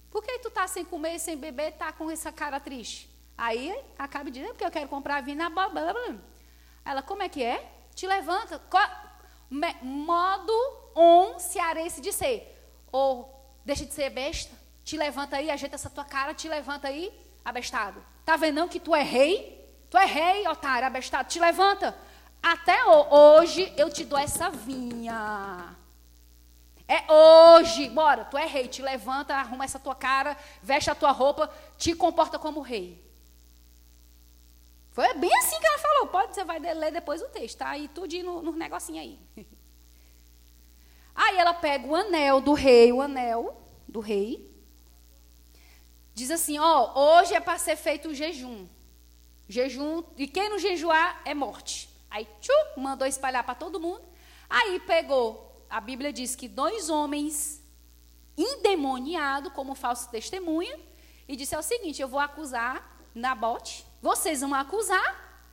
[0.09, 3.09] Por que tu tá sem comer, sem beber, tá com essa cara triste?
[3.37, 6.15] Aí Acabe dizendo, porque eu quero comprar vinho blá, blá, blá.
[6.85, 7.71] Ela, como é que é?
[7.95, 8.61] Te levanta.
[9.81, 10.53] Modo
[10.95, 12.49] um cearense de ser.
[12.91, 14.62] Ou deixa de ser besta.
[14.83, 17.11] Te levanta aí, ajeita essa tua cara, te levanta aí,
[17.43, 18.03] abestado.
[18.25, 19.63] Tá vendo não que tu é rei?
[19.89, 21.29] Tu é rei, otário, abestado.
[21.29, 21.97] Te levanta.
[22.41, 25.75] Até hoje eu te dou essa vinha.
[26.87, 27.89] É hoje.
[27.89, 28.67] Bora, tu é rei.
[28.67, 33.01] Te levanta, arruma essa tua cara, veste a tua roupa, te comporta como rei.
[34.91, 36.07] Foi bem assim que ela falou.
[36.07, 37.77] Pode, você vai ler depois o texto, tá?
[37.77, 39.19] E tudo no, no negocinho aí.
[41.15, 43.55] Aí ela pega o anel do rei, o anel
[43.87, 44.52] do rei.
[46.13, 48.67] Diz assim: Ó, hoje é para ser feito o jejum.
[49.47, 51.89] Jejum, e quem não jejuar é morte.
[52.09, 54.03] Aí, tchu, mandou espalhar para todo mundo.
[54.49, 57.61] Aí pegou, a Bíblia diz que dois homens
[58.37, 60.79] endemoniados, como falso testemunha,
[61.27, 65.47] e disse: É o seguinte, eu vou acusar Nabote vocês vão acusar,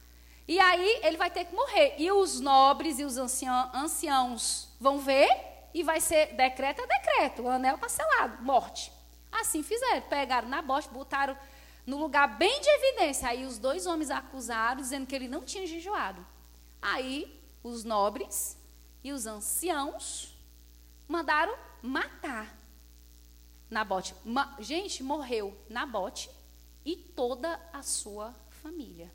[0.48, 1.94] e aí ele vai ter que morrer.
[1.98, 5.28] E os nobres e os anciãos vão ver,
[5.72, 8.92] e vai ser decreto a decreto, o anel está selado, morte.
[9.31, 11.37] Assim fizeram, pegaram na bosta, botaram
[11.87, 13.28] no lugar bem de evidência.
[13.28, 16.26] Aí os dois homens acusaram, dizendo que ele não tinha jejuado.
[16.81, 18.59] Aí os nobres
[19.03, 20.37] e os anciãos
[21.07, 22.59] mandaram matar
[23.70, 24.14] Nabote.
[24.24, 26.28] Ma gente, morreu Nabote
[26.85, 29.12] e toda a sua família.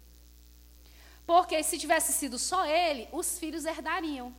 [1.26, 4.34] Porque se tivesse sido só ele, os filhos herdariam.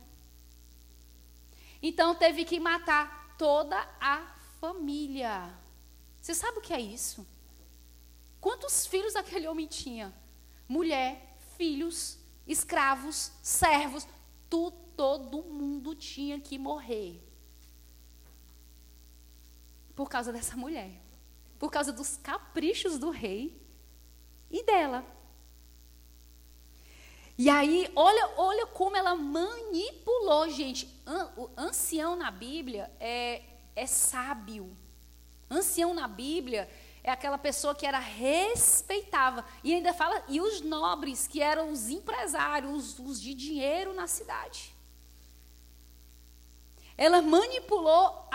[1.81, 4.25] Então teve que matar toda a
[4.59, 5.53] família.
[6.27, 7.25] Você sabe o que é isso?
[8.41, 10.13] Quantos filhos aquele homem tinha?
[10.67, 14.05] Mulher, filhos, escravos, servos,
[14.49, 17.23] tu, todo mundo tinha que morrer.
[19.95, 21.07] Por causa dessa mulher
[21.59, 23.59] por causa dos caprichos do rei
[24.49, 25.03] e dela.
[27.37, 30.87] E aí, olha, olha como ela manipulou, gente.
[31.35, 33.43] o ancião na Bíblia é,
[33.75, 34.75] é sábio.
[35.49, 36.69] Ancião na Bíblia
[37.03, 39.43] é aquela pessoa que era respeitável.
[39.63, 44.07] E ainda fala, e os nobres, que eram os empresários, os, os de dinheiro na
[44.07, 44.75] cidade.
[46.97, 48.27] Ela manipulou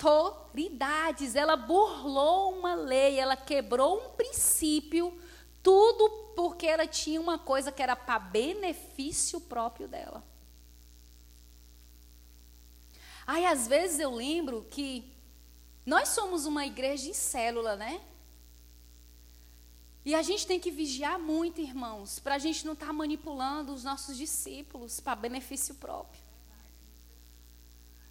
[0.00, 1.34] autoridades.
[1.34, 5.20] Ela burlou uma lei, ela quebrou um princípio,
[5.60, 10.22] tudo porque ela tinha uma coisa que era para benefício próprio dela.
[13.26, 15.17] Aí, às vezes, eu lembro que
[15.88, 17.98] nós somos uma igreja em célula, né?
[20.04, 23.72] E a gente tem que vigiar muito, irmãos, para a gente não estar tá manipulando
[23.72, 26.22] os nossos discípulos para benefício próprio.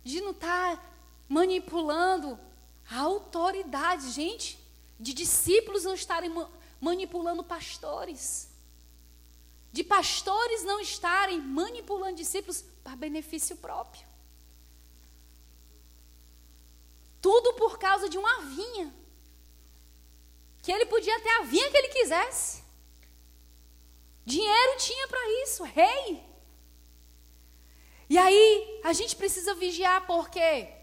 [0.03, 0.84] De não estar tá
[1.30, 2.39] manipulando
[2.89, 4.57] a autoridade, gente,
[4.99, 6.34] de discípulos não estarem
[6.82, 8.49] manipulando pastores,
[9.71, 14.07] de pastores não estarem manipulando discípulos para benefício próprio.
[17.22, 18.93] Tudo por causa de uma vinha.
[20.61, 22.63] Que ele podia ter a vinha que ele quisesse.
[24.25, 26.24] Dinheiro tinha para isso, rei.
[28.09, 30.74] E aí, a gente precisa vigiar porque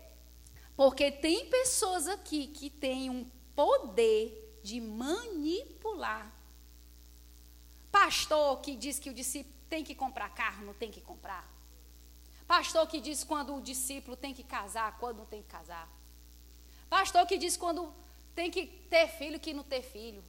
[0.77, 6.33] porque tem pessoas aqui que têm um poder de manipular.
[7.93, 11.49] Pastor que diz que o discípulo tem que comprar carro, não tem que comprar.
[12.47, 15.89] Pastor que diz quando o discípulo tem que casar, quando não tem que casar.
[16.95, 17.93] Pastor que diz quando
[18.37, 20.23] tem que ter filho, que não ter filho.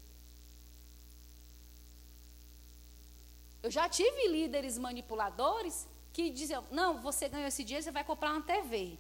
[3.62, 8.32] Eu já tive líderes manipuladores que diziam: não, você ganhou esse dia, você vai comprar
[8.32, 8.98] uma TV.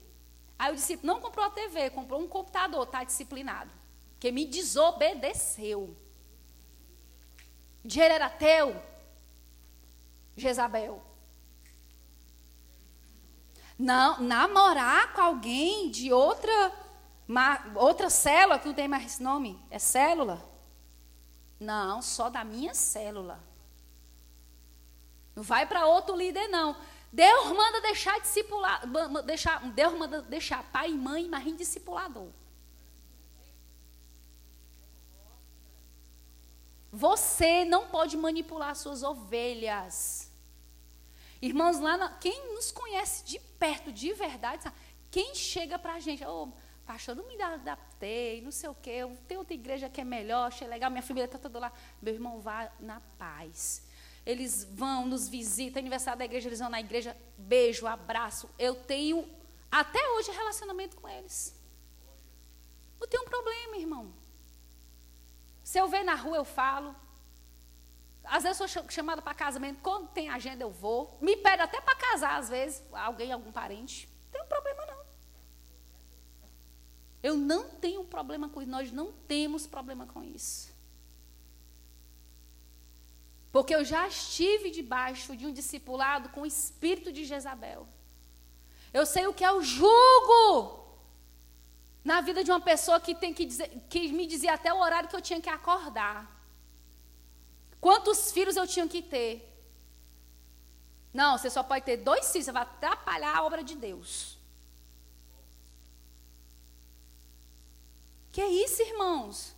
[0.59, 3.71] Aí o discípulo não comprou a TV, comprou um computador, está disciplinado.
[4.19, 5.97] Que me desobedeceu.
[7.83, 8.79] O dinheiro era teu,
[10.37, 11.03] Jezabel.
[13.75, 16.84] Não, namorar com alguém de outra,
[17.75, 20.41] outra célula, que não tem mais nome, é célula?
[21.59, 23.43] Não, só da minha célula.
[25.35, 26.75] Não vai para outro líder, não.
[27.11, 28.83] Deus manda deixar discipular,
[29.25, 32.29] deixar, Deus manda deixar pai e mãe, mas em discipulador.
[36.91, 40.31] Você não pode manipular suas ovelhas.
[41.41, 44.75] Irmãos, lá na, quem nos conhece de perto, de verdade, sabe?
[45.11, 46.49] quem chega para a gente, oh,
[46.85, 50.47] pastor, não me adaptei, não sei o quê, eu tenho outra igreja que é melhor,
[50.47, 51.73] achei legal, minha família está toda lá.
[52.01, 53.83] Meu irmão, vá na paz.
[54.25, 58.49] Eles vão, nos visitam, aniversário da igreja, eles vão na igreja, beijo, abraço.
[58.57, 59.27] Eu tenho
[59.71, 61.55] até hoje relacionamento com eles.
[62.99, 64.13] Não tem um problema, irmão.
[65.63, 66.95] Se eu ver na rua, eu falo.
[68.23, 69.79] Às vezes eu sou chamada para casamento.
[69.81, 71.17] Quando tem agenda, eu vou.
[71.21, 74.09] Me pede até para casar, às vezes, alguém, algum parente.
[74.25, 75.04] Não tem um problema, não.
[77.27, 78.69] Eu não tenho problema com isso.
[78.69, 80.71] Nós não temos problema com isso.
[83.51, 87.87] Porque eu já estive debaixo de um discipulado com o espírito de Jezabel.
[88.93, 90.99] Eu sei o que é o jugo
[92.03, 95.09] na vida de uma pessoa que tem que, dizer, que me dizia até o horário
[95.09, 96.19] que eu tinha que acordar.
[97.81, 99.51] Quantos filhos eu tinha que ter?
[101.11, 104.34] Não, você só pode ter dois filhos, você vai atrapalhar a obra de Deus.
[108.35, 109.55] Que é isso, irmãos?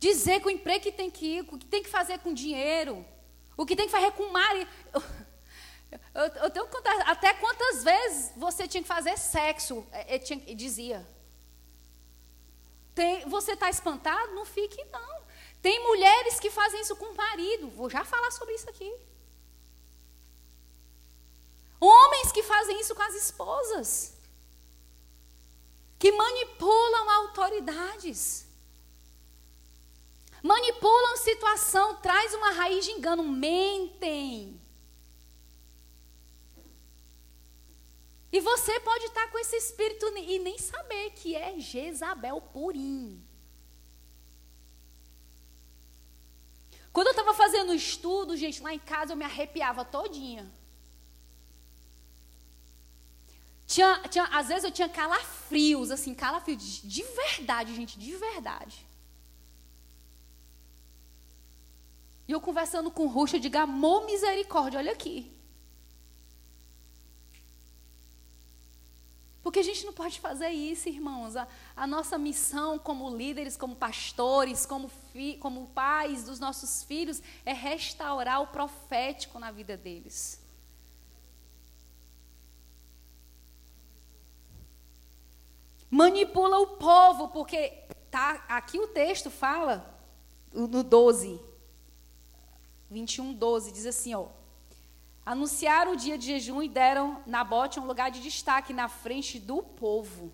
[0.00, 3.06] Dizer que o emprego que tem que ir, o que tem que fazer com dinheiro,
[3.56, 4.68] o que tem que fazer com marido.
[6.12, 9.86] Eu, eu tenho que contar até quantas vezes você tinha que fazer sexo.
[9.92, 11.08] É, é, tinha, dizia.
[12.92, 14.34] Tem, você está espantado?
[14.34, 15.22] Não fique, não.
[15.62, 17.70] Tem mulheres que fazem isso com o marido.
[17.70, 18.92] Vou já falar sobre isso aqui.
[21.80, 24.17] Homens que fazem isso com as esposas.
[25.98, 28.46] Que manipulam autoridades.
[30.42, 34.60] Manipulam situação, traz uma raiz de engano, mentem.
[38.30, 43.26] E você pode estar com esse espírito e nem saber que é Jezabel purinho.
[46.92, 50.50] Quando eu estava fazendo estudo, gente, lá em casa eu me arrepiava todinha.
[53.68, 58.86] Tinha, tinha, às vezes eu tinha calafrios, assim, calafrios de, de verdade, gente, de verdade.
[62.26, 65.30] E eu conversando com o Ruxa, eu digo, amor, misericórdia, olha aqui.
[69.42, 71.36] Porque a gente não pode fazer isso, irmãos.
[71.36, 71.46] A,
[71.76, 77.52] a nossa missão como líderes, como pastores, como, fi, como pais dos nossos filhos é
[77.52, 80.47] restaurar o profético na vida deles.
[85.90, 87.72] Manipula o povo, porque
[88.10, 89.98] tá, aqui o texto fala,
[90.52, 91.40] no 12,
[92.90, 94.26] 21, 12, diz assim, ó.
[95.24, 99.62] Anunciaram o dia de jejum e deram Nabote um lugar de destaque na frente do
[99.62, 100.32] povo.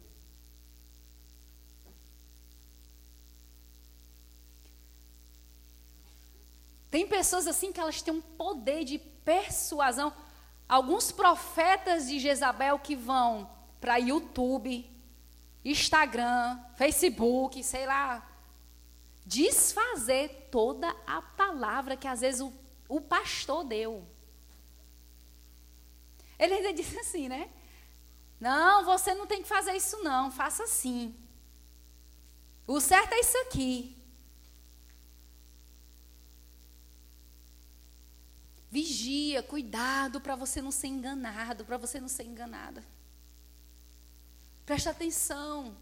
[6.88, 10.12] Tem pessoas assim que elas têm um poder de persuasão.
[10.68, 13.50] Alguns profetas de Jezabel que vão
[13.80, 14.88] para YouTube,
[15.64, 18.28] Instagram, Facebook, sei lá,
[19.24, 22.52] desfazer toda a palavra que às vezes o,
[22.88, 24.06] o pastor deu.
[26.38, 27.50] Ele ainda disse assim, né?
[28.38, 31.14] Não, você não tem que fazer isso não, faça assim.
[32.66, 33.96] O certo é isso aqui.
[38.70, 42.84] Vigia, cuidado para você não ser enganado, para você não ser enganada.
[44.64, 45.76] Preste atenção.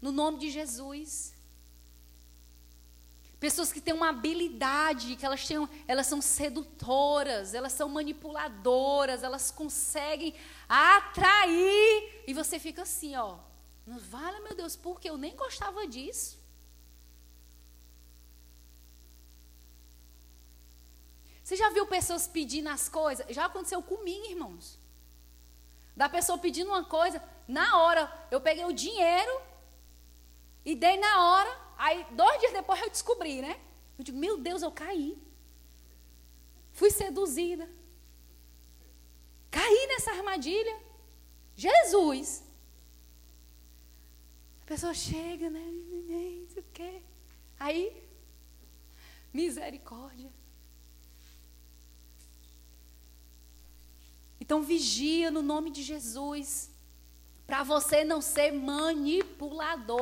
[0.00, 1.34] No nome de Jesus.
[3.40, 9.50] Pessoas que têm uma habilidade, que elas, têm, elas são sedutoras, elas são manipuladoras, elas
[9.50, 10.34] conseguem
[10.68, 12.24] atrair.
[12.26, 13.38] E você fica assim, ó.
[13.86, 16.36] Vale, meu Deus, porque eu nem gostava disso.
[21.44, 23.24] Você já viu pessoas pedindo as coisas?
[23.30, 24.78] Já aconteceu comigo, irmãos.
[25.96, 29.40] Da pessoa pedindo uma coisa, na hora eu peguei o dinheiro
[30.64, 33.60] e dei na hora, Aí, dois dias depois, eu descobri, né?
[33.96, 35.16] Eu digo, meu Deus, eu caí.
[36.72, 37.70] Fui seduzida.
[39.48, 40.76] Caí nessa armadilha.
[41.54, 42.42] Jesus.
[44.62, 45.60] A pessoa chega, né?
[46.56, 47.00] O quê.
[47.60, 48.02] Aí,
[49.32, 50.32] misericórdia.
[54.40, 56.70] Então, vigia no nome de Jesus.
[57.48, 59.98] Para você não ser manipulador,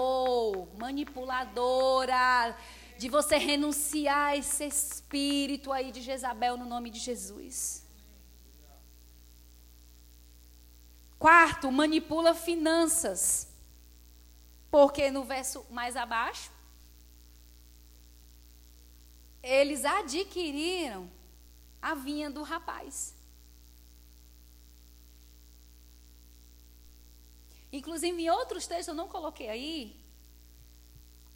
[0.77, 2.59] manipuladora,
[2.99, 7.87] de você renunciar a esse espírito aí de Jezabel no nome de Jesus.
[11.21, 13.47] Quarto, manipula finanças.
[14.69, 16.51] Porque no verso mais abaixo,
[19.41, 21.09] eles adquiriram
[21.81, 23.16] a vinha do rapaz.
[27.77, 30.01] Inclusive, em outros textos, eu não coloquei aí,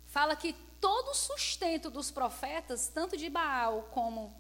[0.07, 4.35] fala que todo o sustento dos profetas, tanto de Baal como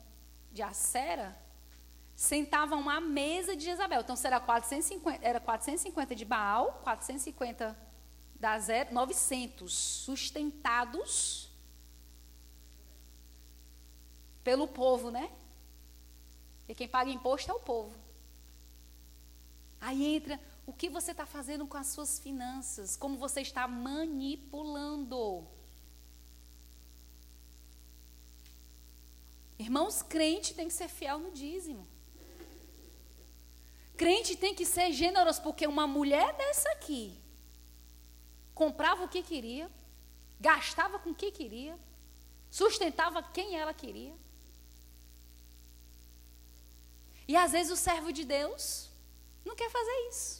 [0.51, 1.37] de Acera,
[2.17, 4.01] sentavam à mesa de Jezabel.
[4.01, 7.77] Então, será 450, era 450 de Baal, 450
[8.35, 11.51] da Zero, 900 sustentados
[14.43, 15.31] pelo povo, né?
[16.67, 17.95] E quem paga imposto é o povo.
[19.81, 20.41] Aí entra
[20.71, 25.45] o que você está fazendo com as suas finanças, como você está manipulando.
[29.59, 31.87] Irmãos, crente tem que ser fiel no dízimo.
[33.97, 37.21] Crente tem que ser generoso, porque uma mulher dessa aqui
[38.55, 39.69] comprava o que queria,
[40.39, 41.77] gastava com o que queria,
[42.49, 44.15] sustentava quem ela queria.
[47.27, 48.89] E às vezes o servo de Deus
[49.45, 50.40] não quer fazer isso.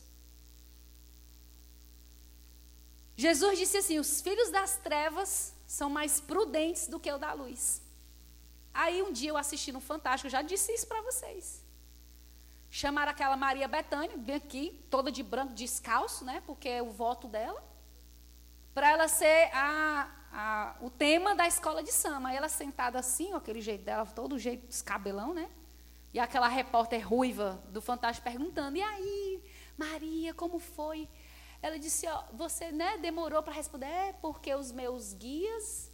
[3.17, 7.83] Jesus disse assim: os filhos das trevas são mais prudentes do que o da luz.
[8.73, 11.65] Aí um dia eu assisti no Fantástico, eu já disse isso para vocês.
[12.71, 16.41] Chamaram aquela Maria Bethânia, bem aqui, toda de branco, descalço, né?
[16.47, 17.63] Porque é o voto dela.
[18.73, 22.29] Para ela ser a, a, o tema da escola de samba.
[22.29, 25.51] Aí ela sentada assim, ó, aquele jeito dela, todo jeito descabelão, né?
[26.13, 29.43] E aquela repórter ruiva do Fantástico perguntando: E aí,
[29.77, 31.09] Maria, como foi?
[31.63, 33.87] Ela disse: ó, Você né, demorou para responder?
[33.87, 35.91] É, porque os meus guias,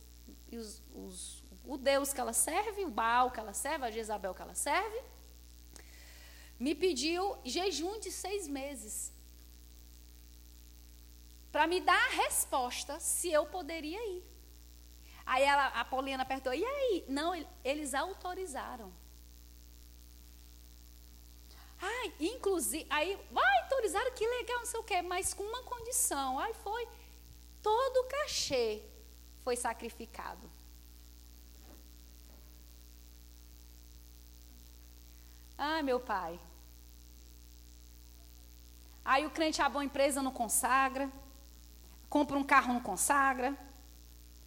[0.53, 4.43] os, os, o Deus que ela serve, o Baal que ela serve, a Jezabel que
[4.43, 5.03] ela serve,
[6.59, 9.13] me pediu jejum de seis meses
[11.53, 14.23] para me dar a resposta se eu poderia ir.
[15.25, 17.05] Aí ela, a Paulina apertou, e aí?
[17.09, 17.35] Não,
[17.65, 18.93] eles autorizaram.
[21.81, 26.39] Ah, inclusive, aí, vai, autorizaram, que legal, não sei o quê, mas com uma condição.
[26.39, 26.89] Aí foi,
[27.63, 28.83] todo o cachê
[29.45, 30.51] foi sacrificado.
[35.59, 36.39] Ah, meu pai.
[39.05, 41.11] Aí o crente abre uma empresa, não consagra.
[42.09, 43.57] Compra um carro, não consagra.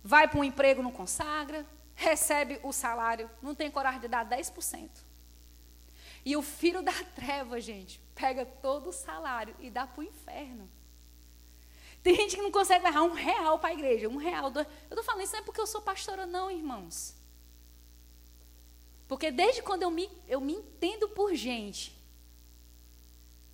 [0.03, 1.65] Vai para um emprego, não consagra.
[1.95, 4.89] Recebe o salário, não tem coragem de dar 10%.
[6.25, 10.69] E o filho da treva, gente, pega todo o salário e dá para o inferno.
[12.01, 14.07] Tem gente que não consegue levar um real para a igreja.
[14.07, 14.49] Um real.
[14.49, 14.67] Dois.
[14.89, 17.15] Eu estou falando isso não é porque eu sou pastora, não, irmãos.
[19.07, 21.97] Porque desde quando eu me, eu me entendo por gente,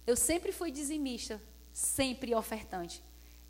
[0.06, 1.42] eu sempre fui dizimista,
[1.74, 3.02] sempre ofertante.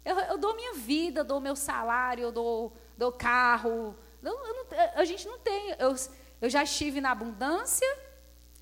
[0.04, 3.98] Eu, eu dou minha vida, dou meu salário, dou, dou carro.
[4.22, 4.66] Eu, eu não,
[4.96, 5.76] a gente não tem.
[5.80, 5.96] Eu,
[6.42, 7.88] eu já estive na abundância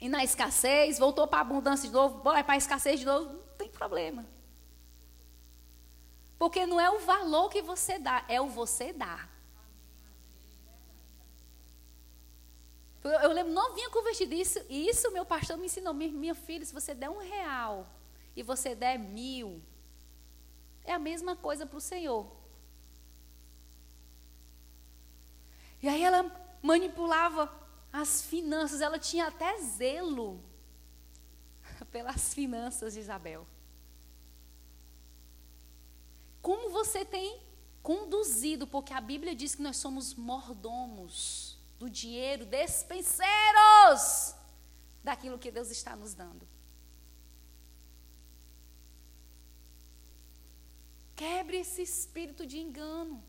[0.04, 3.36] e na escassez, voltou para a abundância de novo, vai para a escassez de novo,
[3.36, 4.26] não tem problema.
[6.38, 9.32] Porque não é o valor que você dá, é o você dar.
[13.02, 15.94] Eu lembro novinha convertida isso, e isso meu pastor me ensinou.
[15.94, 17.88] Minha, minha filha, se você der um real
[18.36, 19.62] e você der mil,
[20.84, 22.30] é a mesma coisa para o Senhor.
[25.82, 26.30] E aí ela
[26.62, 27.63] manipulava
[27.94, 30.44] as finanças, ela tinha até zelo
[31.92, 33.48] pelas finanças de Isabel.
[36.42, 37.40] Como você tem
[37.84, 44.34] conduzido, porque a Bíblia diz que nós somos mordomos do dinheiro, despenseiros
[45.04, 46.48] daquilo que Deus está nos dando.
[51.16, 53.24] Quebre esse espírito de engano.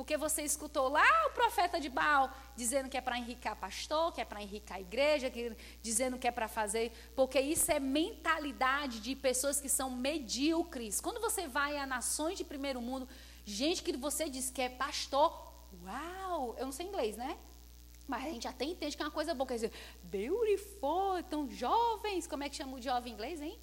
[0.00, 4.20] Porque você escutou lá o profeta de Baal dizendo que é para enricar pastor, que
[4.22, 6.90] é para enricar a igreja, que, dizendo que é para fazer.
[7.14, 11.02] Porque isso é mentalidade de pessoas que são medíocres.
[11.02, 13.06] Quando você vai a nações de primeiro mundo,
[13.44, 15.30] gente que você diz que é pastor,
[15.84, 17.36] uau, eu não sei inglês, né?
[18.08, 19.48] Mas a gente até entende que é uma coisa boa.
[19.48, 19.72] Quer dizer,
[20.04, 22.26] beautiful, tão jovens.
[22.26, 23.60] Como é que chama o jovem em inglês, hein?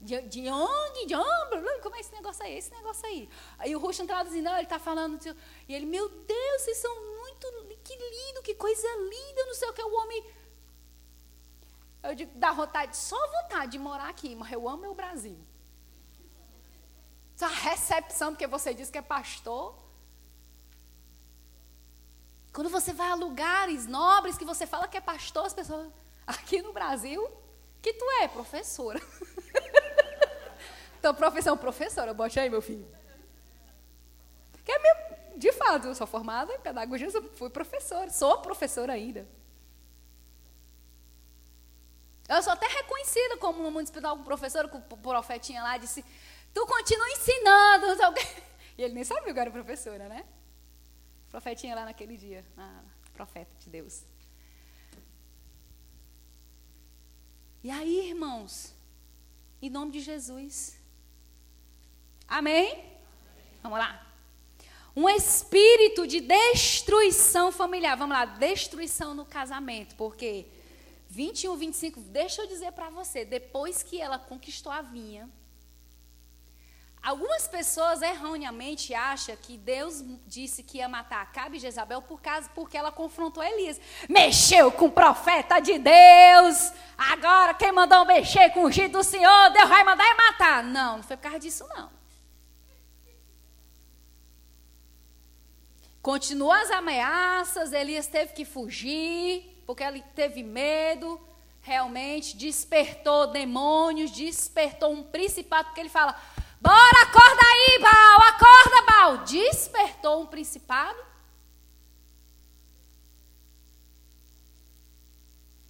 [0.00, 2.56] De young, young, como é esse negócio aí?
[2.56, 3.28] Esse negócio aí.
[3.58, 5.18] Aí o Ruxan traduzindo, ele está falando,
[5.68, 7.46] e ele, meu Deus, vocês são muito,
[7.84, 10.24] que lindo, que coisa linda, não sei o que, o homem.
[12.02, 15.38] Eu digo, dá vontade, só vontade de morar aqui, mas eu amo o Brasil.
[17.36, 19.74] Essa recepção, porque você disse que é pastor.
[22.54, 25.92] Quando você vai a lugares nobres que você fala que é pastor, as pessoas.
[26.26, 27.30] Aqui no Brasil,
[27.82, 28.28] que tu é?
[28.28, 29.00] Professora.
[31.00, 32.86] então, profissão professora, bote aí, meu filho.
[34.62, 38.92] Que é mesmo, de fato, eu sou formada em pedagogia, eu fui professora, sou professora
[38.92, 39.26] ainda.
[42.28, 46.04] Eu sou até reconhecida como no municipal, um professor, o profetinha lá disse,
[46.52, 47.86] Tu continua ensinando.
[48.78, 50.24] E ele nem sabia que eu era professora, né?
[51.28, 52.42] Profetinha lá naquele dia.
[52.56, 52.82] Ah,
[53.12, 54.06] profeta de Deus.
[57.62, 58.74] E aí, irmãos,
[59.60, 60.79] em nome de Jesus.
[62.30, 62.84] Amém?
[63.60, 64.06] Vamos lá.
[64.94, 67.96] Um espírito de destruição familiar.
[67.96, 69.96] Vamos lá, destruição no casamento.
[69.96, 70.46] Porque
[71.08, 75.28] 21, 25, deixa eu dizer para você, depois que ela conquistou a vinha,
[77.02, 82.50] Algumas pessoas erroneamente acham que Deus disse que ia matar Acabe e Jezabel por causa,
[82.54, 83.80] porque ela confrontou Elias.
[84.06, 86.72] Mexeu com o profeta de Deus.
[86.98, 90.62] Agora quem mandou mexer com o ungido do Senhor, Deus vai mandar e matar.
[90.62, 91.99] Não, não foi por causa disso não.
[96.10, 101.20] Continuou as ameaças, Elias teve que fugir, porque ele teve medo,
[101.62, 106.20] realmente, despertou demônios, despertou um principado, porque ele fala:
[106.60, 109.18] Bora, acorda aí, Baal, acorda, Baal.
[109.18, 110.98] Despertou um principado.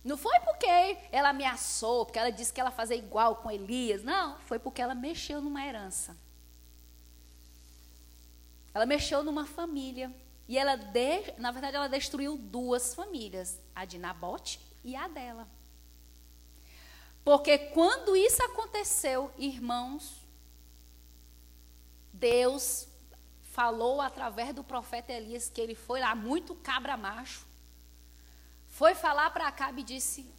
[0.02, 4.02] Não foi porque ela ameaçou, porque ela disse que ela fazia igual com Elias.
[4.02, 6.16] Não, foi porque ela mexeu numa herança.
[8.72, 10.10] Ela mexeu numa família.
[10.50, 15.46] E ela, de, na verdade, ela destruiu duas famílias, a de Nabote e a dela.
[17.22, 20.26] Porque quando isso aconteceu, irmãos,
[22.12, 22.88] Deus
[23.52, 27.46] falou através do profeta Elias que ele foi lá muito cabra macho.
[28.66, 30.34] Foi falar para Acabe e disse: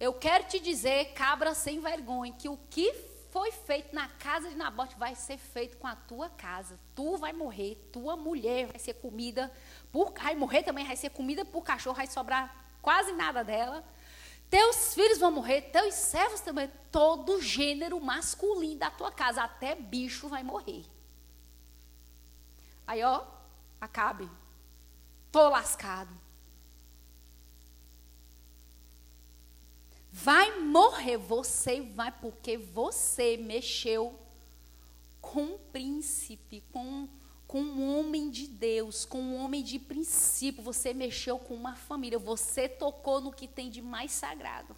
[0.00, 2.90] Eu quero te dizer, cabra sem vergonha, que o que
[3.32, 6.78] foi feito na casa de Nabote vai ser feito com a tua casa.
[6.94, 9.50] Tu vai morrer, tua mulher vai ser comida
[9.90, 13.82] por vai morrer também, vai ser comida por cachorro, vai sobrar quase nada dela.
[14.50, 20.28] Teus filhos vão morrer, teus servos também, todo gênero masculino da tua casa, até bicho
[20.28, 20.84] vai morrer.
[22.86, 23.24] Aí, ó,
[23.80, 24.28] acabe.
[25.30, 26.21] Tô lascado.
[30.12, 34.18] Vai morrer, você vai, porque você mexeu
[35.20, 37.08] com um príncipe, com
[37.52, 42.18] com um homem de Deus, com um homem de princípio, você mexeu com uma família,
[42.18, 44.74] você tocou no que tem de mais sagrado.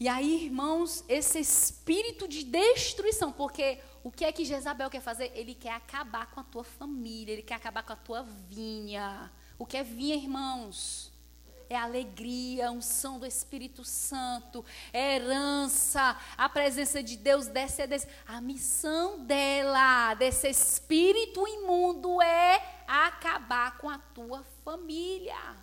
[0.00, 5.30] E aí, irmãos, esse espírito de destruição, porque o que é que Jezabel quer fazer?
[5.36, 9.30] Ele quer acabar com a tua família, ele quer acabar com a tua vinha.
[9.62, 11.12] O que é vinha, irmãos?
[11.68, 14.62] é alegria, unção do Espírito Santo,
[14.92, 18.08] é herança, a presença de Deus desce, desce.
[18.26, 25.56] A missão dela, desse espírito imundo, é acabar com a tua família.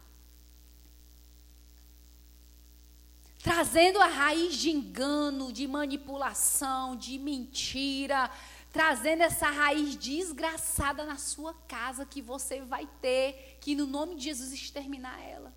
[3.43, 8.31] Trazendo a raiz de engano, de manipulação, de mentira,
[8.71, 14.23] trazendo essa raiz desgraçada na sua casa que você vai ter, que no nome de
[14.23, 15.53] Jesus exterminar ela.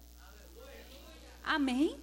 [1.43, 2.01] Amém?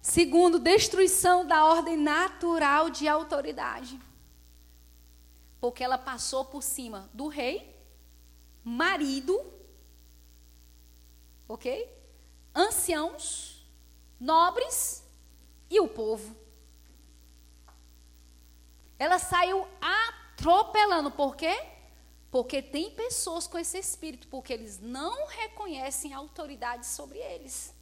[0.00, 4.00] Segundo, destruição da ordem natural de autoridade.
[5.60, 7.78] Porque ela passou por cima do rei,
[8.64, 9.38] marido,
[11.46, 11.88] ok?
[12.54, 13.66] Anciãos,
[14.18, 15.04] nobres
[15.68, 16.34] e o povo.
[18.98, 19.66] Ela saiu
[20.40, 21.62] atropelando, por quê?
[22.30, 27.74] Porque tem pessoas com esse espírito, porque eles não reconhecem autoridade sobre eles.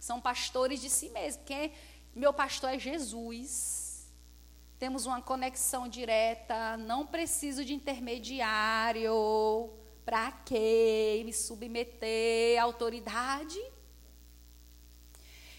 [0.00, 1.44] São pastores de si mesmos.
[1.46, 1.72] Quem é,
[2.14, 4.10] meu pastor é Jesus.
[4.78, 9.70] Temos uma conexão direta, não preciso de intermediário.
[10.04, 11.22] Para quê?
[11.24, 13.60] Me submeter à autoridade.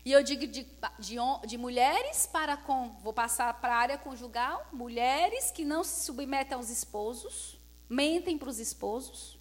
[0.05, 0.63] E eu digo de,
[0.99, 1.17] de,
[1.47, 6.55] de, mulheres para com, vou passar para a área conjugal, mulheres que não se submetem
[6.55, 7.57] aos esposos,
[7.88, 9.39] mentem para os esposos,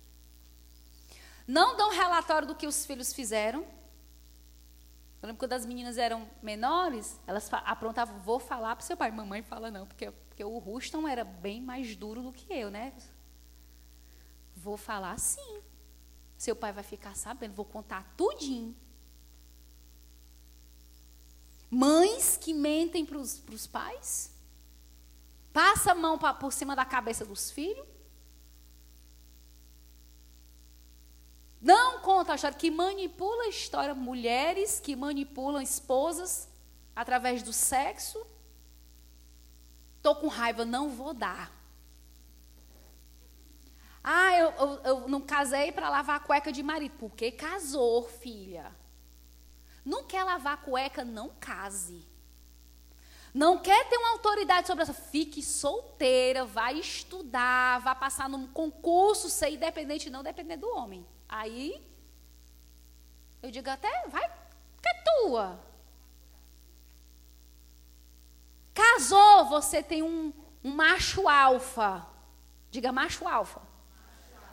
[1.46, 3.62] não dão relatório do que os filhos fizeram.
[5.20, 9.10] Eu lembro quando as meninas eram menores, elas aprontavam, vou falar para seu pai.
[9.10, 12.92] Mamãe fala não, porque, porque o Ruston era bem mais duro do que eu, né?
[14.54, 15.60] Vou falar sim.
[16.36, 18.76] Seu pai vai ficar sabendo, vou contar tudinho.
[21.74, 24.30] Mães que mentem para os pais,
[25.52, 27.86] passa a mão pra, por cima da cabeça dos filhos,
[31.62, 36.48] Não conta a história, que manipula a história, mulheres que manipulam esposas
[36.94, 38.26] através do sexo.
[39.96, 41.52] Estou com raiva, não vou dar.
[44.02, 46.96] Ah, eu, eu, eu não casei para lavar a cueca de marido.
[46.98, 48.74] Porque casou, filha.
[49.84, 52.06] Não quer lavar cueca, não case.
[53.34, 54.92] Não quer ter uma autoridade sobre essa.
[54.92, 61.06] Fique solteira, vai estudar, vai passar num concurso, ser independente, não depender do homem.
[61.28, 61.82] Aí,
[63.42, 65.58] eu digo até, vai, que é tua.
[68.74, 70.32] Casou, você tem um,
[70.62, 72.06] um macho alfa.
[72.70, 73.60] Diga macho alfa.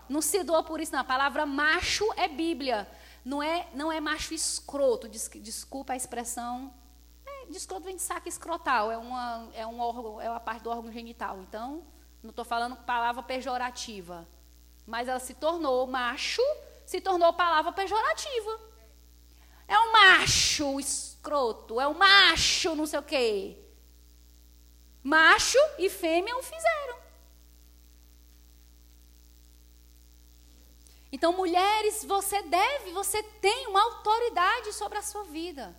[0.07, 0.99] Não se doa por isso, não.
[0.99, 2.89] A palavra macho é Bíblia.
[3.23, 5.07] Não é, não é macho escroto.
[5.07, 6.73] Desculpa a expressão.
[7.25, 8.91] É, de escroto vem de saco escrotal.
[8.91, 11.39] É uma, é um órgão, é uma parte do órgão genital.
[11.39, 11.83] Então,
[12.21, 14.27] não estou falando palavra pejorativa.
[14.85, 16.41] Mas ela se tornou macho,
[16.85, 18.59] se tornou palavra pejorativa.
[19.67, 23.57] É um macho escroto, é um macho não sei o quê.
[25.03, 26.97] Macho e fêmea o fizeram.
[31.11, 35.75] Então, mulheres, você deve, você tem uma autoridade sobre a sua vida.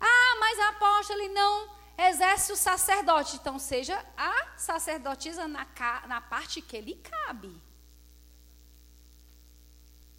[0.00, 3.36] Ah, mas a apóstola ele não exerce o sacerdote.
[3.36, 5.66] Então, seja a sacerdotisa na,
[6.06, 7.54] na parte que lhe cabe.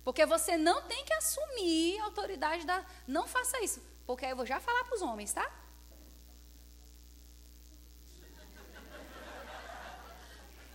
[0.04, 2.86] Porque você não tem que assumir a autoridade da.
[3.06, 3.82] Não faça isso.
[4.06, 5.52] Porque aí eu vou já falar para os homens, tá?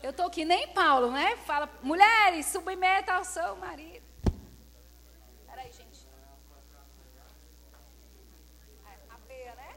[0.03, 1.37] Eu estou que nem Paulo, né?
[1.47, 4.05] Fala, mulheres, submeta ao seu marido.
[5.47, 6.09] Peraí, gente.
[9.09, 9.77] A peia, né?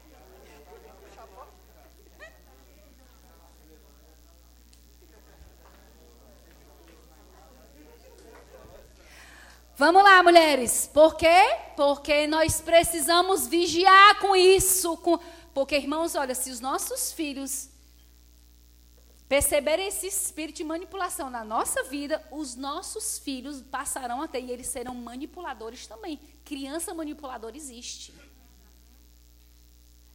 [9.76, 10.90] Vamos lá, mulheres.
[10.92, 11.56] Por quê?
[11.76, 14.96] Porque nós precisamos vigiar com isso.
[14.96, 15.20] Com...
[15.54, 17.75] Porque, irmãos, olha, se os nossos filhos
[19.28, 24.52] perceberem esse espírito de manipulação na nossa vida, os nossos filhos passarão a ter e
[24.52, 26.20] eles serão manipuladores também.
[26.44, 28.14] Criança manipuladora existe.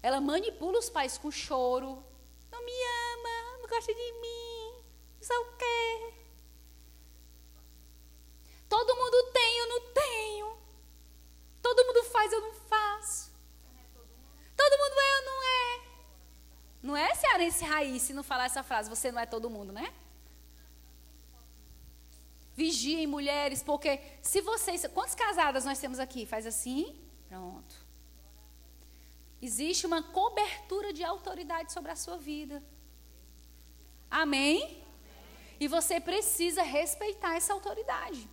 [0.02, 2.04] Ela manipula os pais com choro.
[2.52, 4.84] Não me ama, não gosta de mim,
[5.18, 6.14] não sei o quê.
[8.68, 10.58] Todo mundo tem, eu não tenho.
[11.62, 13.32] Todo mundo faz, eu não faço.
[14.56, 15.91] Todo mundo é, eu não é.
[16.82, 19.94] Não é cearense raiz se não falar essa frase, você não é todo mundo, né?
[22.56, 24.86] Vigiem, mulheres, porque se vocês.
[24.94, 26.26] Quantas casadas nós temos aqui?
[26.26, 27.00] Faz assim,
[27.30, 27.76] pronto.
[29.42, 32.64] Existe uma cobertura de autoridade sobre a sua vida.
[34.10, 34.84] Amém?
[35.60, 38.30] E você precisa respeitar essa autoridade.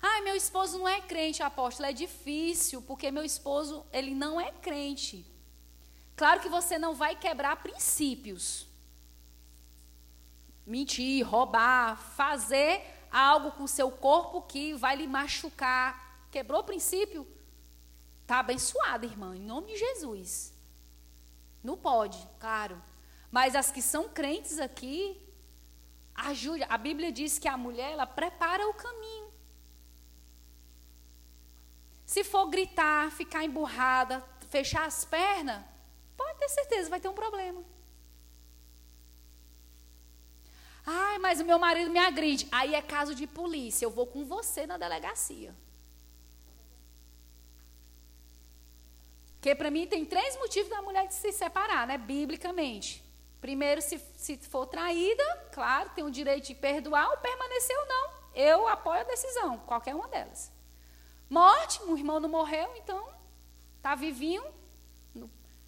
[0.00, 1.88] Ai, meu esposo não é crente, apóstolo.
[1.88, 5.24] É difícil, porque meu esposo, ele não é crente.
[6.16, 8.66] Claro que você não vai quebrar princípios.
[10.66, 12.82] Mentir, roubar, fazer
[13.12, 16.26] algo com o seu corpo que vai lhe machucar.
[16.30, 17.26] Quebrou o princípio?
[18.22, 20.52] Está abençoada, irmã, em nome de Jesus.
[21.62, 22.82] Não pode, claro.
[23.30, 25.20] Mas as que são crentes aqui,
[26.14, 26.64] ajude.
[26.64, 29.30] A Bíblia diz que a mulher, ela prepara o caminho.
[32.06, 35.62] Se for gritar, ficar emburrada, fechar as pernas,
[36.36, 37.64] Pode ter certeza, vai ter um problema.
[40.84, 42.46] Ai, mas o meu marido me agride.
[42.52, 43.84] Aí é caso de polícia.
[43.84, 45.54] Eu vou com você na delegacia.
[49.32, 51.98] Porque para mim tem três motivos da mulher de se separar, né?
[51.98, 53.02] Biblicamente.
[53.40, 58.10] Primeiro, se, se for traída, claro, tem o direito de perdoar ou permanecer ou não.
[58.34, 60.52] Eu apoio a decisão, qualquer uma delas.
[61.28, 63.08] Morte, o irmão não morreu, então
[63.76, 64.44] está vivinho,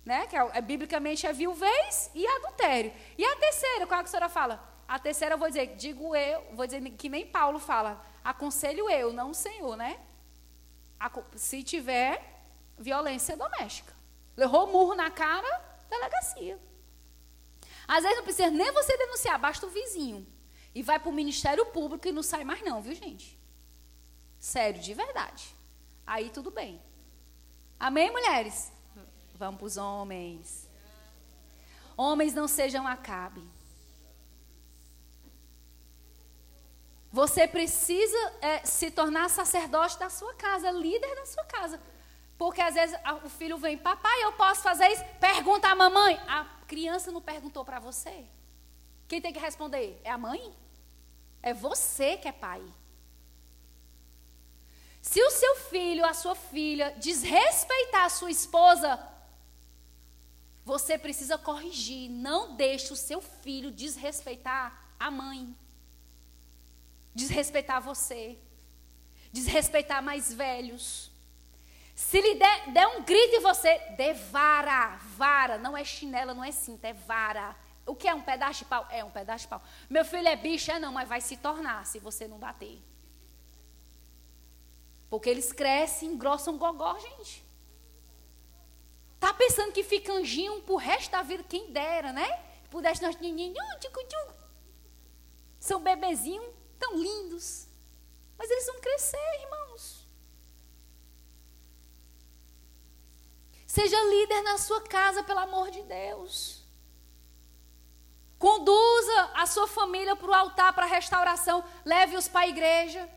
[0.08, 0.26] né?
[0.26, 2.90] Que é, é, biblicamente é viuvez e adultério.
[3.18, 4.66] E a terceira, qual é que a senhora fala?
[4.88, 9.12] A terceira eu vou dizer, digo eu, vou dizer que nem Paulo fala, aconselho eu,
[9.12, 10.00] não o Senhor, né?
[11.36, 12.42] Se tiver
[12.78, 13.94] violência doméstica.
[14.34, 15.46] Levou murro na cara,
[15.90, 16.58] delegacia.
[17.86, 20.26] Às vezes não precisa nem você denunciar, basta o vizinho.
[20.74, 23.38] E vai para o Ministério Público e não sai mais não, viu gente?
[24.38, 25.54] Sério, de verdade.
[26.06, 26.80] Aí tudo bem.
[27.78, 28.72] Amém, mulheres?
[29.38, 30.68] Vamos para os homens.
[31.96, 33.42] Homens não sejam acabe.
[37.10, 41.80] Você precisa é, se tornar sacerdote da sua casa, líder da sua casa.
[42.36, 45.04] Porque às vezes o filho vem, papai, eu posso fazer isso?
[45.20, 46.16] Pergunta à mamãe.
[46.28, 48.24] A criança não perguntou para você.
[49.06, 50.00] Quem tem que responder?
[50.04, 50.54] É a mãe?
[51.42, 52.62] É você que é pai.
[55.00, 58.98] Se o seu filho, a sua filha, desrespeitar a sua esposa,
[60.68, 62.10] você precisa corrigir.
[62.10, 64.66] Não deixe o seu filho desrespeitar
[65.00, 65.56] a mãe.
[67.14, 68.38] Desrespeitar você.
[69.32, 71.10] desrespeitar mais velhos.
[71.94, 76.44] Se lhe der, der um grito em você, dê vara, vara, não é chinela, não
[76.44, 77.56] é cinta, é vara.
[77.86, 78.86] O que é um pedaço de pau?
[78.90, 79.62] É um pedaço de pau.
[79.88, 82.78] Meu filho é bicho, é não, mas vai se tornar se você não bater.
[85.10, 87.47] Porque eles crescem, engrossam gogó, gente.
[89.18, 92.44] Tá pensando que fica anjinho pro resto da vida, quem dera, né?
[92.70, 93.16] Pudesse nós.
[95.58, 96.46] São bebezinhos
[96.78, 97.66] tão lindos.
[98.36, 100.06] Mas eles vão crescer, irmãos.
[103.66, 106.64] Seja líder na sua casa, pelo amor de Deus.
[108.38, 111.64] Conduza a sua família para o altar, para a restauração.
[111.84, 113.08] Leve-os para a igreja.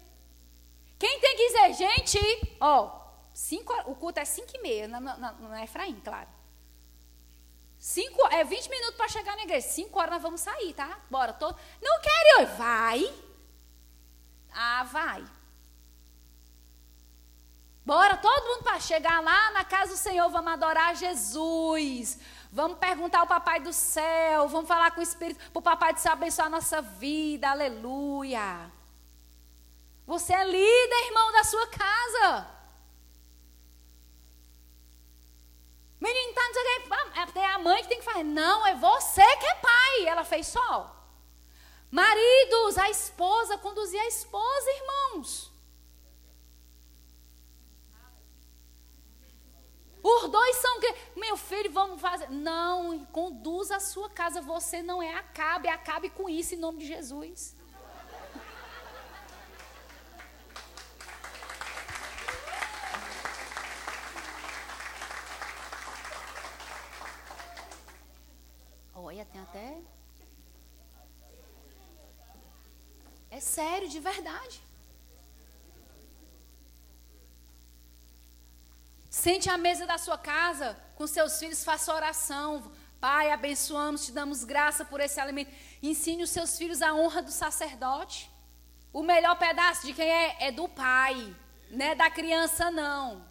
[0.97, 3.00] Quem tem que dizer, gente, ó,
[3.33, 6.29] cinco, o culto é 5 e meia, não é Efraim, claro.
[7.81, 9.67] Cinco, é 20 minutos para chegar na igreja.
[9.67, 10.99] 5 horas nós vamos sair, tá?
[11.09, 11.33] Bora.
[11.33, 11.47] Tô,
[11.81, 12.55] não quero ir.
[12.55, 13.13] Vai.
[14.53, 15.25] Ah, vai.
[17.83, 22.19] Bora, todo mundo para chegar lá na casa do Senhor, vamos adorar Jesus.
[22.51, 25.99] Vamos perguntar ao Papai do céu, vamos falar com o Espírito, para o Papai do
[25.99, 27.49] céu abençoar a nossa vida.
[27.49, 28.71] Aleluia.
[30.05, 32.60] Você é líder, irmão, da sua casa.
[36.01, 36.65] Menino, tá, não sei o
[37.27, 37.39] que.
[37.39, 38.23] É a mãe que tem que fazer.
[38.23, 40.07] Não, é você que é pai.
[40.07, 40.97] Ela fez só.
[41.91, 45.51] Maridos, a esposa, conduzir a esposa, irmãos.
[50.01, 50.79] Os dois são.
[51.15, 52.31] Meu filho, vamos fazer.
[52.31, 54.41] Não, conduza a sua casa.
[54.41, 55.69] Você não é acabe.
[55.69, 57.55] Acabe com isso em nome de Jesus.
[69.03, 69.77] Olha, tem até.
[73.29, 74.61] É sério, de verdade.
[79.09, 82.71] Sente à mesa da sua casa com seus filhos, faça oração.
[82.99, 85.51] Pai, abençoamos, te damos graça por esse alimento.
[85.81, 88.29] Ensine os seus filhos a honra do sacerdote.
[88.93, 91.35] O melhor pedaço de quem é é do pai,
[91.69, 93.30] não é da criança não.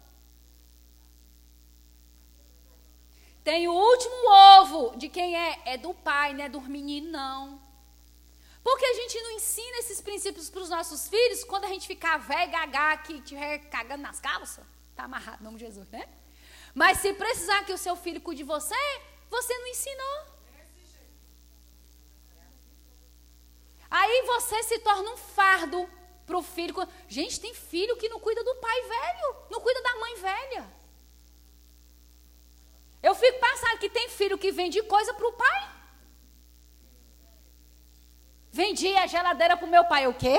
[3.43, 7.61] Tem o último ovo de quem é é do pai, não é do menino não.
[8.63, 12.17] Porque a gente não ensina esses princípios para os nossos filhos quando a gente ficar
[12.17, 14.63] velho, gagá, que estiver cagando nas calças.
[14.91, 16.07] Está amarrado, nome de Jesus, né?
[16.73, 18.75] Mas se precisar que o seu filho cuide de você,
[19.29, 20.31] você não ensinou.
[23.89, 25.89] Aí você se torna um fardo
[26.25, 26.73] para o filho.
[27.07, 30.80] Gente, tem filho que não cuida do pai velho, não cuida da mãe velha.
[33.01, 35.71] Eu fico pensando que tem filho que vende coisa para o pai.
[38.51, 40.07] Vendi a geladeira para o meu pai.
[40.07, 40.37] O quê?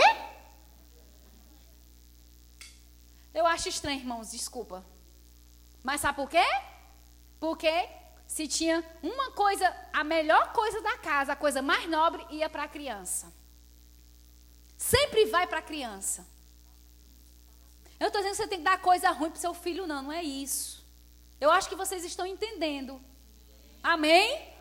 [3.34, 4.84] Eu acho estranho, irmãos, desculpa.
[5.82, 6.44] Mas sabe por quê?
[7.40, 7.88] Porque
[8.26, 12.64] se tinha uma coisa, a melhor coisa da casa, a coisa mais nobre, ia para
[12.64, 13.32] a criança.
[14.76, 16.26] Sempre vai para a criança.
[17.98, 20.12] Eu estou dizendo que você tem que dar coisa ruim para seu filho, não, não
[20.12, 20.81] é isso.
[21.42, 23.02] Eu acho que vocês estão entendendo.
[23.82, 24.32] Amém?
[24.32, 24.52] Amém?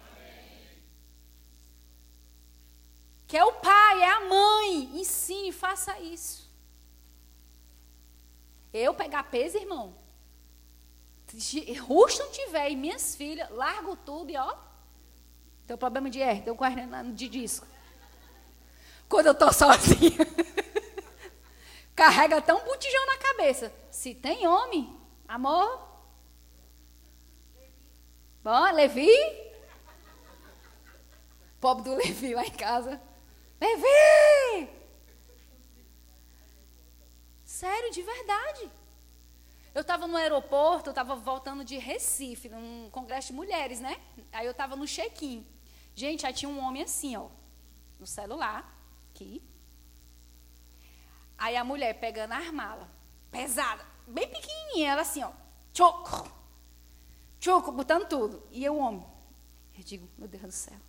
[3.27, 4.99] Que é o pai, é a mãe.
[4.99, 6.51] Ensine, faça isso.
[8.73, 9.95] Eu pegar peso, irmão.
[11.81, 14.57] Rusto tiver e minhas filhas, largo tudo e ó.
[15.67, 17.67] Tem problema de R, tem um de disco.
[19.07, 20.17] Quando eu tô sozinha.
[21.95, 23.71] Carrega até um botijão na cabeça.
[23.91, 25.90] Se tem homem, amor.
[28.43, 29.07] Bom, Levi.
[31.59, 32.99] Pobre do Levi lá em casa.
[33.59, 34.69] Levi!
[37.45, 38.71] Sério, de verdade.
[39.75, 44.01] Eu estava no aeroporto, eu estava voltando de Recife, num congresso de mulheres, né?
[44.31, 45.45] Aí eu estava no check-in.
[45.93, 47.29] Gente, aí tinha um homem assim, ó,
[47.99, 48.75] no celular,
[49.11, 49.43] aqui.
[51.37, 52.89] Aí a mulher pegando a mala,
[53.29, 55.31] pesada, bem pequenininha, ela assim, ó,
[55.73, 56.29] choco,
[57.41, 58.47] choco, botando tudo.
[58.51, 59.05] E eu, homem,
[59.75, 60.79] eu digo, meu Deus do céu.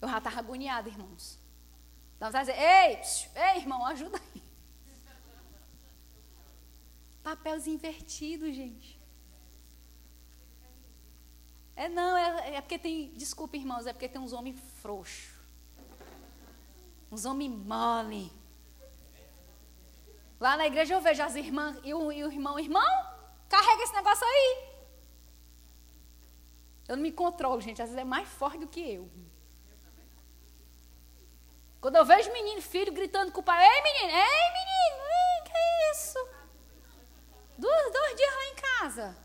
[0.00, 1.38] Eu já estava agoniada, irmãos.
[2.18, 3.00] Dá vontade de dizer, ei,
[3.42, 4.42] ei, irmão, ajuda aí.
[7.22, 8.98] Papéis invertidos, gente.
[11.76, 15.30] É não, é, é porque tem, desculpa irmãos, é porque tem uns homens frouxos.
[17.10, 18.32] Uns homens mole.
[20.38, 23.09] Lá na igreja eu vejo as irmãs e o, e o irmão, irmão,
[23.50, 24.70] carrega esse negócio aí.
[26.88, 29.10] Eu não me controlo, gente, às vezes é mais forte do que eu.
[31.80, 34.70] Quando eu vejo menino, filho, gritando com o pai, ei menino, ei menino,
[37.60, 39.16] Dois, dois dias lá em casa.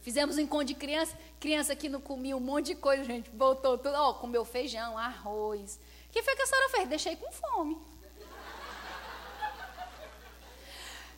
[0.00, 1.18] Fizemos um encontro de criança.
[1.38, 3.28] Criança que não comia um monte de coisa, gente.
[3.30, 3.94] Voltou tudo.
[3.94, 5.78] Ó, comeu feijão, arroz.
[6.08, 6.88] O que foi que a senhora fez?
[6.88, 7.76] Deixei com fome.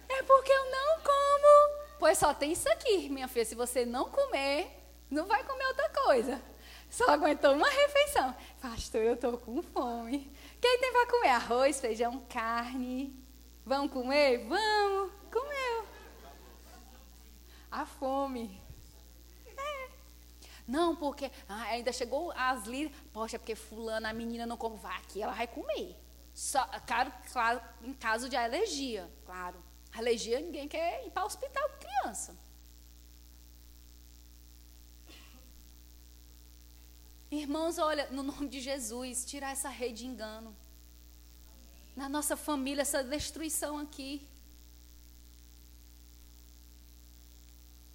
[0.09, 1.99] É porque eu não como.
[1.99, 3.45] Pois só tem isso aqui, minha filha.
[3.45, 4.71] Se você não comer,
[5.11, 6.43] não vai comer outra coisa.
[6.91, 8.35] Só aguentou uma refeição.
[8.61, 10.33] Pastor, eu estou com fome.
[10.61, 11.29] Quem tem para comer?
[11.29, 13.15] Arroz, feijão, carne.
[13.65, 14.47] Vamos comer?
[14.47, 15.13] Vamos.
[15.31, 15.87] Comeu.
[17.71, 18.63] A fome.
[19.57, 19.89] É.
[20.67, 22.97] Não, porque ah, ainda chegou as líderes.
[23.13, 24.57] Poxa, porque fulana, a menina não.
[24.57, 25.95] Vai aqui, ela vai comer.
[26.33, 29.63] Só, claro, claro, em caso de alergia, claro.
[29.99, 32.39] Alergia, ninguém quer ir para o hospital com criança.
[37.31, 40.57] Irmãos, olha, no nome de Jesus, tirar essa rede de engano.
[41.97, 44.27] Na nossa família, essa destruição aqui.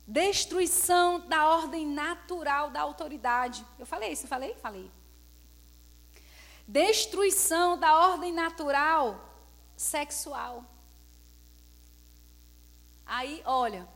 [0.05, 3.65] Destruição da ordem natural da autoridade.
[3.79, 4.53] Eu falei isso, falei?
[4.55, 4.91] Falei.
[6.67, 9.05] Destruição da ordem natural
[9.77, 10.72] sexual.
[13.17, 13.87] Aí, olha,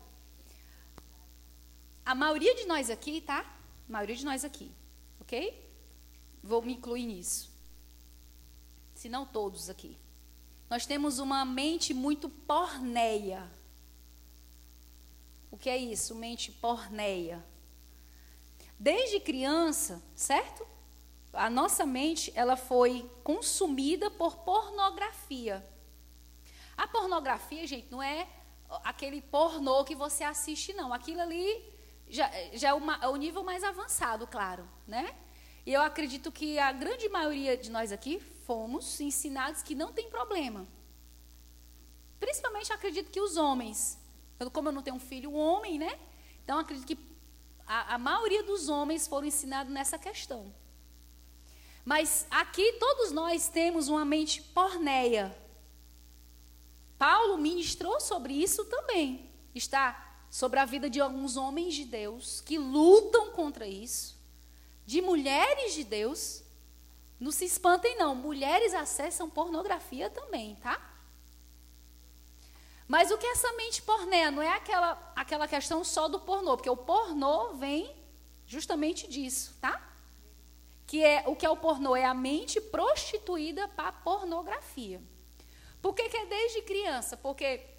[2.05, 3.39] a maioria de nós aqui, tá?
[3.39, 4.69] A maioria de nós aqui
[5.27, 5.61] ok?
[6.41, 7.51] Vou me incluir nisso.
[8.95, 9.97] Se não todos aqui.
[10.69, 13.51] Nós temos uma mente muito porneia.
[15.51, 16.15] O que é isso?
[16.15, 17.45] Mente porneia.
[18.79, 20.65] Desde criança, certo?
[21.33, 25.67] A nossa mente, ela foi consumida por pornografia.
[26.77, 28.27] A pornografia, gente, não é
[28.83, 30.93] aquele pornô que você assiste, não.
[30.93, 31.63] Aquilo ali
[32.09, 35.15] já, já é, uma, é o nível mais avançado, claro, né?
[35.65, 40.09] E eu acredito que a grande maioria de nós aqui fomos ensinados que não tem
[40.09, 40.67] problema.
[42.19, 43.99] Principalmente acredito que os homens.
[44.53, 45.99] Como eu não tenho um filho homem, né?
[46.43, 46.97] Então acredito que
[47.65, 50.53] a, a maioria dos homens foram ensinados nessa questão.
[51.83, 55.35] Mas aqui todos nós temos uma mente porneia.
[56.97, 59.29] Paulo ministrou sobre isso também.
[59.53, 64.17] Está sobre a vida de alguns homens de Deus que lutam contra isso,
[64.85, 66.43] de mulheres de Deus.
[67.19, 68.13] Não se espantem, não.
[68.13, 70.79] Mulheres acessam pornografia também, tá?
[72.87, 74.31] Mas o que é essa mente porné?
[74.31, 77.93] Não é aquela, aquela questão só do pornô, porque o pornô vem
[78.45, 79.81] justamente disso, tá?
[80.85, 81.95] Que é o que é o pornô?
[81.95, 85.01] É a mente prostituída para pornografia.
[85.81, 87.15] Por que, que é desde criança?
[87.15, 87.77] Porque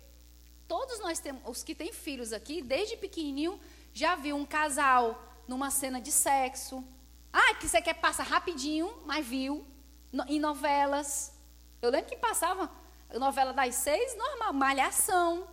[0.69, 3.59] Todos nós temos, os que têm filhos aqui, desde pequenininho,
[3.95, 5.19] já viu um casal
[5.49, 6.85] numa cena de sexo.
[7.33, 9.67] Ah, que você quer passar rapidinho, mas viu.
[10.13, 11.33] No, em novelas.
[11.81, 12.71] Eu lembro que passava
[13.19, 15.49] novela das seis, normal, malhação,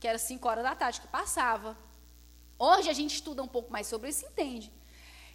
[0.00, 1.76] que era cinco horas da tarde que passava.
[2.58, 4.72] Hoje a gente estuda um pouco mais sobre isso entende.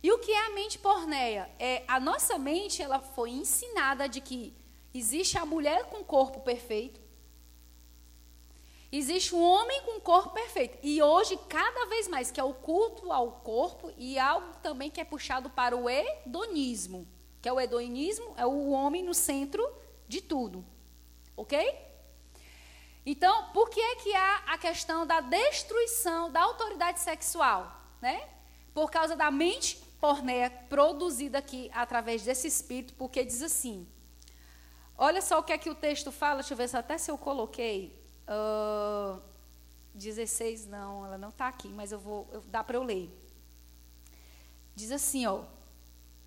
[0.01, 1.47] E o que é a mente porneia?
[1.59, 4.55] É, a nossa mente ela foi ensinada de que
[4.93, 7.01] existe a mulher com corpo perfeito,
[8.91, 10.77] Existe um homem com corpo perfeito.
[10.83, 14.99] E hoje, cada vez mais, que é o culto ao corpo e algo também que
[14.99, 17.07] é puxado para o hedonismo.
[17.41, 19.65] Que é o hedonismo, é o homem no centro
[20.09, 20.65] de tudo.
[21.37, 21.73] Ok?
[23.05, 27.73] Então, por que é que há a questão da destruição da autoridade sexual?
[28.01, 28.27] Né?
[28.73, 33.87] Por causa da mente pornéia produzida aqui através desse espírito, porque diz assim.
[35.03, 37.09] Olha só o que é que o texto fala, deixa eu ver se até se
[37.09, 37.87] eu coloquei.
[38.27, 39.19] Uh, ah,
[39.95, 43.09] 16, não, ela não está aqui, mas eu vou, eu, dá para eu ler.
[44.75, 45.41] Diz assim, ó,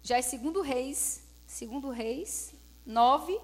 [0.03, 2.53] já é segundo reis, segundo reis,
[2.85, 3.41] 9,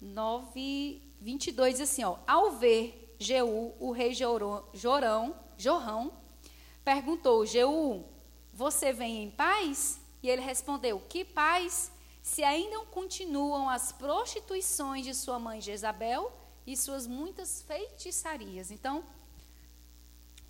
[0.00, 6.12] 9, 22, diz assim, ó, ao ver Jeú, o rei Jorão, Jorão, Jorão,
[6.84, 8.04] perguntou, Jeú,
[8.52, 10.00] você vem em paz?
[10.20, 11.92] E ele respondeu, que paz?
[12.26, 16.32] Se ainda continuam as prostituições de sua mãe Jezabel
[16.66, 18.72] e suas muitas feitiçarias.
[18.72, 19.04] Então,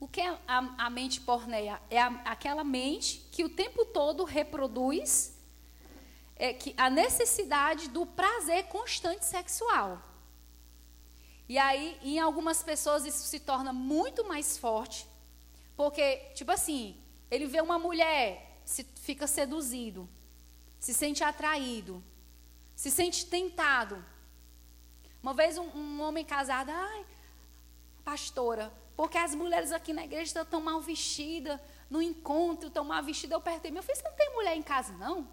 [0.01, 1.79] o que é a, a mente porneia?
[1.91, 5.37] É a, aquela mente que o tempo todo reproduz
[6.35, 10.03] é, que a necessidade do prazer constante sexual.
[11.47, 15.07] E aí, em algumas pessoas, isso se torna muito mais forte,
[15.77, 16.97] porque, tipo assim,
[17.31, 20.09] ele vê uma mulher, se, fica seduzido
[20.79, 22.03] se sente atraído,
[22.75, 24.05] se sente tentado.
[25.23, 27.07] Uma vez um, um homem casado, ai,
[28.05, 33.35] pastora, porque as mulheres aqui na igreja estão mal vestidas, no encontro estão mal vestidas.
[33.35, 35.29] Eu perguntei, meu filho, você não tem mulher em casa, não?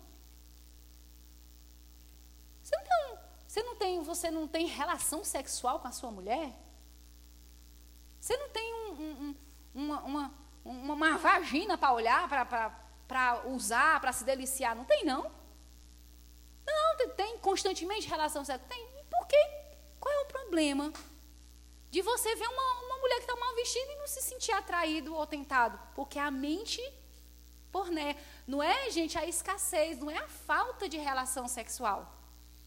[2.61, 3.17] Você não tem, um,
[3.47, 6.53] Você não tem, você não tem relação sexual com a sua mulher?
[8.19, 9.35] Você não tem um, um,
[9.75, 10.33] uma, uma,
[10.63, 12.69] uma, uma vagina para olhar, para
[13.45, 14.75] usar, para se deliciar?
[14.75, 15.31] Não tem, não?
[16.65, 18.67] Não, tem constantemente relação sexual?
[18.69, 18.87] Tem.
[19.09, 19.49] Por quê?
[19.99, 20.91] Qual é o problema
[21.89, 25.15] de você ver uma, uma mulher que está mal vestida e não se sentir atraído
[25.15, 25.79] ou tentado?
[25.95, 26.81] Porque a mente
[27.73, 28.15] porné.
[28.47, 31.99] Não é, gente, a escassez, não é a falta de relação sexual.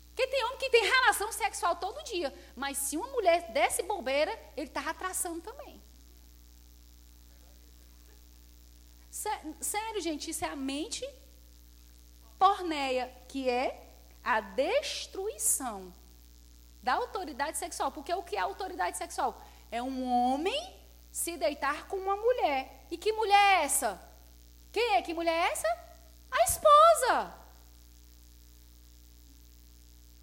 [0.09, 4.33] Porque tem homem que tem relação sexual todo dia, mas se uma mulher desse bobeira,
[4.57, 5.66] ele está atraçando também.
[9.61, 11.09] Sério, gente, isso é a mente
[12.39, 13.83] pornéia, que é
[14.23, 15.93] a destruição
[16.83, 17.91] da autoridade sexual.
[17.91, 19.41] Porque o que é autoridade sexual?
[19.71, 20.75] É um homem
[21.11, 22.85] se deitar com uma mulher.
[22.91, 24.01] E que mulher é essa?
[24.71, 25.03] Quem é?
[25.03, 25.69] Que mulher é essa?
[26.31, 27.35] A esposa.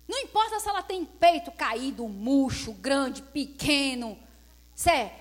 [0.07, 4.19] Não importa se ela tem peito caído, murcho, grande, pequeno,
[4.75, 5.19] se é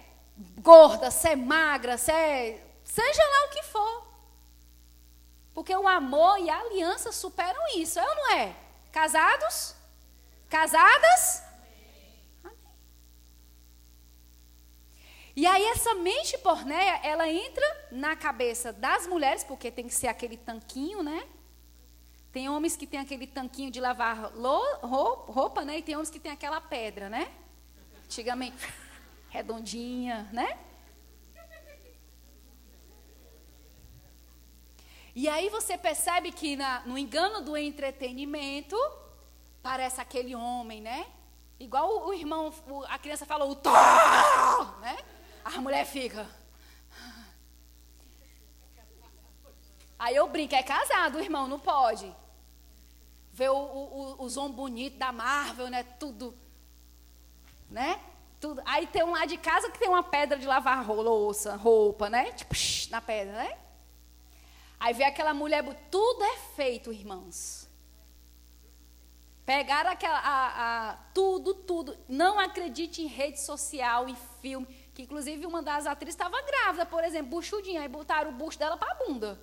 [0.61, 2.69] gorda, se é magra, se é.
[2.93, 4.07] Seja lá o que for.
[5.55, 8.55] Porque o amor e a aliança superam isso, é ou não é?
[8.93, 9.75] Casados?
[10.51, 11.43] Casadas?
[15.35, 20.09] E aí essa mente pornéia, ela entra na cabeça das mulheres, porque tem que ser
[20.09, 21.27] aquele tanquinho, né?
[22.31, 25.79] Tem homens que tem aquele tanquinho de lavar roupa, né?
[25.79, 27.33] E tem homens que tem aquela pedra, né?
[28.05, 28.59] Antigamente,
[29.31, 30.59] redondinha, né?
[35.15, 38.77] E aí você percebe que na, no engano do entretenimento,
[39.63, 41.07] parece aquele homem, né?
[41.61, 43.73] Igual o, o irmão, o, a criança falou, o Thor,
[44.81, 44.99] né?
[45.45, 46.27] A mulher fica.
[49.99, 52.13] Aí eu brinco, é casado, irmão, não pode.
[53.33, 55.83] Ver o, o, o zoom bonito da Marvel, né?
[55.83, 56.37] Tudo.
[57.71, 58.01] Né?
[58.41, 58.61] Tudo.
[58.65, 62.33] Aí tem um lá de casa que tem uma pedra de lavar louça, roupa, né?
[62.33, 62.55] Tipo,
[62.91, 63.59] na pedra, né?
[64.83, 67.69] Aí vê aquela mulher, tudo é feito, irmãos.
[69.47, 71.97] Pegaram aquela, a, a, tudo, tudo.
[72.09, 74.67] Não acredite em rede social, em filme.
[74.93, 77.81] Que inclusive uma das atrizes estava grávida, por exemplo, buchudinha.
[77.81, 79.41] Aí botaram o bucho dela para a bunda.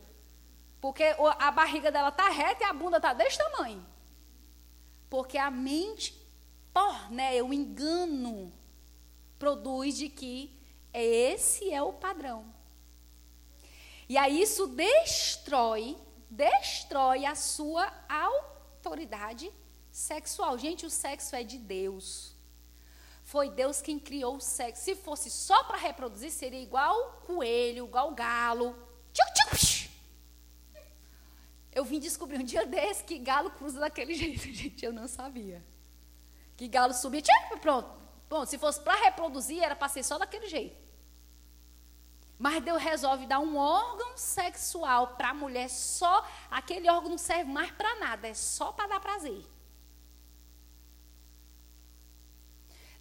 [0.81, 1.05] Porque
[1.39, 3.85] a barriga dela tá reta e a bunda tá desse tamanho.
[5.09, 6.19] Porque a mente
[6.73, 8.51] porné, o engano,
[9.37, 10.53] produz de que
[10.93, 12.58] esse é o padrão.
[14.09, 15.95] E aí isso destrói,
[16.27, 19.53] destrói a sua autoridade
[19.91, 20.57] sexual.
[20.57, 22.35] Gente, o sexo é de Deus.
[23.23, 24.83] Foi Deus quem criou o sexo.
[24.83, 28.75] Se fosse só para reproduzir, seria igual coelho, igual galo.
[31.71, 34.83] Eu vim descobrir um dia desse que galo cruza daquele jeito, gente.
[34.83, 35.63] Eu não sabia.
[36.57, 37.21] Que galo subia,
[37.61, 37.87] pronto.
[38.27, 40.88] Bom, se fosse para reproduzir, era para ser só daquele jeito.
[42.39, 46.25] Mas Deus resolve dar um órgão sexual para a mulher só.
[46.49, 49.45] Aquele órgão não serve mais para nada, é só para dar prazer.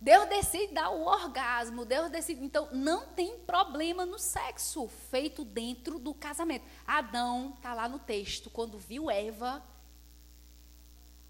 [0.01, 2.45] Deus decide dar o orgasmo, Deus decide.
[2.45, 6.65] Então, não tem problema no sexo feito dentro do casamento.
[6.85, 9.65] Adão está lá no texto, quando viu Eva,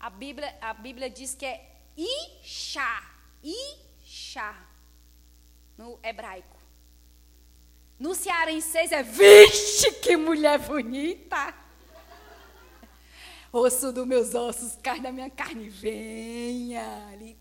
[0.00, 3.02] a Bíblia, a Bíblia diz que é Isha,
[3.42, 4.54] Isha,
[5.76, 6.57] no hebraico.
[7.98, 11.54] No cearense é vixe, que mulher bonita!
[13.52, 17.36] Osso dos meus ossos, carne da minha carne, venha ali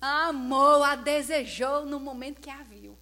[0.00, 2.96] amou, a desejou no momento que a viu.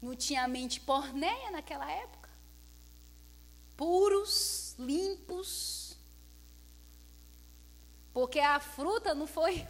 [0.00, 2.28] Não tinha mente porneia naquela época.
[3.76, 5.96] Puros, limpos.
[8.12, 9.66] Porque a fruta não foi.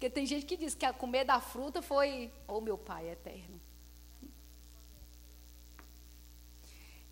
[0.00, 2.32] Porque tem gente que diz que a comer da fruta foi.
[2.48, 3.60] Oh, meu Pai eterno.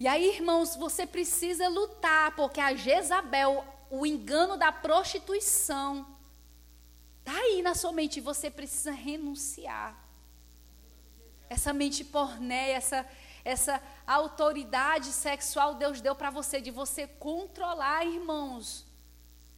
[0.01, 6.16] E aí, irmãos, você precisa lutar, porque a Jezabel o engano da prostituição.
[7.19, 9.94] Está aí na sua mente, você precisa renunciar.
[11.51, 13.06] Essa mente porné, essa,
[13.44, 18.86] essa autoridade sexual Deus deu para você, de você controlar, irmãos,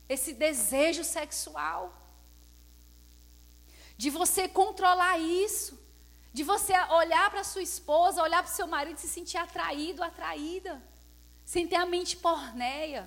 [0.09, 2.00] esse desejo sexual.
[4.03, 5.79] De você controlar isso.
[6.33, 6.73] De você
[7.03, 10.83] olhar para sua esposa, olhar para o seu marido e se sentir atraído, atraída.
[11.45, 13.03] Sem ter a mente pornéia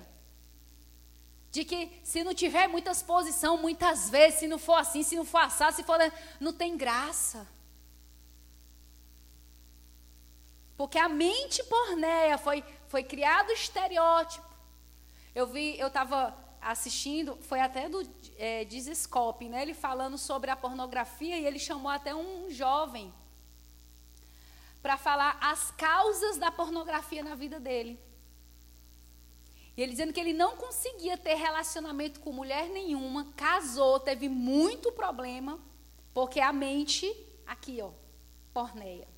[1.54, 5.24] de que se não tiver muita exposição, muitas vezes, se não for assim, se não
[5.24, 5.98] for assado, se for.
[6.40, 7.46] não tem graça.
[10.76, 14.48] Porque a mente pornéia foi, foi criado estereótipo
[15.34, 18.02] Eu vi, eu estava assistindo, foi até do
[18.36, 19.62] é, Dizescope, né?
[19.62, 23.12] Ele falando sobre a pornografia e ele chamou até um jovem
[24.82, 27.98] para falar as causas da pornografia na vida dele.
[29.76, 34.92] E ele dizendo que ele não conseguia ter relacionamento com mulher nenhuma, casou, teve muito
[34.92, 35.58] problema,
[36.12, 37.12] porque a mente,
[37.46, 37.90] aqui, ó,
[38.52, 39.08] porneia.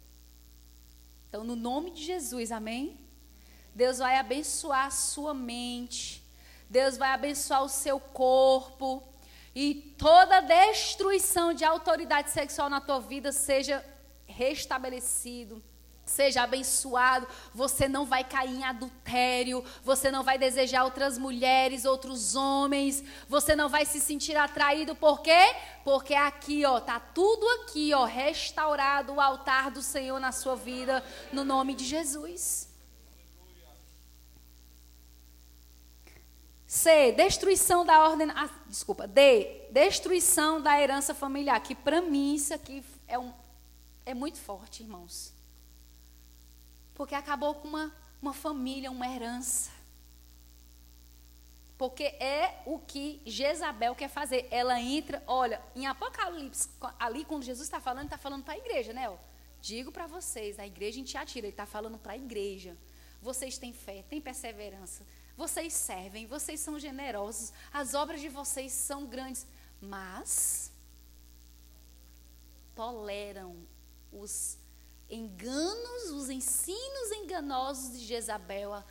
[1.28, 2.98] Então, no nome de Jesus, amém?
[3.74, 6.26] Deus vai abençoar a sua mente,
[6.68, 9.02] Deus vai abençoar o seu corpo,
[9.55, 13.84] e toda destruição de autoridade sexual na tua vida seja
[14.26, 15.62] restabelecido
[16.06, 22.36] seja abençoado, você não vai cair em adultério, você não vai desejar outras mulheres, outros
[22.36, 25.55] homens, você não vai se sentir atraído, por quê?
[25.84, 31.05] Porque aqui, ó, tá tudo aqui, ó, restaurado o altar do Senhor na sua vida,
[31.32, 32.65] no nome de Jesus.
[36.66, 42.52] C, destruição da ordem, ah, desculpa, D, destruição da herança familiar, que para mim isso
[42.52, 43.32] aqui é um
[44.05, 45.32] é muito forte, irmãos.
[46.94, 49.70] Porque acabou com uma, uma família, uma herança.
[51.76, 54.47] Porque é o que Jezabel quer fazer.
[54.48, 56.68] Ela entra, olha, em Apocalipse,
[57.01, 59.10] ali quando Jesus está falando, está falando para a igreja, né?
[59.10, 59.16] Ó,
[59.60, 62.76] Digo para vocês, a igreja em Tiatira, ele está falando para a igreja.
[63.20, 65.05] Vocês têm fé, têm perseverança,
[65.36, 69.46] vocês servem, vocês são generosos, as obras de vocês são grandes,
[69.80, 70.72] mas
[72.74, 73.56] toleram
[74.10, 74.58] os
[75.10, 78.82] enganos, os ensinos enganosos de Jezabel,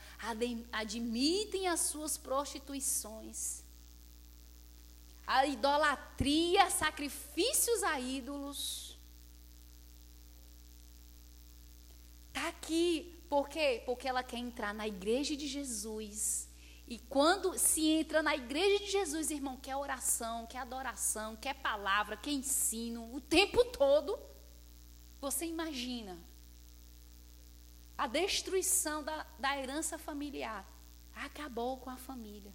[0.72, 3.63] admitem as suas prostituições,
[5.26, 8.97] a idolatria, sacrifícios a ídolos.
[12.27, 13.81] Está aqui, por quê?
[13.85, 16.49] Porque ela quer entrar na igreja de Jesus.
[16.88, 22.18] E quando se entra na igreja de Jesus, irmão, quer oração, quer adoração, quer palavra,
[22.18, 24.19] quer ensino, o tempo todo.
[25.19, 26.18] Você imagina
[27.97, 30.68] a destruição da, da herança familiar.
[31.15, 32.53] Acabou com a família.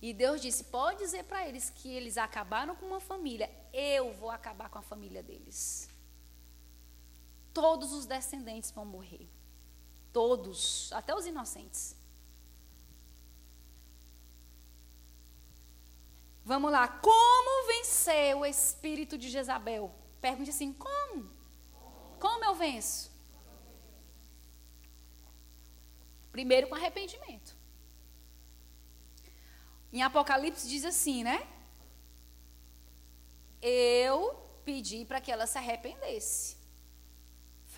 [0.00, 4.30] E Deus disse: pode dizer para eles que eles acabaram com uma família, eu vou
[4.30, 5.89] acabar com a família deles.
[7.52, 9.28] Todos os descendentes vão morrer.
[10.12, 11.96] Todos, até os inocentes.
[16.44, 16.88] Vamos lá.
[16.88, 19.94] Como vencer o espírito de Jezabel?
[20.20, 21.30] Pergunte assim: como?
[22.18, 23.10] Como eu venço?
[26.32, 27.56] Primeiro com arrependimento.
[29.92, 31.48] Em Apocalipse diz assim, né?
[33.60, 36.59] Eu pedi para que ela se arrependesse.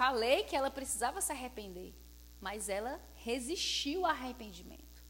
[0.03, 1.95] Falei que ela precisava se arrepender,
[2.41, 5.01] mas ela resistiu ao arrependimento.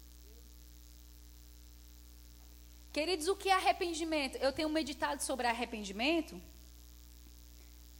[2.92, 4.36] Queridos, o que é arrependimento?
[4.36, 6.38] Eu tenho meditado sobre arrependimento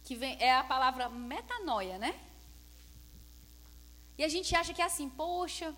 [0.03, 2.13] que vem, é a palavra metanoia, né?
[4.15, 5.75] E a gente acha que é assim, poxa,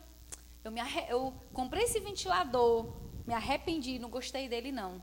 [0.66, 1.06] eu, me arre...
[1.08, 2.94] eu comprei esse ventilador,
[3.26, 5.02] me arrependi, não gostei dele não.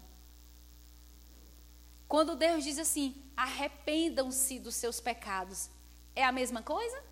[2.07, 5.71] Quando Deus diz assim, arrependam-se dos seus pecados,
[6.15, 7.03] é a mesma coisa?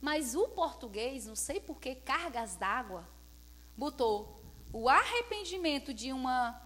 [0.00, 3.06] Mas o português, não sei por que, cargas d'água,
[3.76, 4.40] botou
[4.72, 6.60] o arrependimento de uma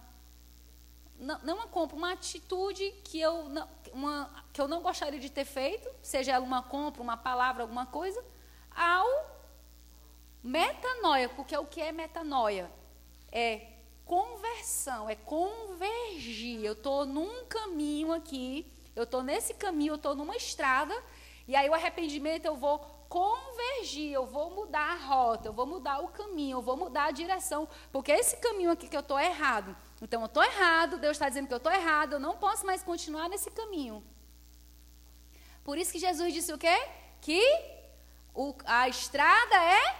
[1.17, 5.45] não, uma compra, uma atitude que eu, não, uma, que eu não gostaria de ter
[5.45, 8.23] feito, seja ela uma compra, uma palavra, alguma coisa,
[8.75, 9.07] ao
[10.43, 12.69] metanoia, porque o que é metanoia?
[13.31, 13.67] É
[14.05, 16.63] conversão, é convergir.
[16.63, 20.93] Eu estou num caminho aqui, eu estou nesse caminho, eu estou numa estrada,
[21.47, 22.79] e aí o arrependimento eu vou
[23.09, 27.11] convergir, eu vou mudar a rota, eu vou mudar o caminho, eu vou mudar a
[27.11, 29.75] direção, porque esse caminho aqui que eu estou errado.
[30.01, 32.81] Então eu estou errado, Deus está dizendo que eu estou errado, eu não posso mais
[32.81, 34.03] continuar nesse caminho.
[35.63, 36.75] Por isso que Jesus disse o quê?
[37.21, 37.41] Que
[38.33, 39.95] o, a estrada é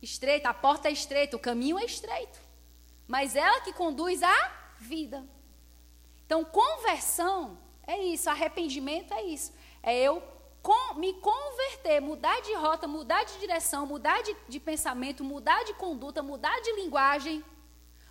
[0.00, 2.40] estreita, a porta é estreita, o caminho é estreito.
[3.06, 5.24] Mas ela que conduz à vida.
[6.24, 9.52] Então, conversão é isso, arrependimento é isso.
[9.82, 10.22] É eu
[10.64, 15.74] com, me converter, mudar de rota, mudar de direção, mudar de, de pensamento, mudar de
[15.74, 17.44] conduta, mudar de linguagem,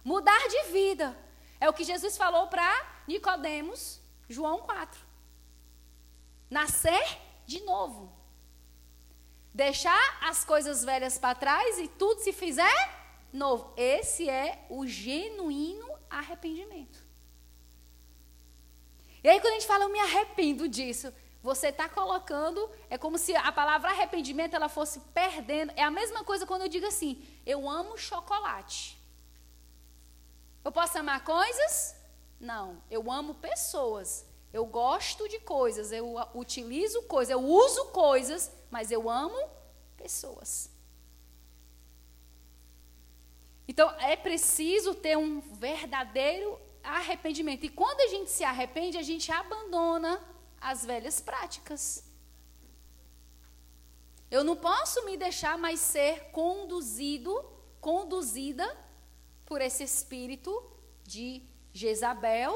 [0.05, 1.17] mudar de vida.
[1.59, 2.69] É o que Jesus falou para
[3.07, 3.99] Nicodemos,
[4.29, 5.01] João 4.
[6.47, 7.03] Nascer
[7.47, 8.13] de novo.
[9.51, 12.77] Deixar as coisas velhas para trás e tudo se fizer
[13.33, 13.73] novo.
[13.75, 16.99] Esse é o genuíno arrependimento.
[19.23, 21.11] E aí quando a gente fala eu me arrependo disso,
[21.43, 25.73] você está colocando, é como se a palavra arrependimento ela fosse perdendo.
[25.75, 28.97] É a mesma coisa quando eu digo assim: eu amo chocolate.
[30.63, 31.95] Eu posso amar coisas?
[32.39, 34.25] Não, eu amo pessoas.
[34.53, 39.37] Eu gosto de coisas, eu utilizo coisas, eu uso coisas, mas eu amo
[39.97, 40.69] pessoas.
[43.67, 47.65] Então é preciso ter um verdadeiro arrependimento.
[47.65, 50.21] E quando a gente se arrepende, a gente abandona
[50.63, 52.03] as velhas práticas.
[54.31, 57.33] Eu não posso me deixar mais ser conduzido,
[57.79, 58.65] conduzida
[59.45, 60.51] por esse espírito
[61.03, 62.53] de Jezabel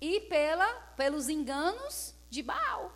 [0.00, 0.66] e pela,
[0.96, 2.92] pelos enganos de Baal.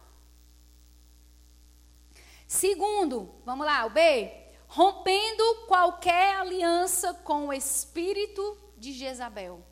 [2.47, 4.31] Segundo, vamos lá, o B,
[4.67, 9.68] rompendo qualquer aliança com o espírito de Jezabel.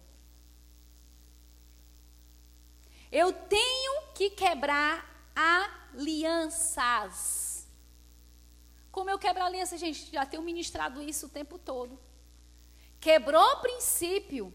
[3.20, 4.94] Eu tenho que quebrar
[5.94, 7.66] alianças.
[8.92, 10.12] Como eu quebro aliança, gente?
[10.12, 11.98] Já tenho ministrado isso o tempo todo.
[13.00, 14.52] Quebrou o princípio,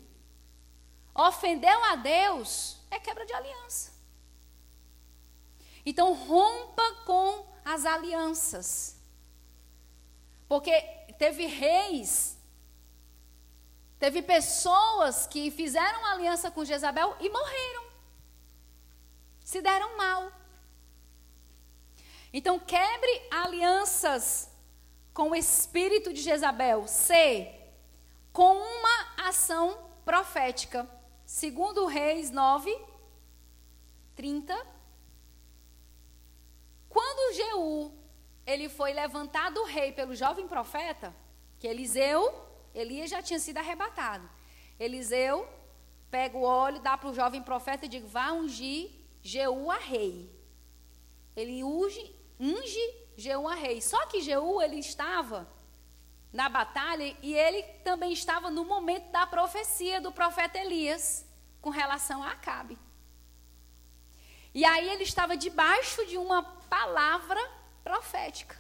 [1.15, 3.93] ofendeu a Deus, é quebra de aliança.
[5.83, 8.95] Então, rompa com as alianças.
[10.47, 10.71] Porque
[11.17, 12.38] teve reis,
[13.97, 17.90] teve pessoas que fizeram aliança com Jezabel e morreram
[19.51, 20.31] se deram mal.
[22.31, 24.49] Então, quebre alianças
[25.13, 26.87] com o espírito de Jezabel.
[26.87, 27.53] C.
[28.31, 30.89] Com uma ação profética.
[31.25, 32.73] Segundo Reis 9,
[34.15, 34.55] 30.
[36.87, 37.93] Quando Jeú,
[38.45, 41.13] ele foi levantado rei pelo jovem profeta,
[41.59, 42.21] que Eliseu,
[42.73, 44.29] Elias já tinha sido arrebatado.
[44.79, 45.45] Eliseu
[46.09, 50.30] pega o óleo, dá para o jovem profeta e diz: vá ungir Jeú a rei.
[51.35, 53.81] Ele unge, unge Jeú a rei.
[53.81, 55.48] Só que Jeú, ele estava
[56.31, 61.26] na batalha e ele também estava no momento da profecia do profeta Elias
[61.61, 62.77] com relação a Acabe.
[64.53, 67.39] E aí ele estava debaixo de uma palavra
[67.84, 68.60] profética.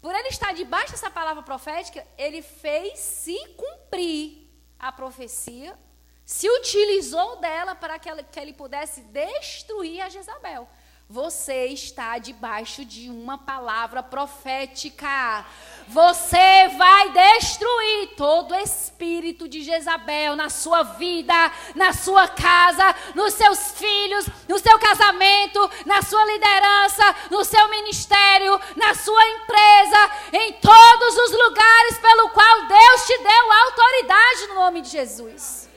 [0.00, 4.48] Por ele estar debaixo dessa palavra profética, ele fez se cumprir
[4.78, 5.78] a profecia
[6.24, 10.68] se utilizou dela para que, ela, que ele pudesse destruir a Jezabel.
[11.06, 15.44] Você está debaixo de uma palavra profética.
[15.86, 21.34] Você vai destruir todo espírito de Jezabel na sua vida,
[21.74, 28.58] na sua casa, nos seus filhos, no seu casamento, na sua liderança, no seu ministério,
[28.74, 34.80] na sua empresa, em todos os lugares pelo qual Deus te deu autoridade no nome
[34.80, 35.73] de Jesus.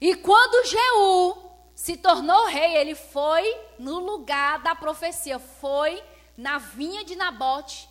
[0.00, 1.36] E quando Jeú
[1.74, 6.02] se tornou rei, ele foi no lugar da profecia, foi
[6.36, 7.88] na vinha de Nabote.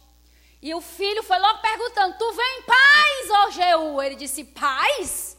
[0.61, 4.01] E o filho foi logo perguntando: Tu vem em paz, ó Jeú?
[4.01, 5.37] Ele disse: Paz?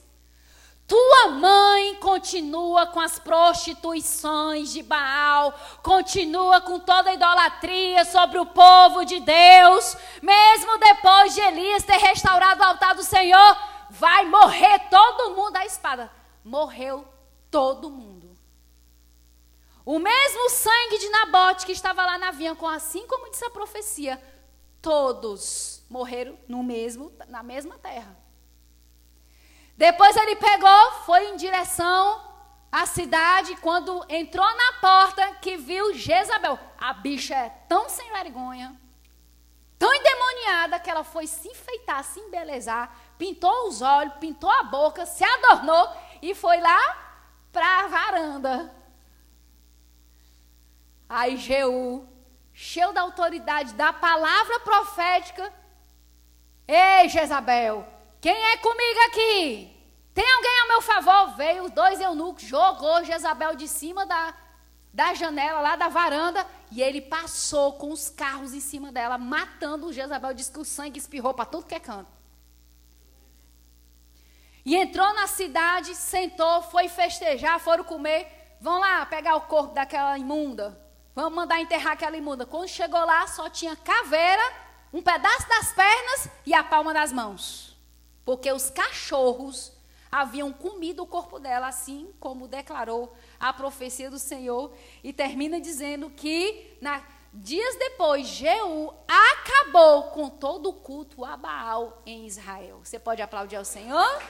[0.86, 8.46] Tua mãe continua com as prostituições de Baal, continua com toda a idolatria sobre o
[8.46, 13.58] povo de Deus, mesmo depois de Elias ter restaurado o altar do Senhor,
[13.90, 16.17] vai morrer todo mundo à espada
[16.48, 17.06] morreu
[17.50, 18.36] todo mundo.
[19.84, 24.20] O mesmo sangue de Nabote que estava lá na vinha, assim como disse a profecia,
[24.82, 28.16] todos morreram no mesmo, na mesma terra.
[29.76, 32.20] Depois ele pegou, foi em direção
[32.70, 36.58] à cidade, quando entrou na porta, que viu Jezabel.
[36.76, 38.78] A bicha é tão sem vergonha,
[39.78, 45.06] tão endemoniada, que ela foi se enfeitar, se embelezar, pintou os olhos, pintou a boca,
[45.06, 45.88] se adornou
[46.20, 46.96] e foi lá
[47.52, 48.74] para a varanda.
[51.08, 52.06] Aí Jeú,
[52.52, 55.52] cheio da autoridade da palavra profética,
[56.70, 57.88] Ei, Jezabel,
[58.20, 59.74] quem é comigo aqui?
[60.12, 61.34] Tem alguém ao meu favor?
[61.34, 64.34] Veio os dois eunucos, jogou Jezabel de cima da,
[64.92, 69.92] da janela, lá da varanda, e ele passou com os carros em cima dela, matando
[69.94, 70.34] Jezabel.
[70.34, 72.17] Diz que o sangue espirrou para tudo que é canto.
[74.68, 78.28] E entrou na cidade, sentou, foi festejar, foram comer.
[78.60, 80.78] Vão lá pegar o corpo daquela imunda.
[81.14, 82.44] Vamos mandar enterrar aquela imunda.
[82.44, 84.42] Quando chegou lá, só tinha caveira,
[84.92, 87.78] um pedaço das pernas e a palma das mãos.
[88.26, 89.72] Porque os cachorros
[90.12, 94.70] haviam comido o corpo dela, assim como declarou a profecia do Senhor.
[95.02, 102.02] E termina dizendo que na, dias depois, Jeú acabou com todo o culto a Baal
[102.04, 102.80] em Israel.
[102.82, 104.22] Você pode aplaudir ao Senhor?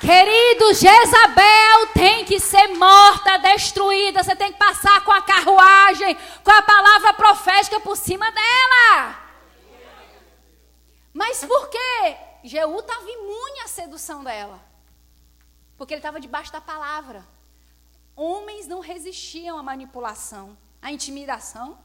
[0.00, 4.22] Querido, Jezabel tem que ser morta, destruída.
[4.22, 9.28] Você tem que passar com a carruagem, com a palavra profética por cima dela.
[11.12, 12.16] Mas por quê?
[12.44, 14.60] Jeú estava imune à sedução dela.
[15.76, 17.26] Porque ele estava debaixo da palavra.
[18.20, 21.78] Homens não resistiam à manipulação, à intimidação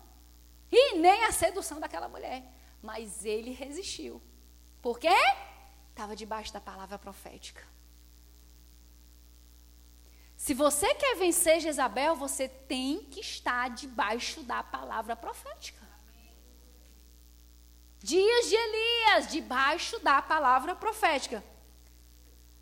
[0.71, 2.43] e nem à sedução daquela mulher.
[2.81, 4.19] Mas ele resistiu.
[4.81, 5.13] Por quê?
[5.91, 7.63] Estava debaixo da palavra profética.
[10.35, 15.87] Se você quer vencer Jezabel, você tem que estar debaixo da palavra profética.
[17.99, 21.43] Dias de Elias, debaixo da palavra profética.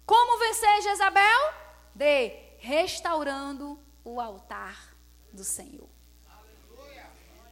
[0.05, 1.53] Como vencer Jezabel?
[1.95, 4.95] De restaurando o altar
[5.33, 5.89] do Senhor.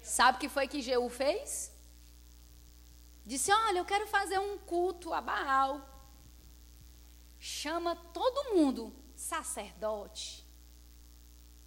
[0.04, 1.72] Sabe o que foi que Jeú fez?
[3.26, 5.82] Disse: Olha, eu quero fazer um culto a Baal.
[7.40, 10.46] Chama todo mundo, sacerdote,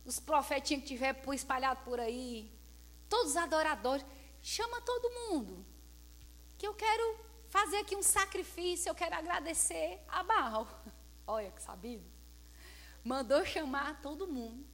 [0.05, 2.51] os profetinhos que tiver espalhado por aí,
[3.09, 4.05] todos os adoradores,
[4.43, 5.65] chama todo mundo
[6.59, 10.69] que eu quero fazer aqui um sacrifício, eu quero agradecer a Baal.
[11.27, 12.12] Olha que sabido.
[13.05, 14.65] Mandou chamar todo mundo.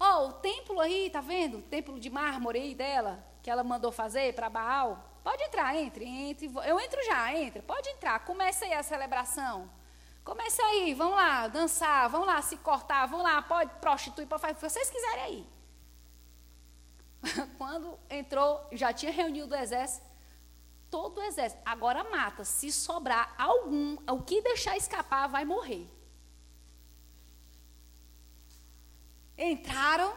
[0.00, 1.58] Ó, oh, o templo aí, tá vendo?
[1.58, 5.04] O templo de mármore aí dela, que ela mandou fazer para Baal.
[5.22, 6.50] Pode entrar, entre, entre.
[6.64, 7.62] Eu entro já, entra.
[7.62, 8.18] Pode entrar.
[8.24, 9.68] Comece aí a celebração.
[10.24, 14.52] Comece aí, vamos lá, dançar, vamos lá se cortar, vamos lá, pode prostituir, pode fazer
[14.52, 15.46] o que vocês quiserem aí.
[17.56, 20.06] Quando entrou, já tinha reunido o exército,
[20.90, 21.62] todo o exército.
[21.64, 22.44] Agora mata.
[22.44, 25.88] Se sobrar algum, o que deixar escapar vai morrer.
[29.38, 30.14] Entraram,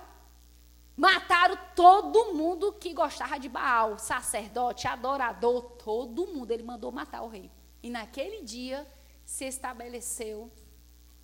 [0.97, 6.51] mataram todo mundo que gostava de Baal, sacerdote, adorador, todo mundo.
[6.51, 7.51] Ele mandou matar o rei.
[7.83, 8.85] E naquele dia
[9.23, 10.51] se estabeleceu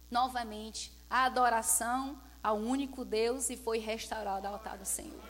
[0.10, 5.24] novamente a adoração ao único Deus e foi restaurado o altar do Senhor.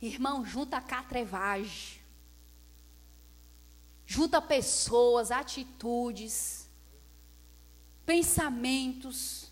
[0.00, 2.06] Irmão, junta catrevagem
[4.06, 6.70] junta pessoas, atitudes,
[8.06, 9.45] pensamentos,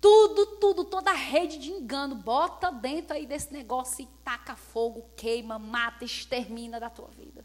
[0.00, 5.10] tudo, tudo, toda a rede de engano, bota dentro aí desse negócio e taca fogo,
[5.16, 7.44] queima, mata, extermina da tua vida.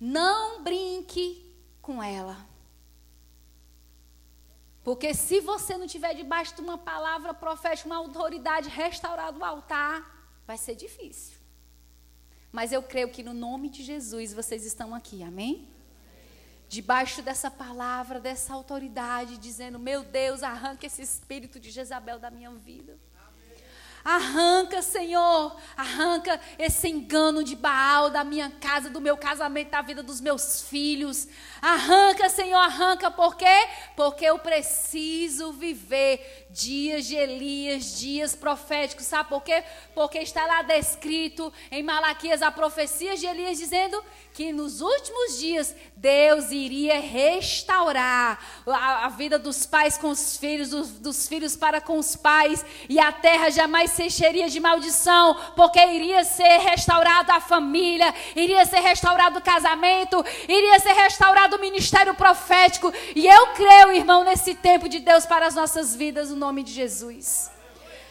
[0.00, 2.46] Não brinque com ela.
[4.82, 10.30] Porque se você não tiver debaixo de uma palavra profética, uma autoridade restaurada o altar,
[10.46, 11.38] vai ser difícil.
[12.52, 15.68] Mas eu creio que no nome de Jesus vocês estão aqui, amém?
[16.68, 22.50] Debaixo dessa palavra, dessa autoridade, dizendo: Meu Deus, arranca esse espírito de Jezabel da minha
[22.50, 22.98] vida.
[24.08, 30.00] Arranca, Senhor, arranca esse engano de Baal da minha casa, do meu casamento, da vida
[30.00, 31.26] dos meus filhos.
[31.60, 33.66] Arranca, Senhor, arranca, por quê?
[33.96, 39.64] Porque eu preciso viver dias de Elias, dias proféticos, sabe por quê?
[39.92, 44.00] Porque está lá descrito em Malaquias a profecia de Elias dizendo
[44.32, 50.70] que nos últimos dias Deus iria restaurar a, a vida dos pais com os filhos,
[50.70, 55.34] dos, dos, filhos para com os pais, e a terra jamais se encheria de maldição,
[55.56, 61.60] porque iria ser restaurada a família, iria ser restaurado o casamento, iria ser restaurado o
[61.60, 62.92] ministério profético.
[63.14, 66.72] E eu creio, irmão, nesse tempo de Deus para as nossas vidas, no nome de
[66.72, 67.50] Jesus.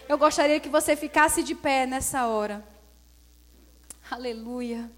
[0.09, 2.63] Eu gostaria que você ficasse de pé nessa hora.
[4.09, 4.89] Aleluia.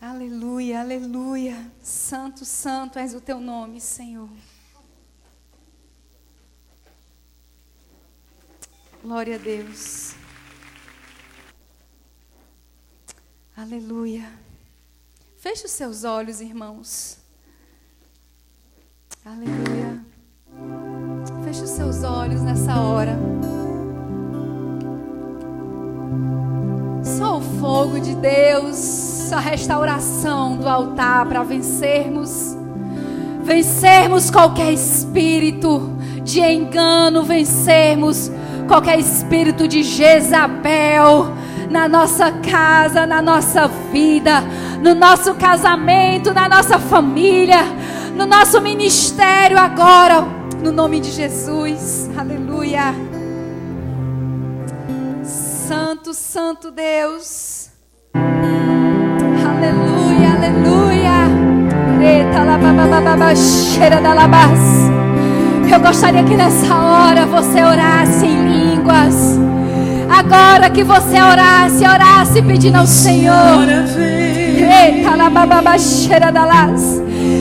[0.00, 1.72] Aleluia, aleluia.
[1.82, 4.28] Santo, santo és o teu nome, Senhor.
[9.04, 10.14] Glória a Deus.
[13.54, 14.24] Aleluia.
[15.36, 17.18] Feche os seus olhos, irmãos.
[19.22, 20.00] Aleluia.
[21.44, 23.18] Feche os seus olhos nessa hora.
[27.04, 32.56] Só o fogo de Deus, a restauração do altar para vencermos,
[33.42, 38.30] vencermos qualquer espírito de engano, vencermos
[38.66, 41.34] qualquer espírito de Jezabel
[41.70, 44.42] na nossa casa, na nossa vida,
[44.80, 47.64] no nosso casamento, na nossa família,
[48.14, 50.22] no nosso ministério agora,
[50.62, 52.10] no nome de Jesus.
[52.16, 52.94] Aleluia.
[55.22, 57.70] Santo, Santo Deus.
[58.14, 61.04] Aleluia, aleluia.
[63.74, 64.14] Cheira da
[65.74, 69.36] Eu gostaria que nessa hora você orasse em línguas.
[70.08, 73.58] Agora que você orasse, orasse pedindo ao Senhor.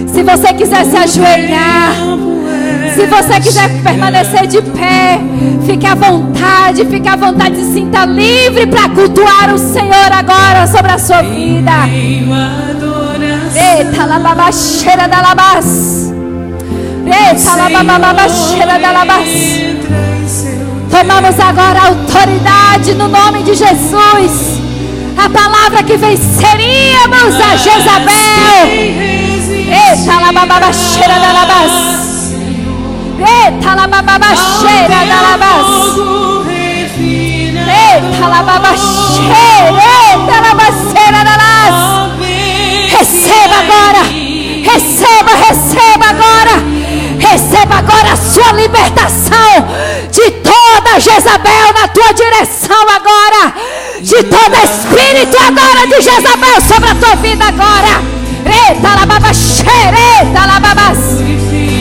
[0.07, 1.93] Se você quiser se ajoelhar,
[2.95, 5.19] se você quiser permanecer de pé,
[5.67, 10.91] fique à vontade, fique à vontade, se sinta livre para cultuar o Senhor agora sobre
[10.91, 11.71] a sua vida.
[13.55, 16.12] Eita, lababaxeira da labas.
[20.89, 24.61] Tomamos agora autoridade no nome de Jesus
[25.17, 28.69] a palavra que venceríamos a Jezabel.
[29.69, 31.71] Eita, labababa cheira da labas.
[33.19, 35.67] Eita, labababa cheira da labas.
[37.67, 40.41] Eita, lababa cheira, eita,
[41.23, 41.75] da las.
[42.91, 44.03] Receba agora,
[44.63, 46.72] receba, receba agora.
[47.33, 49.67] Receba agora a sua libertação
[50.11, 53.55] de toda Jezabel na tua direção agora.
[53.99, 58.03] De todo espírito agora de Jezabel sobre a tua vida agora.
[58.45, 60.97] Eita lababas, eita lababas.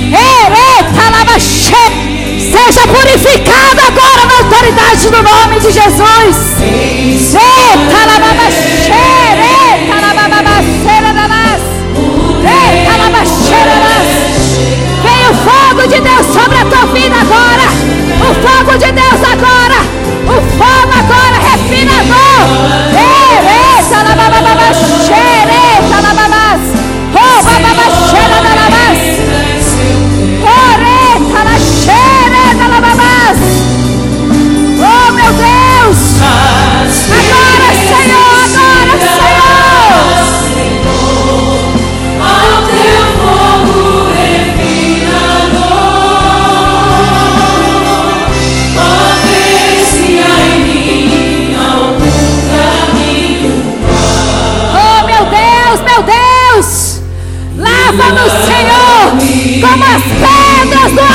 [0.08, 1.42] Eita lababas.
[1.42, 6.62] Seja purificado agora na autoridade do nome de Jesus.
[6.62, 8.54] Eita lababas,
[8.86, 9.11] eita
[15.82, 17.68] fogo de Deus sobre a tua vida agora.
[18.20, 19.31] O fogo de Deus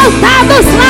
[0.07, 0.86] Lava-nos, Senhor,